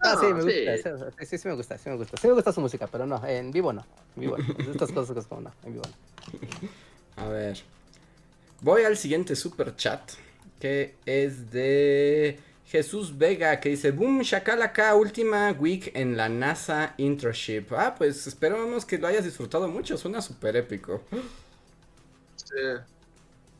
[0.00, 1.24] Ah, sí, me gusta.
[1.24, 1.38] Sí.
[1.38, 2.16] sí, me gusta, sí me gusta.
[2.16, 3.84] Sí me gusta su música, pero no, en vivo no.
[4.16, 4.44] En vivo no.
[4.72, 7.22] Estas cosas como no, en vivo no.
[7.22, 7.58] A ver.
[8.60, 10.00] Voy al siguiente super chat.
[10.60, 13.60] Que es de Jesús Vega.
[13.60, 17.72] Que dice: Boom, acá última week en la NASA Internship.
[17.72, 19.96] Ah, pues esperamos que lo hayas disfrutado mucho.
[19.96, 21.02] Suena súper épico.
[22.36, 22.54] Sí.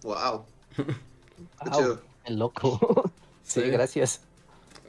[0.03, 0.45] Wow.
[2.25, 3.11] El loco.
[3.43, 4.21] sí, gracias.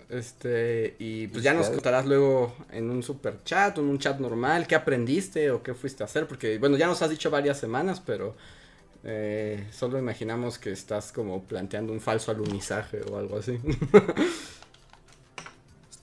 [0.10, 4.20] Este, y pues ya nos contarás luego en un super chat o en un chat
[4.20, 7.60] normal qué aprendiste o qué fuiste a hacer, porque bueno, ya nos has dicho varias
[7.60, 8.36] semanas, pero
[9.04, 13.60] eh, solo imaginamos que estás como planteando un falso alunizaje o algo así.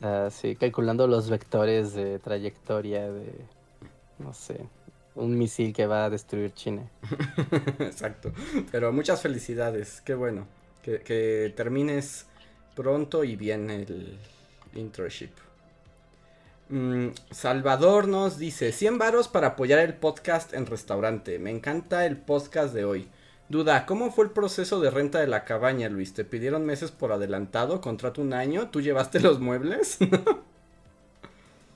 [0.31, 3.33] sí, calculando los vectores de trayectoria de,
[4.19, 4.67] no sé,
[5.15, 6.83] un misil que va a destruir China.
[7.79, 8.33] Exacto.
[8.71, 10.01] Pero muchas felicidades.
[10.01, 10.47] Qué bueno.
[10.83, 12.27] Que, termines
[12.75, 14.19] pronto y bien el
[14.75, 15.31] internship.
[16.69, 21.39] Mm, Salvador nos dice 100 varos para apoyar el podcast en restaurante.
[21.39, 23.09] Me encanta el podcast de hoy.
[23.49, 26.15] Duda, ¿cómo fue el proceso de renta de la cabaña, Luis?
[26.15, 27.81] ¿Te pidieron meses por adelantado?
[27.81, 28.71] ¿Contrato un año?
[28.71, 29.99] ¿Tú llevaste los muebles?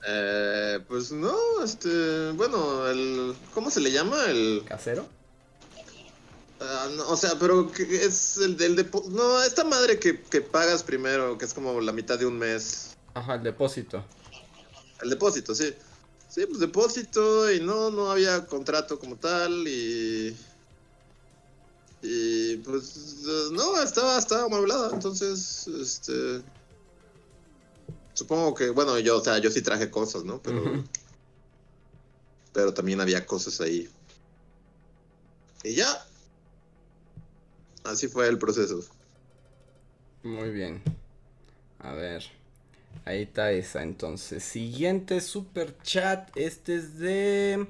[0.07, 4.25] Eh, pues no, este, bueno, el, ¿cómo se le llama?
[4.25, 5.07] El casero.
[6.61, 9.15] Ah, o sea, pero es el del depósito.
[9.15, 12.97] No, esta madre que, pagas primero, que es como la mitad de un mes.
[13.13, 14.03] Ajá, el depósito.
[15.01, 15.73] El depósito, sí.
[16.27, 20.35] Sí, pues depósito y no, no había contrato como tal y...
[22.01, 26.41] Y pues no, estaba, estaba amueblada, entonces, este...
[28.13, 30.41] Supongo que, bueno, yo, o sea, yo sí traje cosas, ¿no?
[30.41, 30.83] Pero...
[32.51, 33.87] Pero también había cosas ahí.
[35.63, 36.05] Y ya,
[37.83, 38.83] Así fue el proceso.
[40.23, 40.81] Muy bien.
[41.79, 42.23] A ver.
[43.05, 44.43] Ahí está esa entonces.
[44.43, 46.29] Siguiente super chat.
[46.35, 47.67] Este es de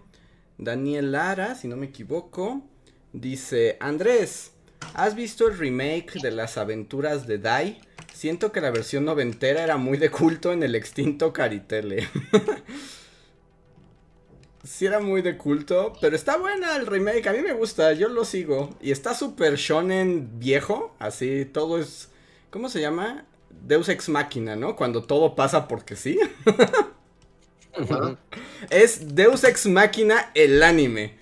[0.57, 2.61] Daniel Lara, si no me equivoco.
[3.13, 4.51] Dice, Andrés,
[4.93, 7.81] ¿has visto el remake de las aventuras de Dai?
[8.19, 12.05] Siento que la versión noventera era muy de culto en el extinto Caritele.
[14.65, 18.09] sí era muy de culto, pero está buena el remake, a mí me gusta, yo
[18.09, 18.75] lo sigo.
[18.81, 22.09] Y está súper shonen viejo, así, todo es...
[22.49, 23.23] ¿Cómo se llama?
[23.51, 24.75] Deus Ex Máquina, ¿no?
[24.75, 26.19] Cuando todo pasa porque sí.
[28.69, 31.17] es Deus Ex Máquina el anime.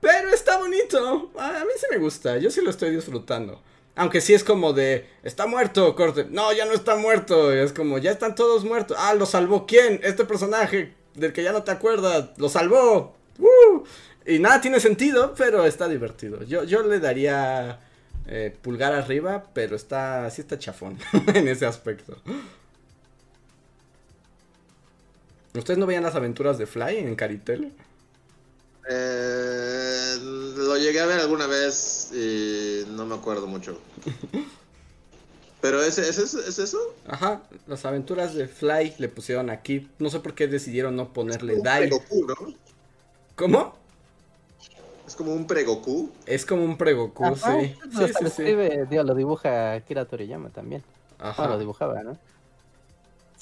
[0.00, 3.60] Pero está bonito, a mí sí me gusta, yo sí lo estoy disfrutando.
[3.98, 6.24] Aunque sí es como de, está muerto, corte.
[6.30, 7.52] No, ya no está muerto.
[7.52, 8.96] Es como, ya están todos muertos.
[9.00, 9.98] Ah, lo salvó quién?
[10.04, 13.16] Este personaje del que ya no te acuerdas, lo salvó.
[14.24, 16.44] Y nada tiene sentido, pero está divertido.
[16.44, 17.80] Yo, yo le daría
[18.28, 20.96] eh, pulgar arriba, pero está, sí está chafón
[21.34, 22.16] en ese aspecto.
[25.54, 27.72] ¿Ustedes no veían las aventuras de Fly en Caritel?
[28.90, 33.78] Eh, lo llegué a ver alguna vez y no me acuerdo mucho.
[35.60, 36.78] ¿Pero es, es, es, eso?
[37.08, 39.90] Ajá, las aventuras de Fly le pusieron aquí.
[39.98, 42.54] No sé por qué decidieron no ponerle es como un Pregoku, ¿no?
[43.34, 43.74] ¿Cómo?
[45.06, 46.12] Es como un Pregoku.
[46.26, 47.76] Es como un Pregoku, sí.
[47.92, 48.42] Lo, sí, sí,
[48.88, 50.84] Digo, lo dibuja Kira Toriyama también.
[51.18, 51.42] Ajá.
[51.42, 52.16] Bueno, lo dibujaba, ¿no?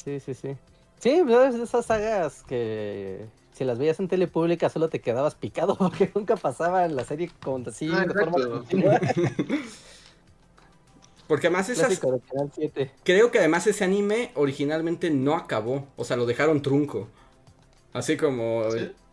[0.02, 0.56] Sí, sí, sí.
[1.00, 5.34] Sí, pues, de esas sagas que si las veías en tele pública solo te quedabas
[5.34, 8.60] picado porque nunca pasaba en la serie con así ah, de forma
[11.26, 12.00] Porque además esas...
[13.02, 15.88] Creo que además ese anime originalmente no acabó.
[15.96, 17.08] O sea, lo dejaron trunco.
[17.92, 18.62] Así como...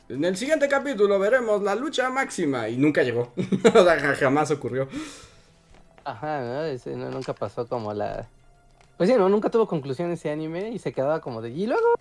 [0.10, 2.70] En el siguiente capítulo veremos la lucha máxima.
[2.70, 3.34] Y nunca llegó.
[3.74, 4.88] o sea, jamás ocurrió.
[6.03, 6.41] Ajá,
[6.86, 7.10] ¿no?
[7.10, 8.28] nunca pasó como la...
[8.95, 11.49] Pues sí, no, nunca tuvo conclusión ese anime y se quedaba como de...
[11.49, 11.95] ¿Y luego?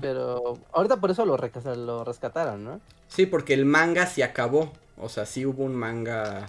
[0.00, 2.80] Pero ahorita por eso lo, lo rescataron, ¿no?
[3.08, 4.72] Sí, porque el manga se acabó.
[4.98, 6.46] O sea, sí hubo un manga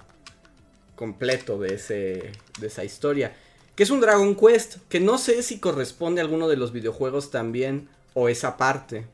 [0.96, 3.34] completo de, ese, de esa historia.
[3.76, 7.30] Que es un Dragon Quest, que no sé si corresponde a alguno de los videojuegos
[7.30, 9.06] también, o esa parte.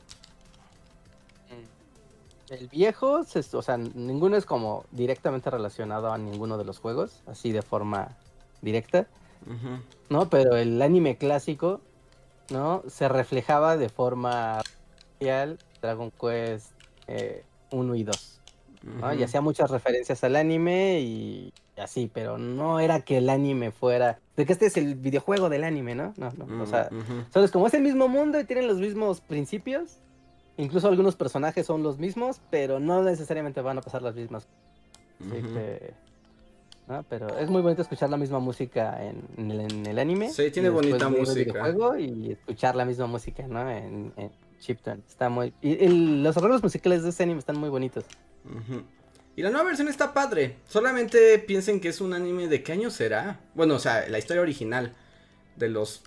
[2.48, 7.52] El viejo, o sea, ninguno es como directamente relacionado a ninguno de los juegos, así
[7.52, 8.16] de forma
[8.62, 9.06] directa.
[10.08, 10.30] ¿No?
[10.30, 11.82] Pero el anime clásico,
[12.50, 12.82] ¿no?
[12.88, 14.62] Se reflejaba de forma
[15.20, 16.72] real Dragon Quest
[17.70, 18.40] 1 eh, y 2.
[19.18, 24.18] Y hacía muchas referencias al anime y así, pero no era que el anime fuera.
[24.36, 26.12] De que este es el videojuego del anime, ¿no?
[26.16, 26.62] No, no.
[26.62, 26.90] o sea,
[27.32, 29.98] solo es como es el mismo mundo y tienen los mismos principios.
[30.56, 34.46] Incluso algunos personajes son los mismos, pero no necesariamente van a pasar las mismas.
[35.20, 35.94] Así que,
[37.08, 39.50] Pero es muy bonito escuchar la misma música en,
[39.86, 40.30] el, anime.
[40.30, 41.74] Sí, tiene bonita música.
[41.98, 43.70] y escuchar la misma música, ¿no?
[43.70, 44.30] En, en
[44.60, 45.02] Chipton.
[45.08, 45.54] Está muy.
[45.62, 45.88] Y
[46.22, 48.04] los arreglos musicales de este anime están muy bonitos.
[49.36, 50.56] Y la nueva versión está padre.
[50.68, 53.40] Solamente piensen que es un anime de qué año será.
[53.54, 54.92] Bueno, o sea, la historia original.
[55.56, 56.02] De los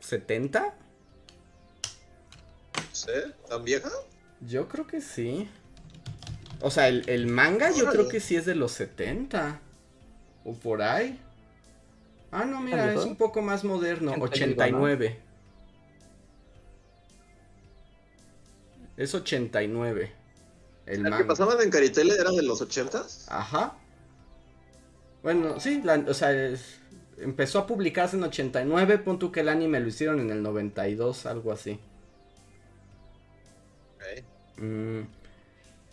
[0.00, 0.74] 70.
[2.92, 3.10] ¿Sí?
[3.48, 3.90] ¿Tan vieja?
[4.40, 5.48] Yo creo que sí.
[6.60, 9.60] O sea, el, manga yo creo que sí es de los 70.
[10.44, 11.18] O por ahí.
[12.30, 14.14] Ah, no, mira, es un poco más moderno.
[14.18, 15.18] 89.
[18.96, 20.12] Es 89.
[20.86, 23.26] El ¿La que pasaban en Caritele era de los ochentas?
[23.30, 23.74] Ajá.
[25.22, 26.30] Bueno, sí, o sea,
[27.18, 31.52] empezó a publicarse en 89, punto que el anime lo hicieron en el 92, algo
[31.52, 31.80] así.
[34.58, 35.00] Mm,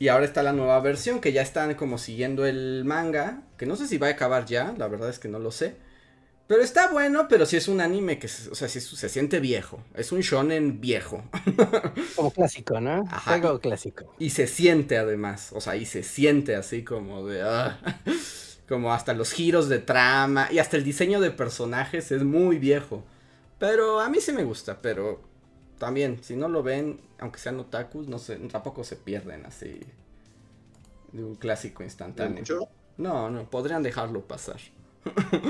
[0.01, 3.75] y ahora está la nueva versión, que ya están como siguiendo el manga, que no
[3.75, 5.75] sé si va a acabar ya, la verdad es que no lo sé.
[6.47, 9.83] Pero está bueno, pero sí es un anime que, o sea, sí se siente viejo.
[9.93, 11.23] Es un shonen viejo.
[12.15, 13.03] Como clásico, ¿no?
[13.11, 13.35] Ajá.
[13.35, 14.15] Algo clásico.
[14.17, 17.43] Y se siente además, o sea, y se siente así como de...
[17.43, 17.77] Ah,
[18.67, 23.03] como hasta los giros de trama y hasta el diseño de personajes es muy viejo.
[23.59, 25.21] Pero a mí sí me gusta, pero
[25.81, 29.79] también, si no lo ven, aunque sean otakus, no sé, tampoco se pierden así
[31.11, 32.43] de un clásico instantáneo.
[32.97, 34.59] No, no, podrían dejarlo pasar.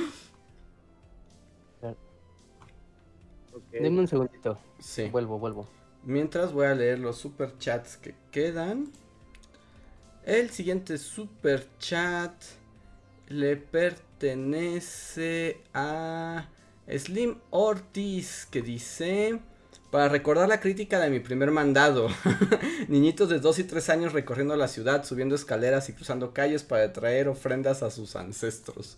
[3.73, 4.57] Dime un segundito.
[4.79, 5.09] Sí.
[5.09, 5.67] Vuelvo, vuelvo.
[6.05, 8.89] Mientras voy a leer los super chats que quedan.
[10.23, 12.31] El siguiente super chat
[13.27, 16.47] le pertenece a
[16.87, 19.41] Slim Ortiz que dice...
[19.91, 22.07] Para recordar la crítica de mi primer mandado,
[22.87, 26.93] niñitos de 2 y 3 años recorriendo la ciudad, subiendo escaleras y cruzando calles para
[26.93, 28.97] traer ofrendas a sus ancestros.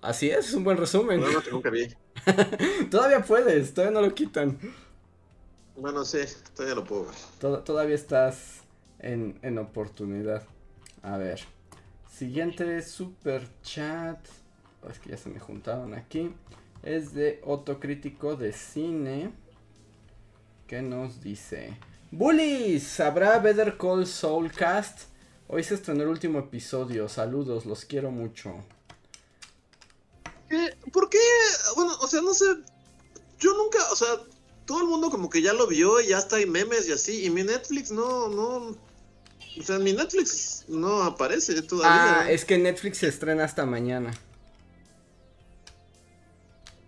[0.00, 1.20] Así es, es un buen resumen.
[1.20, 1.88] No, no, que nunca vi.
[2.90, 4.58] todavía puedes, todavía no lo quitan.
[5.76, 6.20] Bueno, sí,
[6.56, 7.62] todavía lo puedo ver.
[7.64, 8.62] todavía estás
[8.98, 10.42] en, en oportunidad.
[11.02, 11.40] A ver.
[12.10, 14.18] Siguiente super chat.
[14.82, 16.32] Oh, es que ya se me juntaron aquí
[16.82, 19.32] es de Otocrítico de Cine.
[20.66, 21.76] Que nos dice:
[22.10, 25.08] Bullies, ¿habrá Better Call Soul Cast?
[25.48, 27.08] Hoy se estrenó el último episodio.
[27.08, 28.54] Saludos, los quiero mucho.
[30.92, 31.18] ¿Por qué?
[31.74, 32.44] Bueno, o sea, no sé.
[33.38, 34.08] Yo nunca, o sea,
[34.66, 37.24] todo el mundo como que ya lo vio y ya está hay memes y así.
[37.24, 38.76] Y mi Netflix no, no.
[39.58, 42.20] O sea, mi Netflix no aparece todavía.
[42.20, 44.12] Ah, es que Netflix se estrena hasta mañana.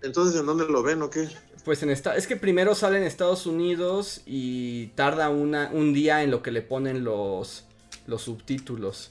[0.02, 1.28] Entonces, ¿en dónde lo ven o qué?
[1.64, 6.22] Pues en esta, es que primero sale en Estados Unidos y tarda una, un día
[6.22, 7.64] en lo que le ponen los,
[8.06, 9.10] los subtítulos.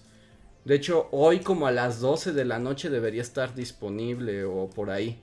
[0.66, 4.90] De hecho, hoy como a las 12 de la noche debería estar disponible o por
[4.90, 5.20] ahí.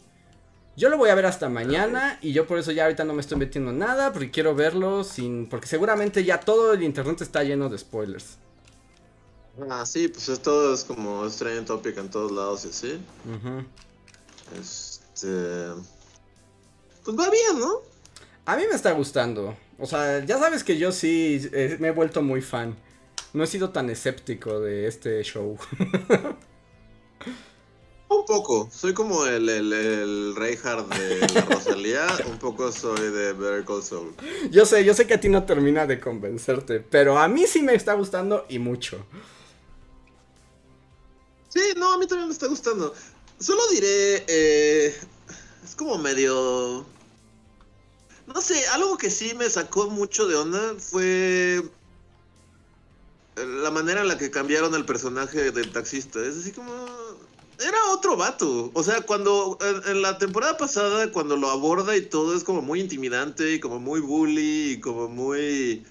[0.77, 3.23] Yo lo voy a ver hasta mañana y yo por eso ya ahorita no me
[3.23, 7.43] estoy metiendo en nada porque quiero verlo sin porque seguramente ya todo el internet está
[7.43, 8.37] lleno de spoilers.
[9.71, 13.01] Ah, sí, pues esto es como es topic en todos lados y así.
[14.61, 14.86] Es
[15.17, 15.73] este,
[17.05, 17.81] pues va bien, ¿no?
[18.45, 19.57] A mí me está gustando.
[19.79, 22.77] O sea, ya sabes que yo sí eh, me he vuelto muy fan.
[23.33, 25.57] No he sido tan escéptico de este show.
[28.09, 28.69] Un poco.
[28.71, 32.07] Soy como el, el, el Reinhardt de la Rosalía.
[32.31, 34.15] un poco soy de Better Soul.
[34.51, 36.79] Yo sé, yo sé que a ti no termina de convencerte.
[36.81, 39.05] Pero a mí sí me está gustando y mucho.
[41.49, 42.95] Sí, no, a mí también me está gustando.
[43.39, 44.97] Solo diré, eh,
[45.65, 46.87] es como medio...
[48.27, 51.63] No sé, algo que sí me sacó mucho de onda fue
[53.37, 56.21] la manera en la que cambiaron el personaje del taxista.
[56.25, 56.73] Es así como...
[57.59, 58.71] Era otro vato.
[58.75, 62.81] O sea, cuando en, la temporada pasada, cuando lo aborda y todo, es como muy
[62.81, 65.85] intimidante y como muy bully y como muy...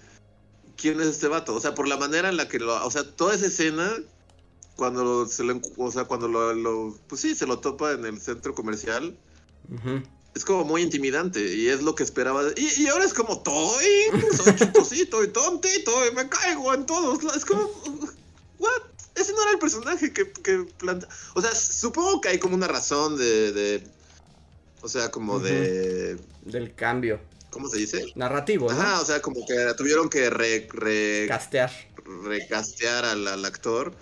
[0.77, 1.55] ¿Quién es este vato?
[1.55, 2.85] O sea, por la manera en la que lo...
[2.85, 3.91] O sea, toda esa escena
[4.75, 8.53] cuando se lo, o sea, cuando lo, pues sí, se lo topa en el centro
[8.53, 9.17] comercial.
[10.35, 12.43] Es como muy intimidante y es lo que esperaba.
[12.57, 13.85] Y, ahora es como, toy,
[14.35, 17.23] soy chistosito y tontito y me caigo en todos.
[17.35, 17.71] Es como,
[18.59, 18.81] what?
[19.15, 21.07] Ese no era el personaje que, que planta.
[21.35, 23.83] O sea, supongo que hay como una razón de, de
[24.81, 26.17] o sea, como de...
[26.43, 27.21] Del cambio.
[27.49, 28.05] ¿Cómo se dice?
[28.15, 28.77] Narrativo, ¿no?
[28.77, 30.67] Ajá, o sea, como que tuvieron que re,
[31.29, 31.71] Castear.
[32.25, 33.95] Recastear al actor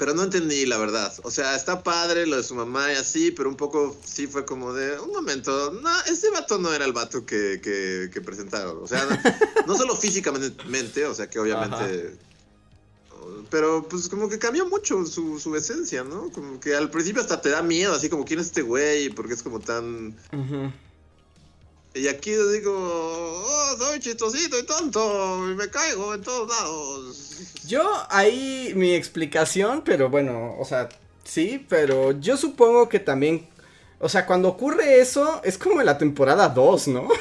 [0.00, 1.12] pero no entendí la verdad.
[1.24, 4.46] O sea, está padre lo de su mamá y así, pero un poco sí fue
[4.46, 8.82] como de, un momento, no, ese vato no era el vato que, que, presentaron.
[8.82, 9.06] O sea,
[9.66, 12.16] no, solo físicamente, o sea, que obviamente...
[13.50, 16.30] Pero pues como que cambió mucho su, su, esencia, ¿no?
[16.30, 19.10] Como que al principio hasta te da miedo, así como, ¿quién es este güey?
[19.10, 20.16] Porque es como tan...
[21.92, 27.40] Y aquí yo digo, oh, soy chistosito y tonto, y me caigo en todos lados.
[27.66, 30.88] Yo ahí mi explicación, pero bueno, o sea,
[31.24, 33.48] sí, pero yo supongo que también,
[33.98, 37.08] o sea, cuando ocurre eso, es como en la temporada 2, ¿no?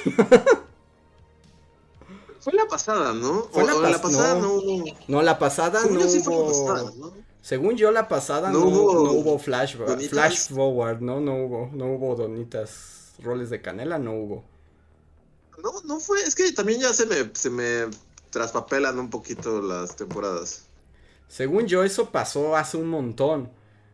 [2.40, 3.48] Fue la pasada, ¿no?
[3.52, 4.54] Fue la, pasada no.
[4.54, 4.86] hubo.
[5.08, 7.14] No, la pasada no hubo.
[7.42, 9.76] Según yo, la pasada no, hubo, flash,
[10.10, 11.20] flash forward, ¿no?
[11.20, 14.44] No hubo, no hubo donitas, roles de canela, no hubo.
[15.64, 17.88] No, no fue, es que también ya se me, se me
[18.30, 20.66] traspapelan un poquito las temporadas.
[21.28, 23.52] Según yo, eso pasó hace un montón.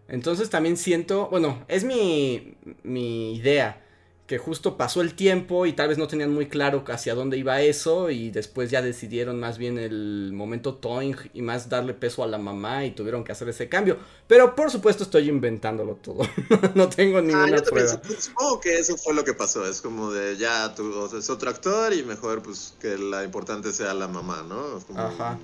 [0.07, 3.84] Entonces también siento, bueno, es mi, mi idea
[4.27, 7.61] que justo pasó el tiempo y tal vez no tenían muy claro hacia dónde iba
[7.61, 12.27] eso y después ya decidieron más bien el momento toing y más darle peso a
[12.27, 13.97] la mamá y tuvieron que hacer ese cambio.
[14.27, 16.27] Pero por supuesto estoy inventándolo todo.
[16.73, 18.01] no tengo ah, ninguna prueba.
[18.17, 19.63] supongo que eso fue lo que pasó.
[19.67, 23.93] Es como de ya tú es otro actor y mejor pues que la importante sea
[23.93, 24.79] la mamá, ¿no?
[24.99, 25.37] Ajá.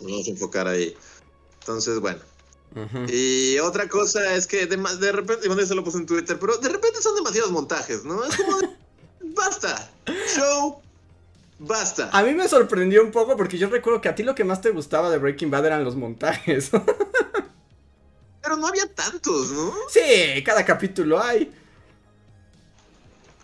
[0.00, 0.96] Vamos a enfocar ahí.
[1.60, 2.18] Entonces, bueno.
[3.08, 6.56] Y otra cosa es que de, de repente, bueno, eso lo puse en Twitter, pero
[6.56, 8.24] de repente son demasiados montajes, ¿no?
[8.24, 8.58] Es como,
[9.34, 9.90] basta,
[10.34, 10.80] show,
[11.62, 12.08] Basta.
[12.14, 14.62] A mí me sorprendió un poco porque yo recuerdo que a ti lo que más
[14.62, 16.70] te gustaba de Breaking Bad eran los montajes.
[18.42, 19.74] Pero no había tantos, ¿no?
[19.90, 21.52] Sí, cada capítulo hay.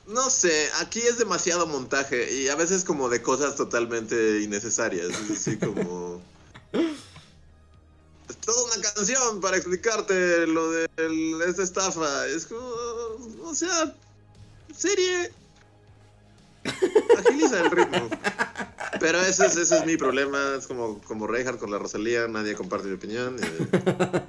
[0.06, 5.08] No sé, aquí es demasiado montaje y a veces como de cosas totalmente innecesarias.
[5.08, 6.22] Es así como...
[8.46, 10.88] Toda una canción para explicarte lo de
[11.46, 12.26] esta estafa.
[12.28, 12.64] Es como...
[13.42, 13.94] O sea...
[14.74, 15.32] Serie...
[17.18, 18.08] Agiliza el ritmo.
[19.00, 20.54] Pero ese es, ese es mi problema.
[20.58, 23.36] Es como, como Reinhardt con la Rosalía, nadie comparte mi opinión.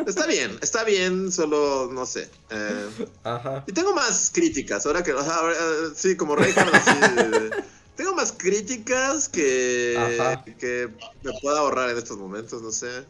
[0.05, 2.29] Está bien, está bien, solo no sé.
[2.49, 3.63] Eh, Ajá.
[3.67, 5.11] Y tengo más críticas, ahora que.
[5.11, 5.55] Ahora,
[5.95, 6.91] sí, como Reinhardt, así,
[7.95, 9.97] Tengo más críticas que,
[10.59, 10.89] que
[11.23, 13.05] me pueda ahorrar en estos momentos, no sé.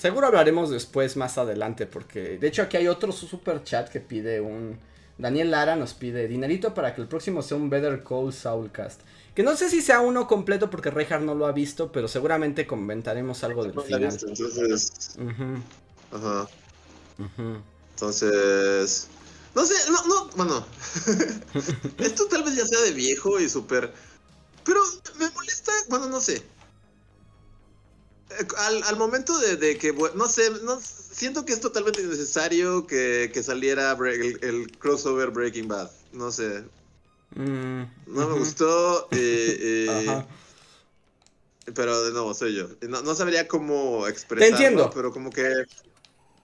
[0.00, 4.40] Seguro hablaremos después, más adelante, porque de hecho aquí hay otro super chat que pide
[4.40, 4.78] un...
[5.18, 9.02] Daniel Lara nos pide dinerito para que el próximo sea un Better Call Saulcast.
[9.34, 12.66] Que no sé si sea uno completo porque Reinhardt no lo ha visto, pero seguramente
[12.66, 14.04] comentaremos algo del No final.
[14.06, 15.16] visto, entonces.
[16.10, 16.48] Ajá.
[17.94, 19.08] Entonces.
[19.54, 20.64] No sé, no, no, bueno.
[21.98, 23.92] Esto tal vez ya sea de viejo y súper.
[24.64, 24.80] Pero
[25.18, 26.42] me molesta, bueno, no sé.
[28.58, 33.30] Al, al momento de, de que, no sé, no, siento que es totalmente innecesario que,
[33.34, 35.90] que saliera el, el crossover Breaking Bad.
[36.12, 36.64] No sé,
[37.36, 39.08] Mm, no me gustó.
[39.12, 40.26] eh, eh, Ajá.
[41.74, 42.66] pero de nuevo, soy yo.
[42.88, 44.90] No, no sabría cómo expresarlo, entiendo.
[44.94, 45.42] pero como que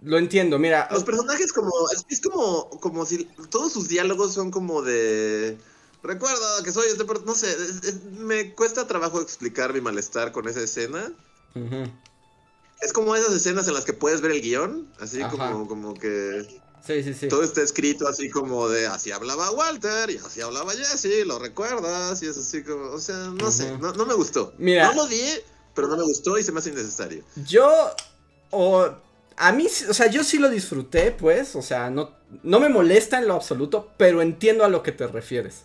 [0.03, 0.89] Lo entiendo, mira.
[0.93, 5.59] Los personajes como es, es como como si todos sus diálogos son como de
[6.03, 10.33] recuerda que soy este per-", no sé, es- es- me cuesta trabajo explicar mi malestar
[10.33, 11.13] con esa escena.
[12.81, 15.31] Es como esas escenas en las que puedes ver el guion, así Ajá.
[15.31, 16.47] como como que
[16.87, 17.27] Sí, sí, sí.
[17.28, 22.23] todo está escrito así como de así hablaba Walter y así hablaba Jesse, lo recuerdas
[22.23, 24.55] y es así como, o sea, no sé, no, no me gustó.
[24.59, 24.89] Mira.
[24.89, 25.43] No lo odié,
[25.74, 27.24] pero no me gustó y se me hace innecesario.
[27.45, 27.69] Yo,
[28.51, 28.89] o
[29.37, 32.12] a mí, o sea, yo sí lo disfruté, pues, o sea, no,
[32.43, 35.65] no me molesta en lo absoluto, pero entiendo a lo que te refieres.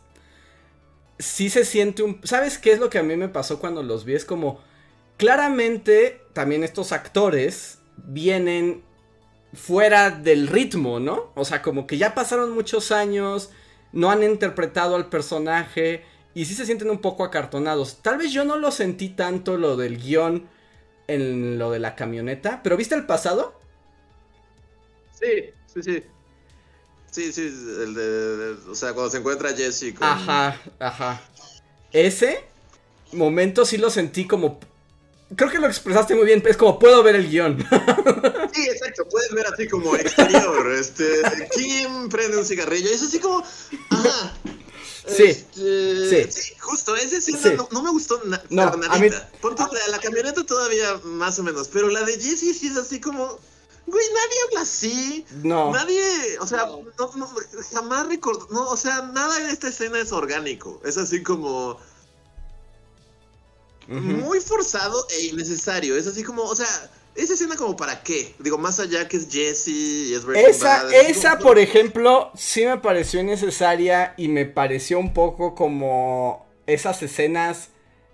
[1.20, 2.20] Sí se siente un...
[2.24, 4.16] ¿Sabes qué es lo que a mí me pasó cuando los vi?
[4.16, 4.60] Es como,
[5.22, 8.84] claramente, también estos actores vienen
[9.54, 11.32] fuera del ritmo, ¿no?
[11.36, 13.52] O sea, como que ya pasaron muchos años,
[13.92, 16.04] no han interpretado al personaje
[16.34, 18.02] y sí se sienten un poco acartonados.
[18.02, 20.50] Tal vez yo no lo sentí tanto lo del guion
[21.06, 23.60] en lo de la camioneta, pero ¿viste el pasado?
[25.12, 26.04] Sí, sí, sí.
[27.12, 30.08] Sí, sí, el de, o sea, cuando se encuentra Jesse con...
[30.08, 31.22] Ajá, ajá.
[31.92, 32.44] Ese
[33.12, 34.60] momento sí lo sentí como...
[35.36, 37.58] Creo que lo expresaste muy bien, es como puedo ver el guion.
[38.54, 41.06] Sí, exacto, puedes ver así como exterior, este,
[41.56, 43.42] Kim prende un cigarrillo, y es así como,
[43.90, 44.34] ajá.
[45.08, 46.54] Sí, Este, sí.
[46.60, 47.54] justo, esa escena Sí.
[47.56, 49.30] no, no me gustó na- No, pero a mí- nadita.
[49.42, 53.00] Ponte la, la camioneta todavía más o menos, pero la de Jesse sí es así
[53.00, 53.40] como,
[53.88, 55.72] güey, nadie habla así, No.
[55.72, 56.66] nadie, o sea,
[57.00, 57.34] no, no,
[57.74, 61.80] jamás recordó, no, o sea, nada en esta escena es orgánico, es así como...
[64.00, 65.98] Muy forzado e innecesario.
[65.98, 66.68] Es así como, o sea,
[67.16, 68.34] esa escena como para qué?
[68.40, 71.60] Digo, más allá que es Jesse y es Breaking Esa, Bad, es esa, como- por
[71.60, 77.70] ejemplo, sí me pareció innecesaria y me pareció un poco como esas escenas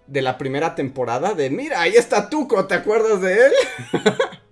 [0.07, 3.51] de la primera temporada de, mira, ahí está Tuco, ¿te acuerdas de él?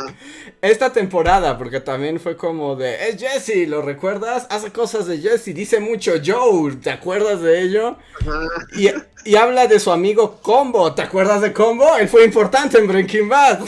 [0.00, 0.16] Ajá.
[0.62, 4.46] Esta temporada, porque también fue como de, es Jesse, ¿lo recuerdas?
[4.50, 7.98] Hace cosas de Jesse, dice mucho Joe, ¿te acuerdas de ello?
[8.20, 8.48] Ajá.
[8.72, 8.88] Y,
[9.24, 11.96] y habla de su amigo Combo, ¿te acuerdas de Combo?
[11.98, 13.60] Él fue importante en Breaking Bad.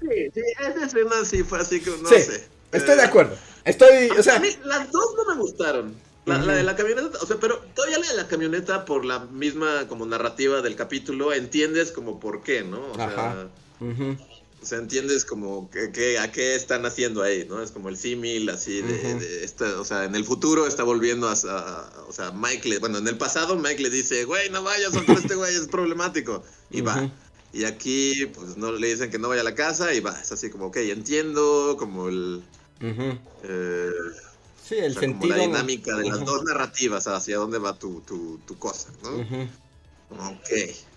[0.00, 2.50] Sí, sí, esa escena sí fue así como, no sí, sé.
[2.72, 3.36] estoy Eh, de acuerdo.
[3.64, 6.02] Estoy, A, o sea, a mí las dos no me gustaron.
[6.26, 9.88] La, de la camioneta, o sea, pero todavía la de la camioneta por la misma
[9.88, 12.92] como narrativa del capítulo, entiendes como por qué, ¿no?
[12.92, 13.50] O sea,
[14.64, 17.62] O sea, entiendes como que, que- a qué están haciendo ahí, ¿no?
[17.62, 21.28] Es como el símil así de, de esta- o sea, en el futuro está volviendo
[21.28, 24.62] a, a- o sea, Mike le, bueno, en el pasado Mike le dice, güey, no
[24.62, 27.10] vayas con este güey, es problemático, y va.
[27.52, 30.32] Y aquí, pues, no le dicen que no vaya a la casa y va, es
[30.32, 32.42] así como, ok, entiendo como el,
[32.80, 33.90] eh,
[34.66, 35.34] Sí, el o sea, sentido.
[35.34, 39.10] como la dinámica de las dos narrativas hacia dónde va tu, tu, tu cosa, ¿no?
[40.30, 40.48] Ok,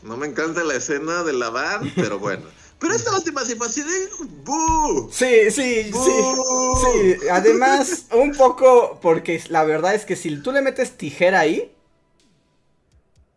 [0.03, 2.43] no me encanta la escena de la van, pero bueno.
[2.79, 4.09] Pero esta última sí fue así de,
[4.43, 5.09] ¡bú!
[5.11, 5.91] Sí, sí, sí.
[5.91, 6.79] ¡Bú!
[6.81, 11.71] Sí, además, un poco, porque la verdad es que si tú le metes tijera ahí,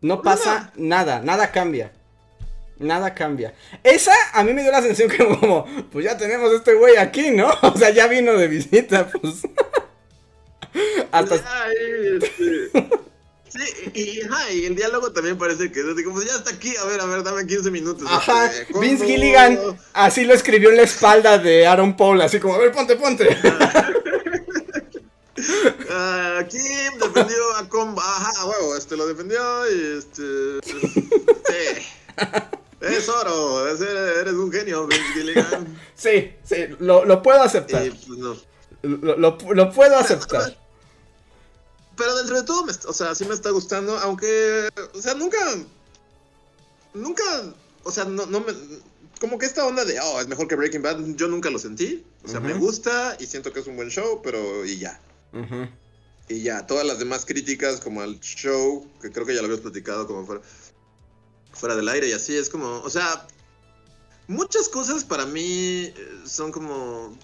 [0.03, 1.93] no pasa nada, nada cambia.
[2.79, 3.55] Nada cambia.
[3.83, 7.31] Esa a mí me dio la sensación que como, pues ya tenemos este güey aquí,
[7.31, 7.51] ¿no?
[7.63, 9.43] O sea, ya vino de visita, pues.
[11.13, 11.35] Hasta...
[11.65, 11.75] Ay,
[12.23, 12.89] este,
[13.51, 14.01] Sí, y,
[14.55, 17.25] y, el diálogo también parece que digo, pues ya está aquí, a ver, a ver,
[17.25, 18.07] dame 15 minutos.
[18.09, 19.59] Ajá, este, Vince Gilligan
[19.93, 23.29] así lo escribió en la espalda de Aaron Paul, así como, a ver, ponte, ponte.
[25.41, 30.61] Uh, Kim defendió a Comba, ajá, huevo, este lo defendió y este...
[30.63, 31.89] Sí.
[32.81, 35.79] Es oro, eres un genio, Vince Gilligan.
[35.95, 37.85] Sí, sí, lo, lo puedo aceptar.
[37.85, 38.37] Y, pues, no.
[38.83, 40.57] lo, lo, lo puedo aceptar
[42.01, 45.37] pero dentro de todo, o sea, sí me está gustando, aunque, o sea, nunca,
[46.95, 47.23] nunca,
[47.83, 48.55] o sea, no, no me,
[49.21, 52.03] como que esta onda de, oh, es mejor que Breaking Bad, yo nunca lo sentí,
[52.25, 54.99] o sea, me gusta y siento que es un buen show, pero y ya.
[56.27, 59.61] Y ya, todas las demás críticas como al show, que creo que ya lo habías
[59.61, 60.41] platicado como fuera,
[61.53, 63.27] fuera del aire y así, es como, o sea,
[64.27, 65.95] muchas cosas para mí eh,
[66.25, 67.15] son como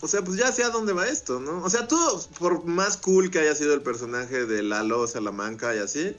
[0.00, 1.62] o sea, pues ya sé a dónde va esto, ¿no?
[1.62, 5.78] O sea, todo, por más cool que haya sido el personaje de Lalo Salamanca y
[5.78, 6.14] así.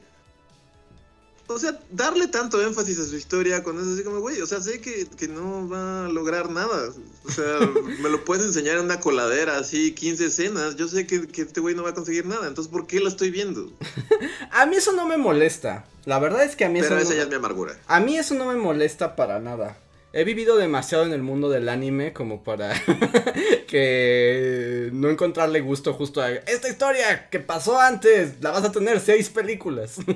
[1.49, 4.59] O sea, darle tanto énfasis a su historia con eso, así como, güey, o sea,
[4.59, 6.89] sé que, no va a lograr nada.
[7.23, 7.59] O sea,
[8.01, 10.75] me lo puedes enseñar en una coladera, así, 15 escenas.
[10.75, 13.29] Yo sé que, este güey no va a conseguir nada, entonces, ¿por qué lo estoy
[13.31, 13.71] viendo?
[14.51, 15.85] a mí eso no me molesta.
[16.03, 17.09] La verdad es que a mí Pero eso.
[17.11, 17.79] esa ya es mi amargura.
[17.87, 19.77] A mí eso no me molesta para nada.
[20.13, 22.73] He vivido demasiado en el mundo del anime como para
[23.67, 28.41] que no encontrarle gusto justo a esta historia que pasó antes.
[28.41, 29.97] La vas a tener seis películas.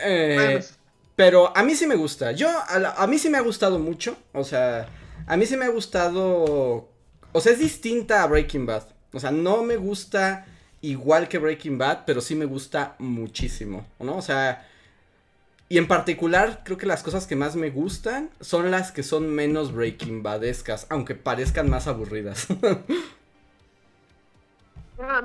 [0.00, 0.62] Eh,
[1.16, 2.30] pero a mí sí me gusta.
[2.30, 4.16] Yo, a, mí sí me ha gustado mucho.
[4.32, 4.88] O sea,
[5.26, 6.88] a mí sí me ha gustado.
[7.32, 8.84] O sea, es distinta a Breaking Bad.
[9.12, 10.46] O sea, no me gusta
[10.82, 13.88] igual que Breaking Bad, pero sí me gusta muchísimo.
[13.98, 14.18] ¿No?
[14.18, 14.67] O sea
[15.68, 19.28] y en particular, creo que las cosas que más me gustan son las que son
[19.28, 22.46] menos Breaking Badescas, aunque parezcan más aburridas.
[25.00, 25.22] Ah,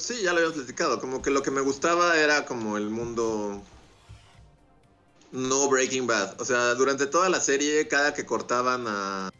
[0.00, 1.00] sí, ya lo habíamos platicado.
[1.00, 3.62] Como que lo que me gustaba era como el mundo
[5.30, 6.40] no Breaking Bad.
[6.40, 9.30] O sea, durante toda la serie, cada que cortaban a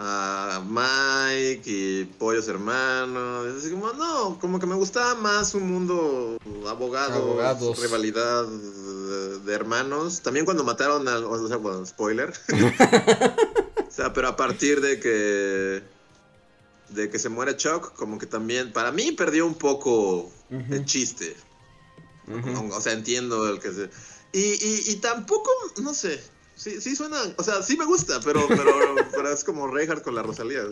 [0.00, 3.56] a Mike y Pollos Hermanos.
[3.58, 6.38] Así como, no, como que me gustaba más un mundo
[6.68, 7.80] abogado, Abogados.
[7.80, 10.20] rivalidad de, hermanos.
[10.22, 11.24] También cuando mataron al.
[11.24, 12.32] O sea, bueno, spoiler.
[13.88, 15.82] o sea, pero a partir de que.
[16.90, 18.72] De que se muere Chuck, como que también.
[18.72, 21.36] Para mí perdió un poco el chiste.
[22.72, 23.90] O sea, entiendo el que se.
[24.32, 25.50] Y, y, y tampoco,
[25.82, 26.20] no sé,
[26.58, 30.24] Sí, sí suena, o sea, sí me gusta, pero, pero, es como Reinhardt con la
[30.24, 30.62] Rosalía.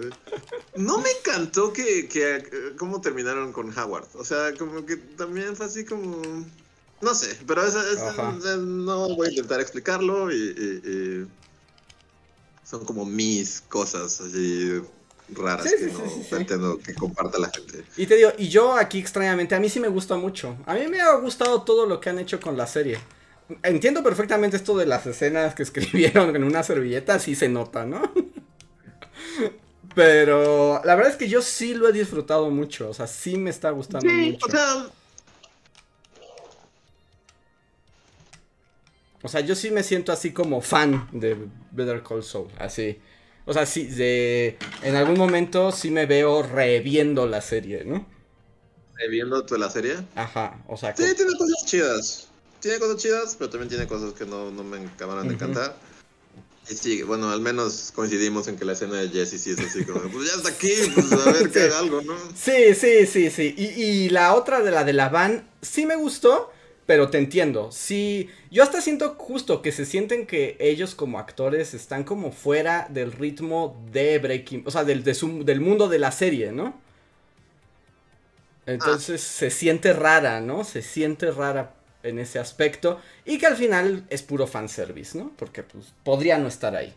[0.75, 4.09] No me encantó que, que, cómo terminaron con Howard.
[4.15, 6.21] O sea, como que también fue así como...
[7.01, 7.75] No sé, pero es,
[8.59, 11.29] no voy a intentar explicarlo y,
[12.65, 14.83] son como mis cosas así
[15.29, 15.87] raras que
[16.31, 17.85] no entiendo que comparta la gente.
[17.97, 20.57] Y te digo, y yo aquí extrañamente, a mí sí me gusta mucho.
[20.67, 22.99] A mí me ha gustado todo lo que han hecho con la serie.
[23.63, 28.03] Entiendo perfectamente esto de las escenas que escribieron en una servilleta, sí se nota, ¿no?
[29.95, 33.51] Pero la verdad es que yo sí lo he disfrutado mucho, o sea, sí me
[33.51, 34.47] está gustando sí, mucho.
[34.47, 34.87] O sea...
[39.23, 43.01] o sea, yo sí me siento así como fan de Better Call Saul, así.
[43.47, 44.59] O sea, sí, de...
[44.83, 48.07] En algún momento sí me veo reviendo la serie, ¿no?
[48.97, 49.97] ¿Reviendo la serie?
[50.15, 50.95] Ajá, o sea...
[50.95, 52.29] Sí, tiene cosas chidas
[52.67, 55.77] tiene cosas chidas, pero también tiene cosas que no, me acabaron de encantar.
[56.69, 59.85] Y sí, bueno, al menos coincidimos en que la escena de Jesse sí es así
[59.85, 62.15] como, pues ya está aquí, pues a ver que haga algo, ¿no?
[62.35, 63.55] Sí, sí, sí, sí.
[63.57, 66.53] Y, la otra de la de la van, sí me gustó,
[66.85, 67.71] pero te entiendo.
[67.71, 72.89] Sí, yo hasta siento justo que se sienten que ellos como actores están como fuera
[72.91, 76.81] del ritmo de Breaking, o sea, del, del mundo de la serie, ¿no?
[78.67, 79.39] Entonces ah.
[79.39, 80.65] se siente rara, ¿no?
[80.65, 81.76] Se siente rara
[82.07, 85.33] en ese aspecto y que al final es puro fanservice, ¿no?
[85.37, 86.95] Porque pues podría no estar ahí.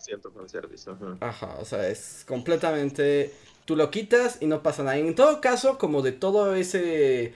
[0.00, 1.16] 100% fanservice, ajá.
[1.20, 3.32] Ajá, o sea, es completamente...
[3.66, 4.96] Tú lo quitas y no pasa nada.
[4.96, 7.34] En todo caso, como de todo ese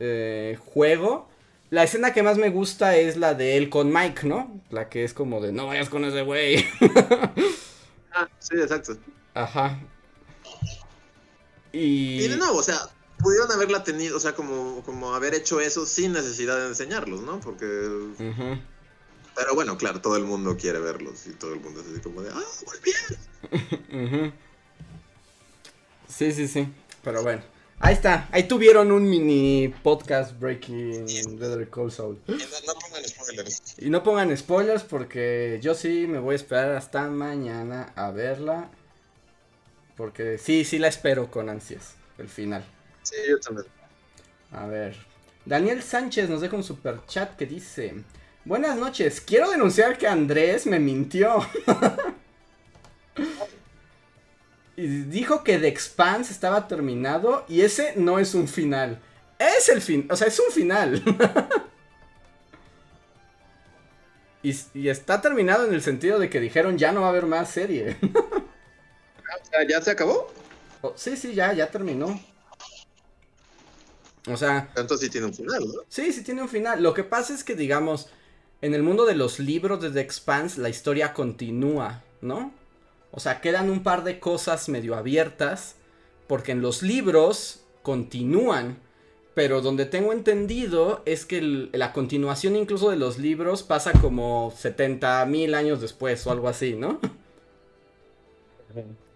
[0.00, 1.28] eh, juego,
[1.70, 4.60] la escena que más me gusta es la de él con Mike, ¿no?
[4.70, 6.64] La que es como de no vayas con ese güey.
[8.12, 8.96] ah, sí, exacto.
[9.34, 9.78] Ajá.
[11.72, 12.22] Y...
[12.22, 12.78] y de nuevo, o sea,
[13.24, 17.40] pudieron haberla tenido, o sea, como, como haber hecho eso sin necesidad de enseñarlos, ¿no?
[17.40, 17.66] Porque...
[19.34, 22.22] Pero bueno, claro, todo el mundo quiere verlos y todo el mundo es así como
[22.22, 22.42] de, ah,
[22.84, 24.32] bien.
[26.08, 26.68] Sí, sí, sí.
[27.02, 27.42] Pero bueno.
[27.80, 31.06] Ahí está, ahí tuvieron un mini podcast Breaking
[31.36, 32.18] Better Call Saul.
[32.28, 33.62] Y no, pongan spoilers.
[33.78, 38.70] Y no pongan spoilers porque yo sí me voy a esperar hasta mañana a verla.
[39.96, 42.64] Porque sí, sí la espero con ansias, el final.
[43.04, 43.66] Sí, yo también.
[44.52, 44.96] A ver.
[45.44, 47.94] Daniel Sánchez nos deja un super chat que dice:
[48.44, 51.46] Buenas noches, quiero denunciar que Andrés me mintió.
[54.76, 59.00] y dijo que The Expanse estaba terminado y ese no es un final.
[59.38, 61.02] Es el fin, o sea, es un final.
[64.42, 67.50] y, está terminado en el sentido de que dijeron ya no va a haber más
[67.50, 67.96] serie.
[69.68, 70.32] ¿Ya se acabó?
[70.82, 72.20] Oh, sí, sí, ya, ya terminó.
[74.28, 74.70] O sea.
[74.76, 75.80] Entonces sí tiene un final, ¿no?
[75.88, 76.82] Sí, sí tiene un final.
[76.82, 78.08] Lo que pasa es que, digamos,
[78.62, 82.52] en el mundo de los libros de The Expanse, la historia continúa, ¿no?
[83.10, 85.76] O sea, quedan un par de cosas medio abiertas.
[86.26, 88.78] Porque en los libros continúan.
[89.34, 91.42] Pero donde tengo entendido es que
[91.72, 96.74] la continuación incluso de los libros pasa como 70 mil años después o algo así,
[96.74, 97.00] ¿no?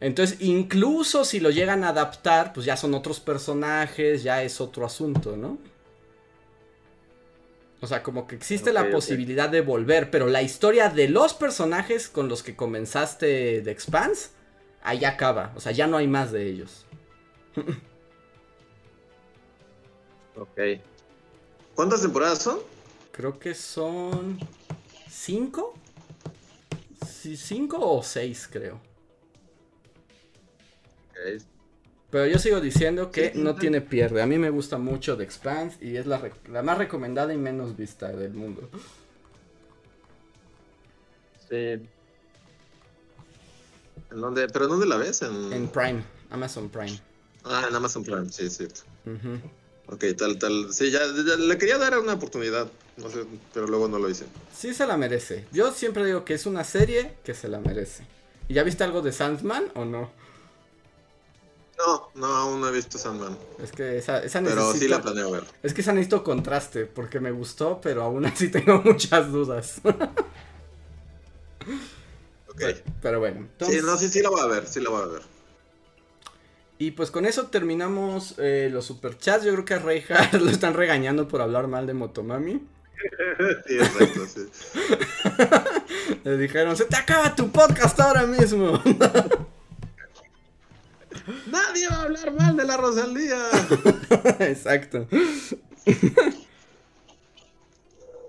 [0.01, 4.87] Entonces, incluso si lo llegan a adaptar, pues ya son otros personajes, ya es otro
[4.87, 5.59] asunto, ¿no?
[7.81, 12.09] O sea, como que existe la posibilidad de volver, pero la historia de los personajes
[12.09, 14.31] con los que comenzaste The Expanse,
[14.83, 15.53] ahí acaba.
[15.55, 16.87] O sea, ya no hay más de ellos.
[20.37, 20.61] ok.
[21.75, 22.59] ¿Cuántas temporadas son?
[23.13, 24.41] Creo que son
[25.09, 25.75] cinco.
[27.07, 28.88] Sí, cinco o seis, creo.
[32.11, 34.23] Pero yo sigo diciendo que no tiene pierde.
[34.23, 36.23] A mí me gusta mucho The Expanse y es la,
[36.63, 38.69] más recomendada y menos vista del mundo.
[41.49, 41.57] Sí.
[44.11, 44.49] ¿En dónde?
[44.49, 45.21] ¿Pero dónde la ves?
[45.23, 45.69] En...
[45.69, 46.99] Prime, Amazon Prime.
[47.45, 48.67] Ah, en Amazon Prime, sí, sí.
[49.87, 50.73] Ok, tal, tal.
[50.73, 54.25] Sí, ya, le quería dar una oportunidad, no sé, pero luego no lo hice.
[54.55, 55.47] Sí se la merece.
[55.53, 58.05] Yo siempre digo que es una serie que se la merece.
[58.49, 60.11] ¿Y ya viste algo de Sandman o no?
[61.79, 63.39] No, no, aún no he visto Sandman.
[63.63, 65.45] Es que esa, esa Pero sí la planeo ver.
[65.63, 69.81] Es que esa necesito contraste, porque me gustó, pero aún así tengo muchas dudas.
[72.49, 72.63] ok.
[73.01, 73.49] Pero, bueno.
[73.61, 75.23] Sí, no, sí, sí la voy a ver, sí la voy a ver.
[76.79, 79.45] Y pues con eso terminamos eh, los superchats.
[79.45, 82.55] Yo creo que a Reinhardt lo están regañando por hablar mal de Motomami.
[83.67, 84.49] sí, exacto, sí.
[86.25, 88.83] Le dijeron, se te acaba tu podcast ahora mismo.
[91.47, 93.51] Nadie va a hablar mal de la Rosalía.
[94.41, 95.07] Exacto.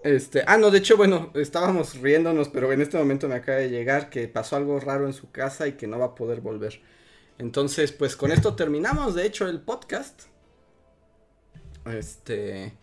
[0.04, 3.70] Este, ah, no, de hecho, bueno, estábamos riéndonos, pero en este momento me acaba de
[3.70, 6.82] llegar que pasó algo raro en su casa y que no va a poder volver.
[7.38, 10.24] Entonces, pues con esto terminamos, de hecho, el podcast.
[11.86, 12.78] Este.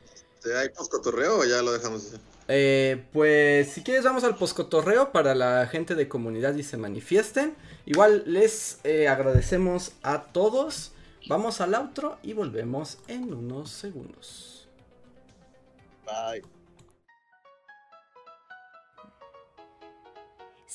[0.57, 2.17] ¿Hay poscotorreo o ya lo dejamos así?
[2.49, 7.55] Eh, pues si quieres vamos al poscotorreo para la gente de comunidad y se manifiesten.
[7.87, 10.93] Igual les eh, agradecemos a todos.
[11.29, 14.69] Vamos al outro y volvemos en unos segundos.
[16.07, 16.56] Bye.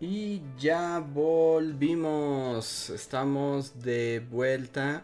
[0.00, 2.90] Y ya volvimos.
[2.90, 5.02] Estamos de vuelta.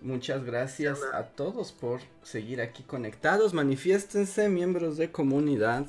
[0.00, 3.52] Muchas gracias a todos por seguir aquí conectados.
[3.52, 5.86] Manifiéstense, miembros de comunidad.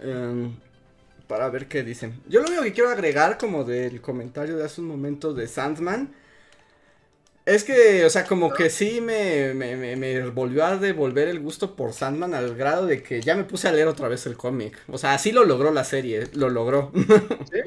[0.00, 0.54] Em,
[1.26, 2.22] para ver qué dicen.
[2.26, 6.14] Yo lo único que quiero agregar, como del comentario de hace un momento de Sandman,
[7.48, 11.94] es que, o sea, como que sí me, me, volvió a devolver el gusto por
[11.94, 14.78] Sandman al grado de que ya me puse a leer otra vez el cómic.
[14.86, 16.92] O sea, así lo logró la serie, lo logró.
[17.50, 17.60] ¿Sí?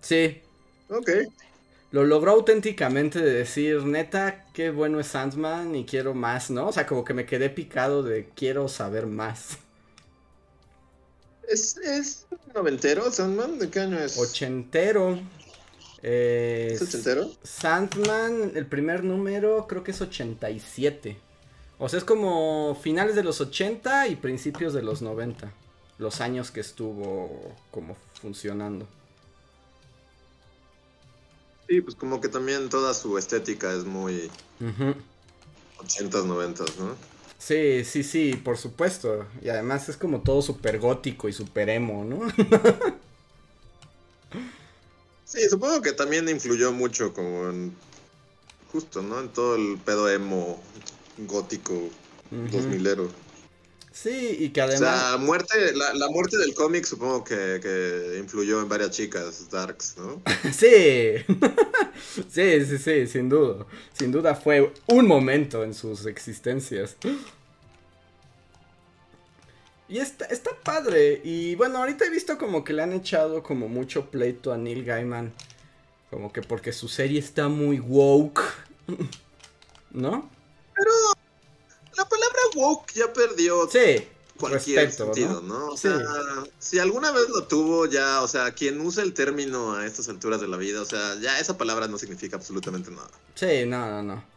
[0.00, 0.42] sí.
[0.88, 1.08] Ok.
[1.92, 6.66] Lo logró auténticamente de decir, neta, qué bueno es Sandman y quiero más, ¿no?
[6.66, 9.58] O sea, como que me quedé picado de quiero saber más.
[11.48, 13.60] ¿Es, es noventero Sandman?
[13.60, 14.18] ¿De qué año es?
[14.18, 15.20] Ochentero.
[16.02, 17.30] Eh, ¿Es ochentero?
[17.42, 21.16] Sandman, el primer número creo que es 87.
[21.78, 25.52] O sea, es como finales de los 80 y principios de los 90.
[25.98, 28.86] Los años que estuvo como funcionando.
[31.68, 34.30] Sí, pues como que también toda su estética es muy
[35.78, 36.96] 80s, 90 ¿no?
[37.38, 39.26] Sí, sí, sí, por supuesto.
[39.40, 42.20] Y además es como todo súper gótico y súper emo, ¿no?
[45.32, 47.74] Sí, supongo que también influyó mucho como en...
[48.70, 49.18] Justo, ¿no?
[49.20, 50.62] En todo el pedo emo
[51.18, 51.88] gótico
[52.30, 53.10] dos milero.
[53.92, 55.04] Sí, y que además...
[55.04, 59.48] O sea, muerte, la, la muerte del cómic supongo que, que, influyó en varias chicas
[59.50, 60.22] darks, ¿no?
[60.52, 61.14] sí.
[62.30, 63.66] sí, sí, sí, sin duda.
[63.98, 66.96] Sin duda fue un momento en sus existencias.
[69.92, 71.20] Y está, está padre.
[71.22, 74.86] Y bueno, ahorita he visto como que le han echado como mucho pleito a Neil
[74.86, 75.34] Gaiman.
[76.08, 78.40] Como que porque su serie está muy woke.
[79.90, 80.30] ¿No?
[80.74, 80.90] Pero
[81.98, 84.08] la palabra woke ya perdió sí,
[84.38, 85.66] cualquier sentido, ¿no?
[85.66, 85.98] O sea,
[86.58, 90.40] si alguna vez lo tuvo ya, o sea, quien usa el término a estas alturas
[90.40, 93.10] de la vida, o sea, ya esa palabra no significa absolutamente nada.
[93.34, 94.31] Sí, no, no, no.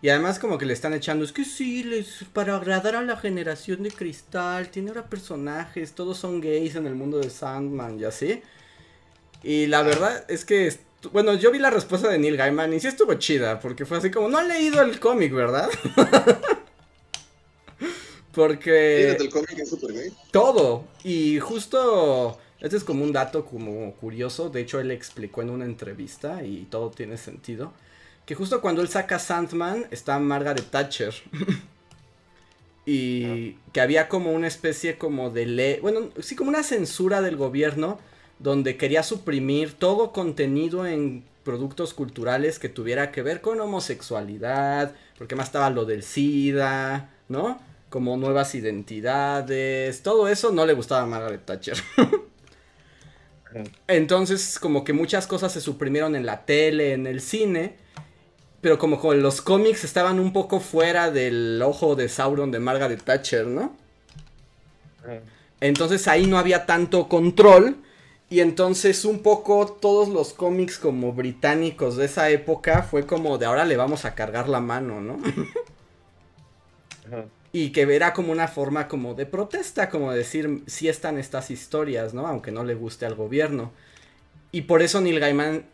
[0.00, 3.16] Y además como que le están echando, es que sí, les, para agradar a la
[3.16, 8.04] generación de cristal, tiene ahora personajes, todos son gays en el mundo de Sandman y
[8.04, 8.40] así.
[9.42, 10.72] Y la verdad es que,
[11.12, 14.10] bueno, yo vi la respuesta de Neil Gaiman y sí estuvo chida, porque fue así
[14.12, 15.68] como, no han leído el cómic, ¿verdad?
[18.32, 19.10] porque...
[19.10, 20.12] el cómic es super gay?
[20.30, 20.84] Todo.
[21.02, 25.64] Y justo, este es como un dato como curioso, de hecho él explicó en una
[25.64, 27.72] entrevista y todo tiene sentido
[28.28, 31.14] que justo cuando él saca Sandman está Margaret Thatcher.
[32.84, 37.36] y que había como una especie como de ley, bueno, sí como una censura del
[37.36, 37.98] gobierno
[38.38, 45.34] donde quería suprimir todo contenido en productos culturales que tuviera que ver con homosexualidad, porque
[45.34, 47.58] más estaba lo del SIDA, ¿no?
[47.88, 51.78] Como nuevas identidades, todo eso no le gustaba a Margaret Thatcher.
[53.86, 57.87] Entonces, como que muchas cosas se suprimieron en la tele, en el cine,
[58.68, 63.02] pero como con los cómics estaban un poco fuera del ojo de Sauron de Margaret
[63.02, 63.74] Thatcher, ¿no?
[65.58, 67.78] Entonces ahí no había tanto control.
[68.28, 73.46] Y entonces un poco todos los cómics como británicos de esa época fue como de
[73.46, 75.18] ahora le vamos a cargar la mano, ¿no?
[77.52, 82.12] Y que era como una forma como de protesta, como decir, si están estas historias,
[82.12, 82.26] ¿no?
[82.26, 83.72] Aunque no le guste al gobierno.
[84.52, 85.64] Y por eso Neil Gaiman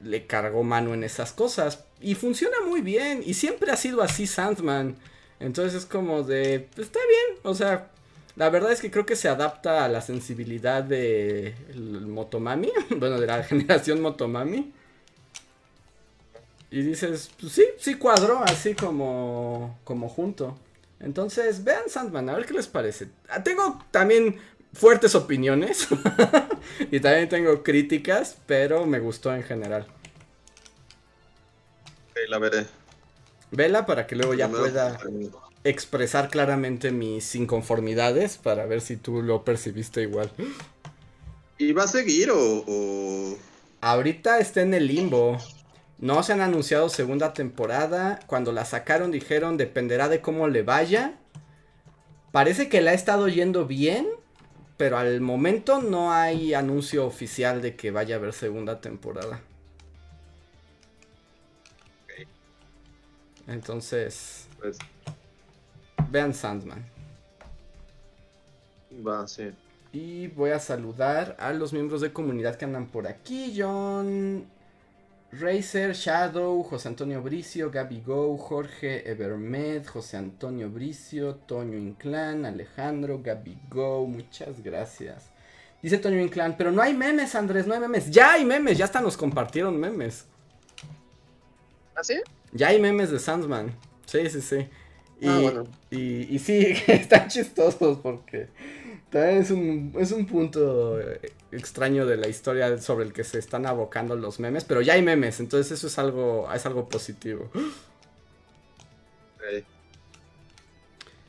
[0.00, 1.85] le cargó mano en esas cosas.
[2.00, 3.22] Y funciona muy bien.
[3.24, 4.96] Y siempre ha sido así Sandman.
[5.40, 7.40] Entonces es como de, pues, está bien.
[7.42, 7.90] O sea,
[8.36, 12.70] la verdad es que creo que se adapta a la sensibilidad de Motomami.
[12.96, 14.72] Bueno, de la generación Motomami.
[16.70, 20.58] Y dices, pues sí, sí cuadró así como, como junto.
[21.00, 23.08] Entonces, vean Sandman, a ver qué les parece.
[23.28, 24.36] Ah, tengo también
[24.72, 25.88] fuertes opiniones.
[26.90, 29.86] y también tengo críticas, pero me gustó en general.
[32.28, 32.66] La veré.
[33.50, 34.98] Vela para que luego ya pueda
[35.64, 40.30] expresar claramente mis inconformidades para ver si tú lo percibiste igual.
[41.58, 43.36] ¿Y va a seguir o,
[43.80, 45.38] Ahorita está en el limbo.
[45.98, 48.20] No se han anunciado segunda temporada.
[48.26, 51.18] Cuando la sacaron dijeron dependerá de cómo le vaya.
[52.32, 54.06] Parece que la ha estado yendo bien
[54.76, 59.40] pero al momento no hay anuncio oficial de que vaya a haber segunda temporada.
[63.46, 64.78] Entonces, pues,
[66.10, 66.84] vean Sandman.
[69.06, 69.52] Va, sí.
[69.92, 73.54] Y voy a saludar a los miembros de comunidad que andan por aquí.
[73.56, 74.46] John
[75.32, 83.20] Racer, Shadow, José Antonio Bricio, Gaby Go, Jorge Evermed, José Antonio Bricio, Toño Inclán, Alejandro,
[83.22, 85.30] Gaby Go, muchas gracias.
[85.82, 88.10] Dice Toño Inclán, pero no hay memes, Andrés, no hay memes.
[88.10, 90.26] Ya hay memes, ya hasta nos compartieron memes.
[91.94, 92.20] ¿Ah, sí?
[92.52, 93.74] Ya hay memes de Sandman.
[94.06, 94.68] Sí, sí, sí.
[95.20, 95.64] Y, ah, bueno.
[95.90, 98.48] y, y sí, están chistosos porque
[99.10, 103.38] también es un, es un punto eh, extraño de la historia sobre el que se
[103.38, 107.50] están abocando los memes, pero ya hay memes, entonces eso es algo, es algo positivo.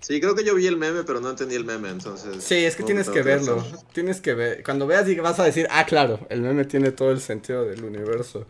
[0.01, 2.43] Sí, creo que yo vi el meme, pero no entendí el meme, entonces...
[2.43, 3.63] Sí, es que tienes que verlo,
[3.93, 7.19] tienes que ver, cuando veas vas a decir, ah, claro, el meme tiene todo el
[7.19, 8.47] sentido del universo.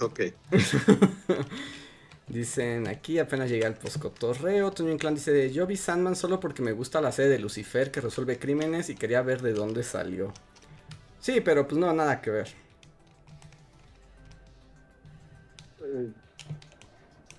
[0.00, 0.20] Ok.
[2.30, 4.70] Dicen aquí, apenas llegué al poscotorreo.
[4.70, 8.00] Toño Inclán dice: Yo vi Sandman solo porque me gusta la serie de Lucifer que
[8.00, 10.32] resuelve crímenes y quería ver de dónde salió.
[11.18, 12.48] Sí, pero pues no, nada que ver.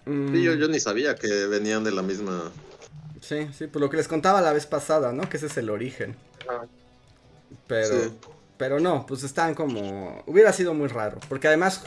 [0.05, 2.51] Sí, yo, ni sabía que venían de la misma.
[3.21, 5.29] Sí, sí, pues lo que les contaba la vez pasada, ¿no?
[5.29, 6.17] Que ese es el origen.
[7.67, 7.95] Pero,
[8.57, 10.21] pero no, pues están como.
[10.27, 11.19] Hubiera sido muy raro.
[11.29, 11.83] Porque además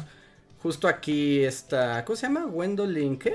[0.64, 2.02] Justo aquí está.
[2.06, 2.46] ¿Cómo se llama?
[2.46, 3.34] Gwendolyn, ¿qué?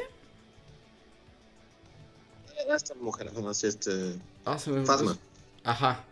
[2.67, 4.15] Esta mujer, no sé, este.
[4.45, 5.15] Ah, se me Fasma.
[5.63, 6.05] Ajá.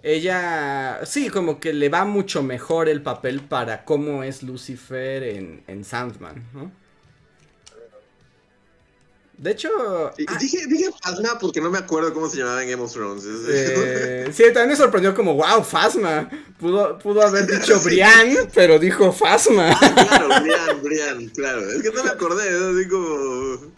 [0.00, 1.00] Ella.
[1.06, 5.82] Sí, como que le va mucho mejor el papel para cómo es Lucifer en, en
[5.84, 6.70] Sandman, ¿no?
[9.40, 9.70] De hecho.
[10.28, 13.24] Ah, dije, dije Fasma porque no me acuerdo cómo se llamaba en Game of Thrones.
[13.48, 16.28] Eh, sí, también me sorprendió como, wow, Fasma.
[16.58, 19.70] Pudo, pudo haber dicho Brian, pero dijo Fasma.
[19.70, 21.62] Ah, claro, Brian, Brian, claro.
[21.70, 22.74] Es que no me acordé, ¿no?
[22.74, 23.72] Digo.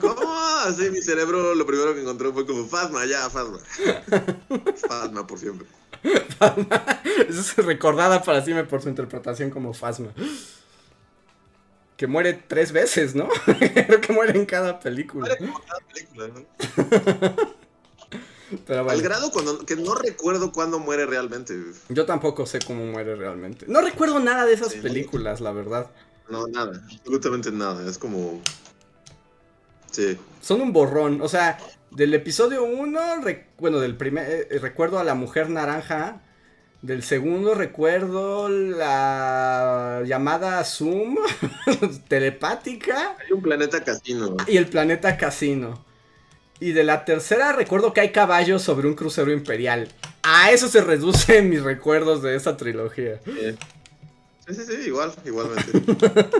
[0.00, 0.36] ¿Cómo?
[0.66, 3.58] Así mi cerebro lo primero que encontró fue como Fasma, ya, Fasma.
[4.86, 5.66] Fasma por siempre.
[6.38, 7.00] Fasma.
[7.26, 10.12] Es recordada para siempre por su interpretación como Fasma
[12.00, 13.28] que muere tres veces, ¿no?
[13.44, 15.36] Creo que muere en cada película.
[15.38, 16.46] Muere en cada película, ¿no?
[18.66, 21.54] Pero Al grado cuando, que no recuerdo cuándo muere realmente.
[21.90, 23.66] Yo tampoco sé cómo muere realmente.
[23.68, 25.90] No recuerdo nada de esas películas, la verdad.
[26.30, 27.86] No, nada, absolutamente nada.
[27.86, 28.40] Es como.
[29.90, 30.16] Sí.
[30.40, 31.20] Son un borrón.
[31.20, 31.58] O sea,
[31.90, 32.98] del episodio 1,
[33.58, 34.48] bueno, del primer.
[34.50, 36.22] Eh, recuerdo a la mujer naranja
[36.82, 41.16] del segundo recuerdo la llamada Zoom
[42.08, 43.16] telepática.
[43.24, 44.36] Hay un planeta casino.
[44.46, 45.84] Y el planeta casino.
[46.58, 49.88] Y de la tercera recuerdo que hay caballos sobre un crucero imperial.
[50.22, 53.20] A eso se reducen mis recuerdos de esa trilogía.
[53.24, 55.72] Sí, sí, sí, igual, igualmente.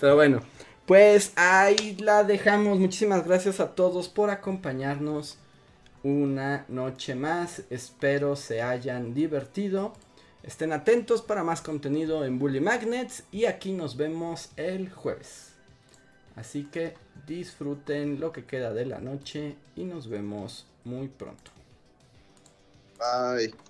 [0.00, 0.42] Pero bueno,
[0.86, 2.78] pues ahí la dejamos.
[2.78, 5.38] Muchísimas gracias a todos por acompañarnos
[6.06, 7.64] una noche más.
[7.68, 9.92] Espero se hayan divertido.
[10.44, 15.54] Estén atentos para más contenido en Bully Magnets y aquí nos vemos el jueves.
[16.36, 16.94] Así que
[17.26, 21.50] disfruten lo que queda de la noche y nos vemos muy pronto.
[22.98, 23.65] Bye.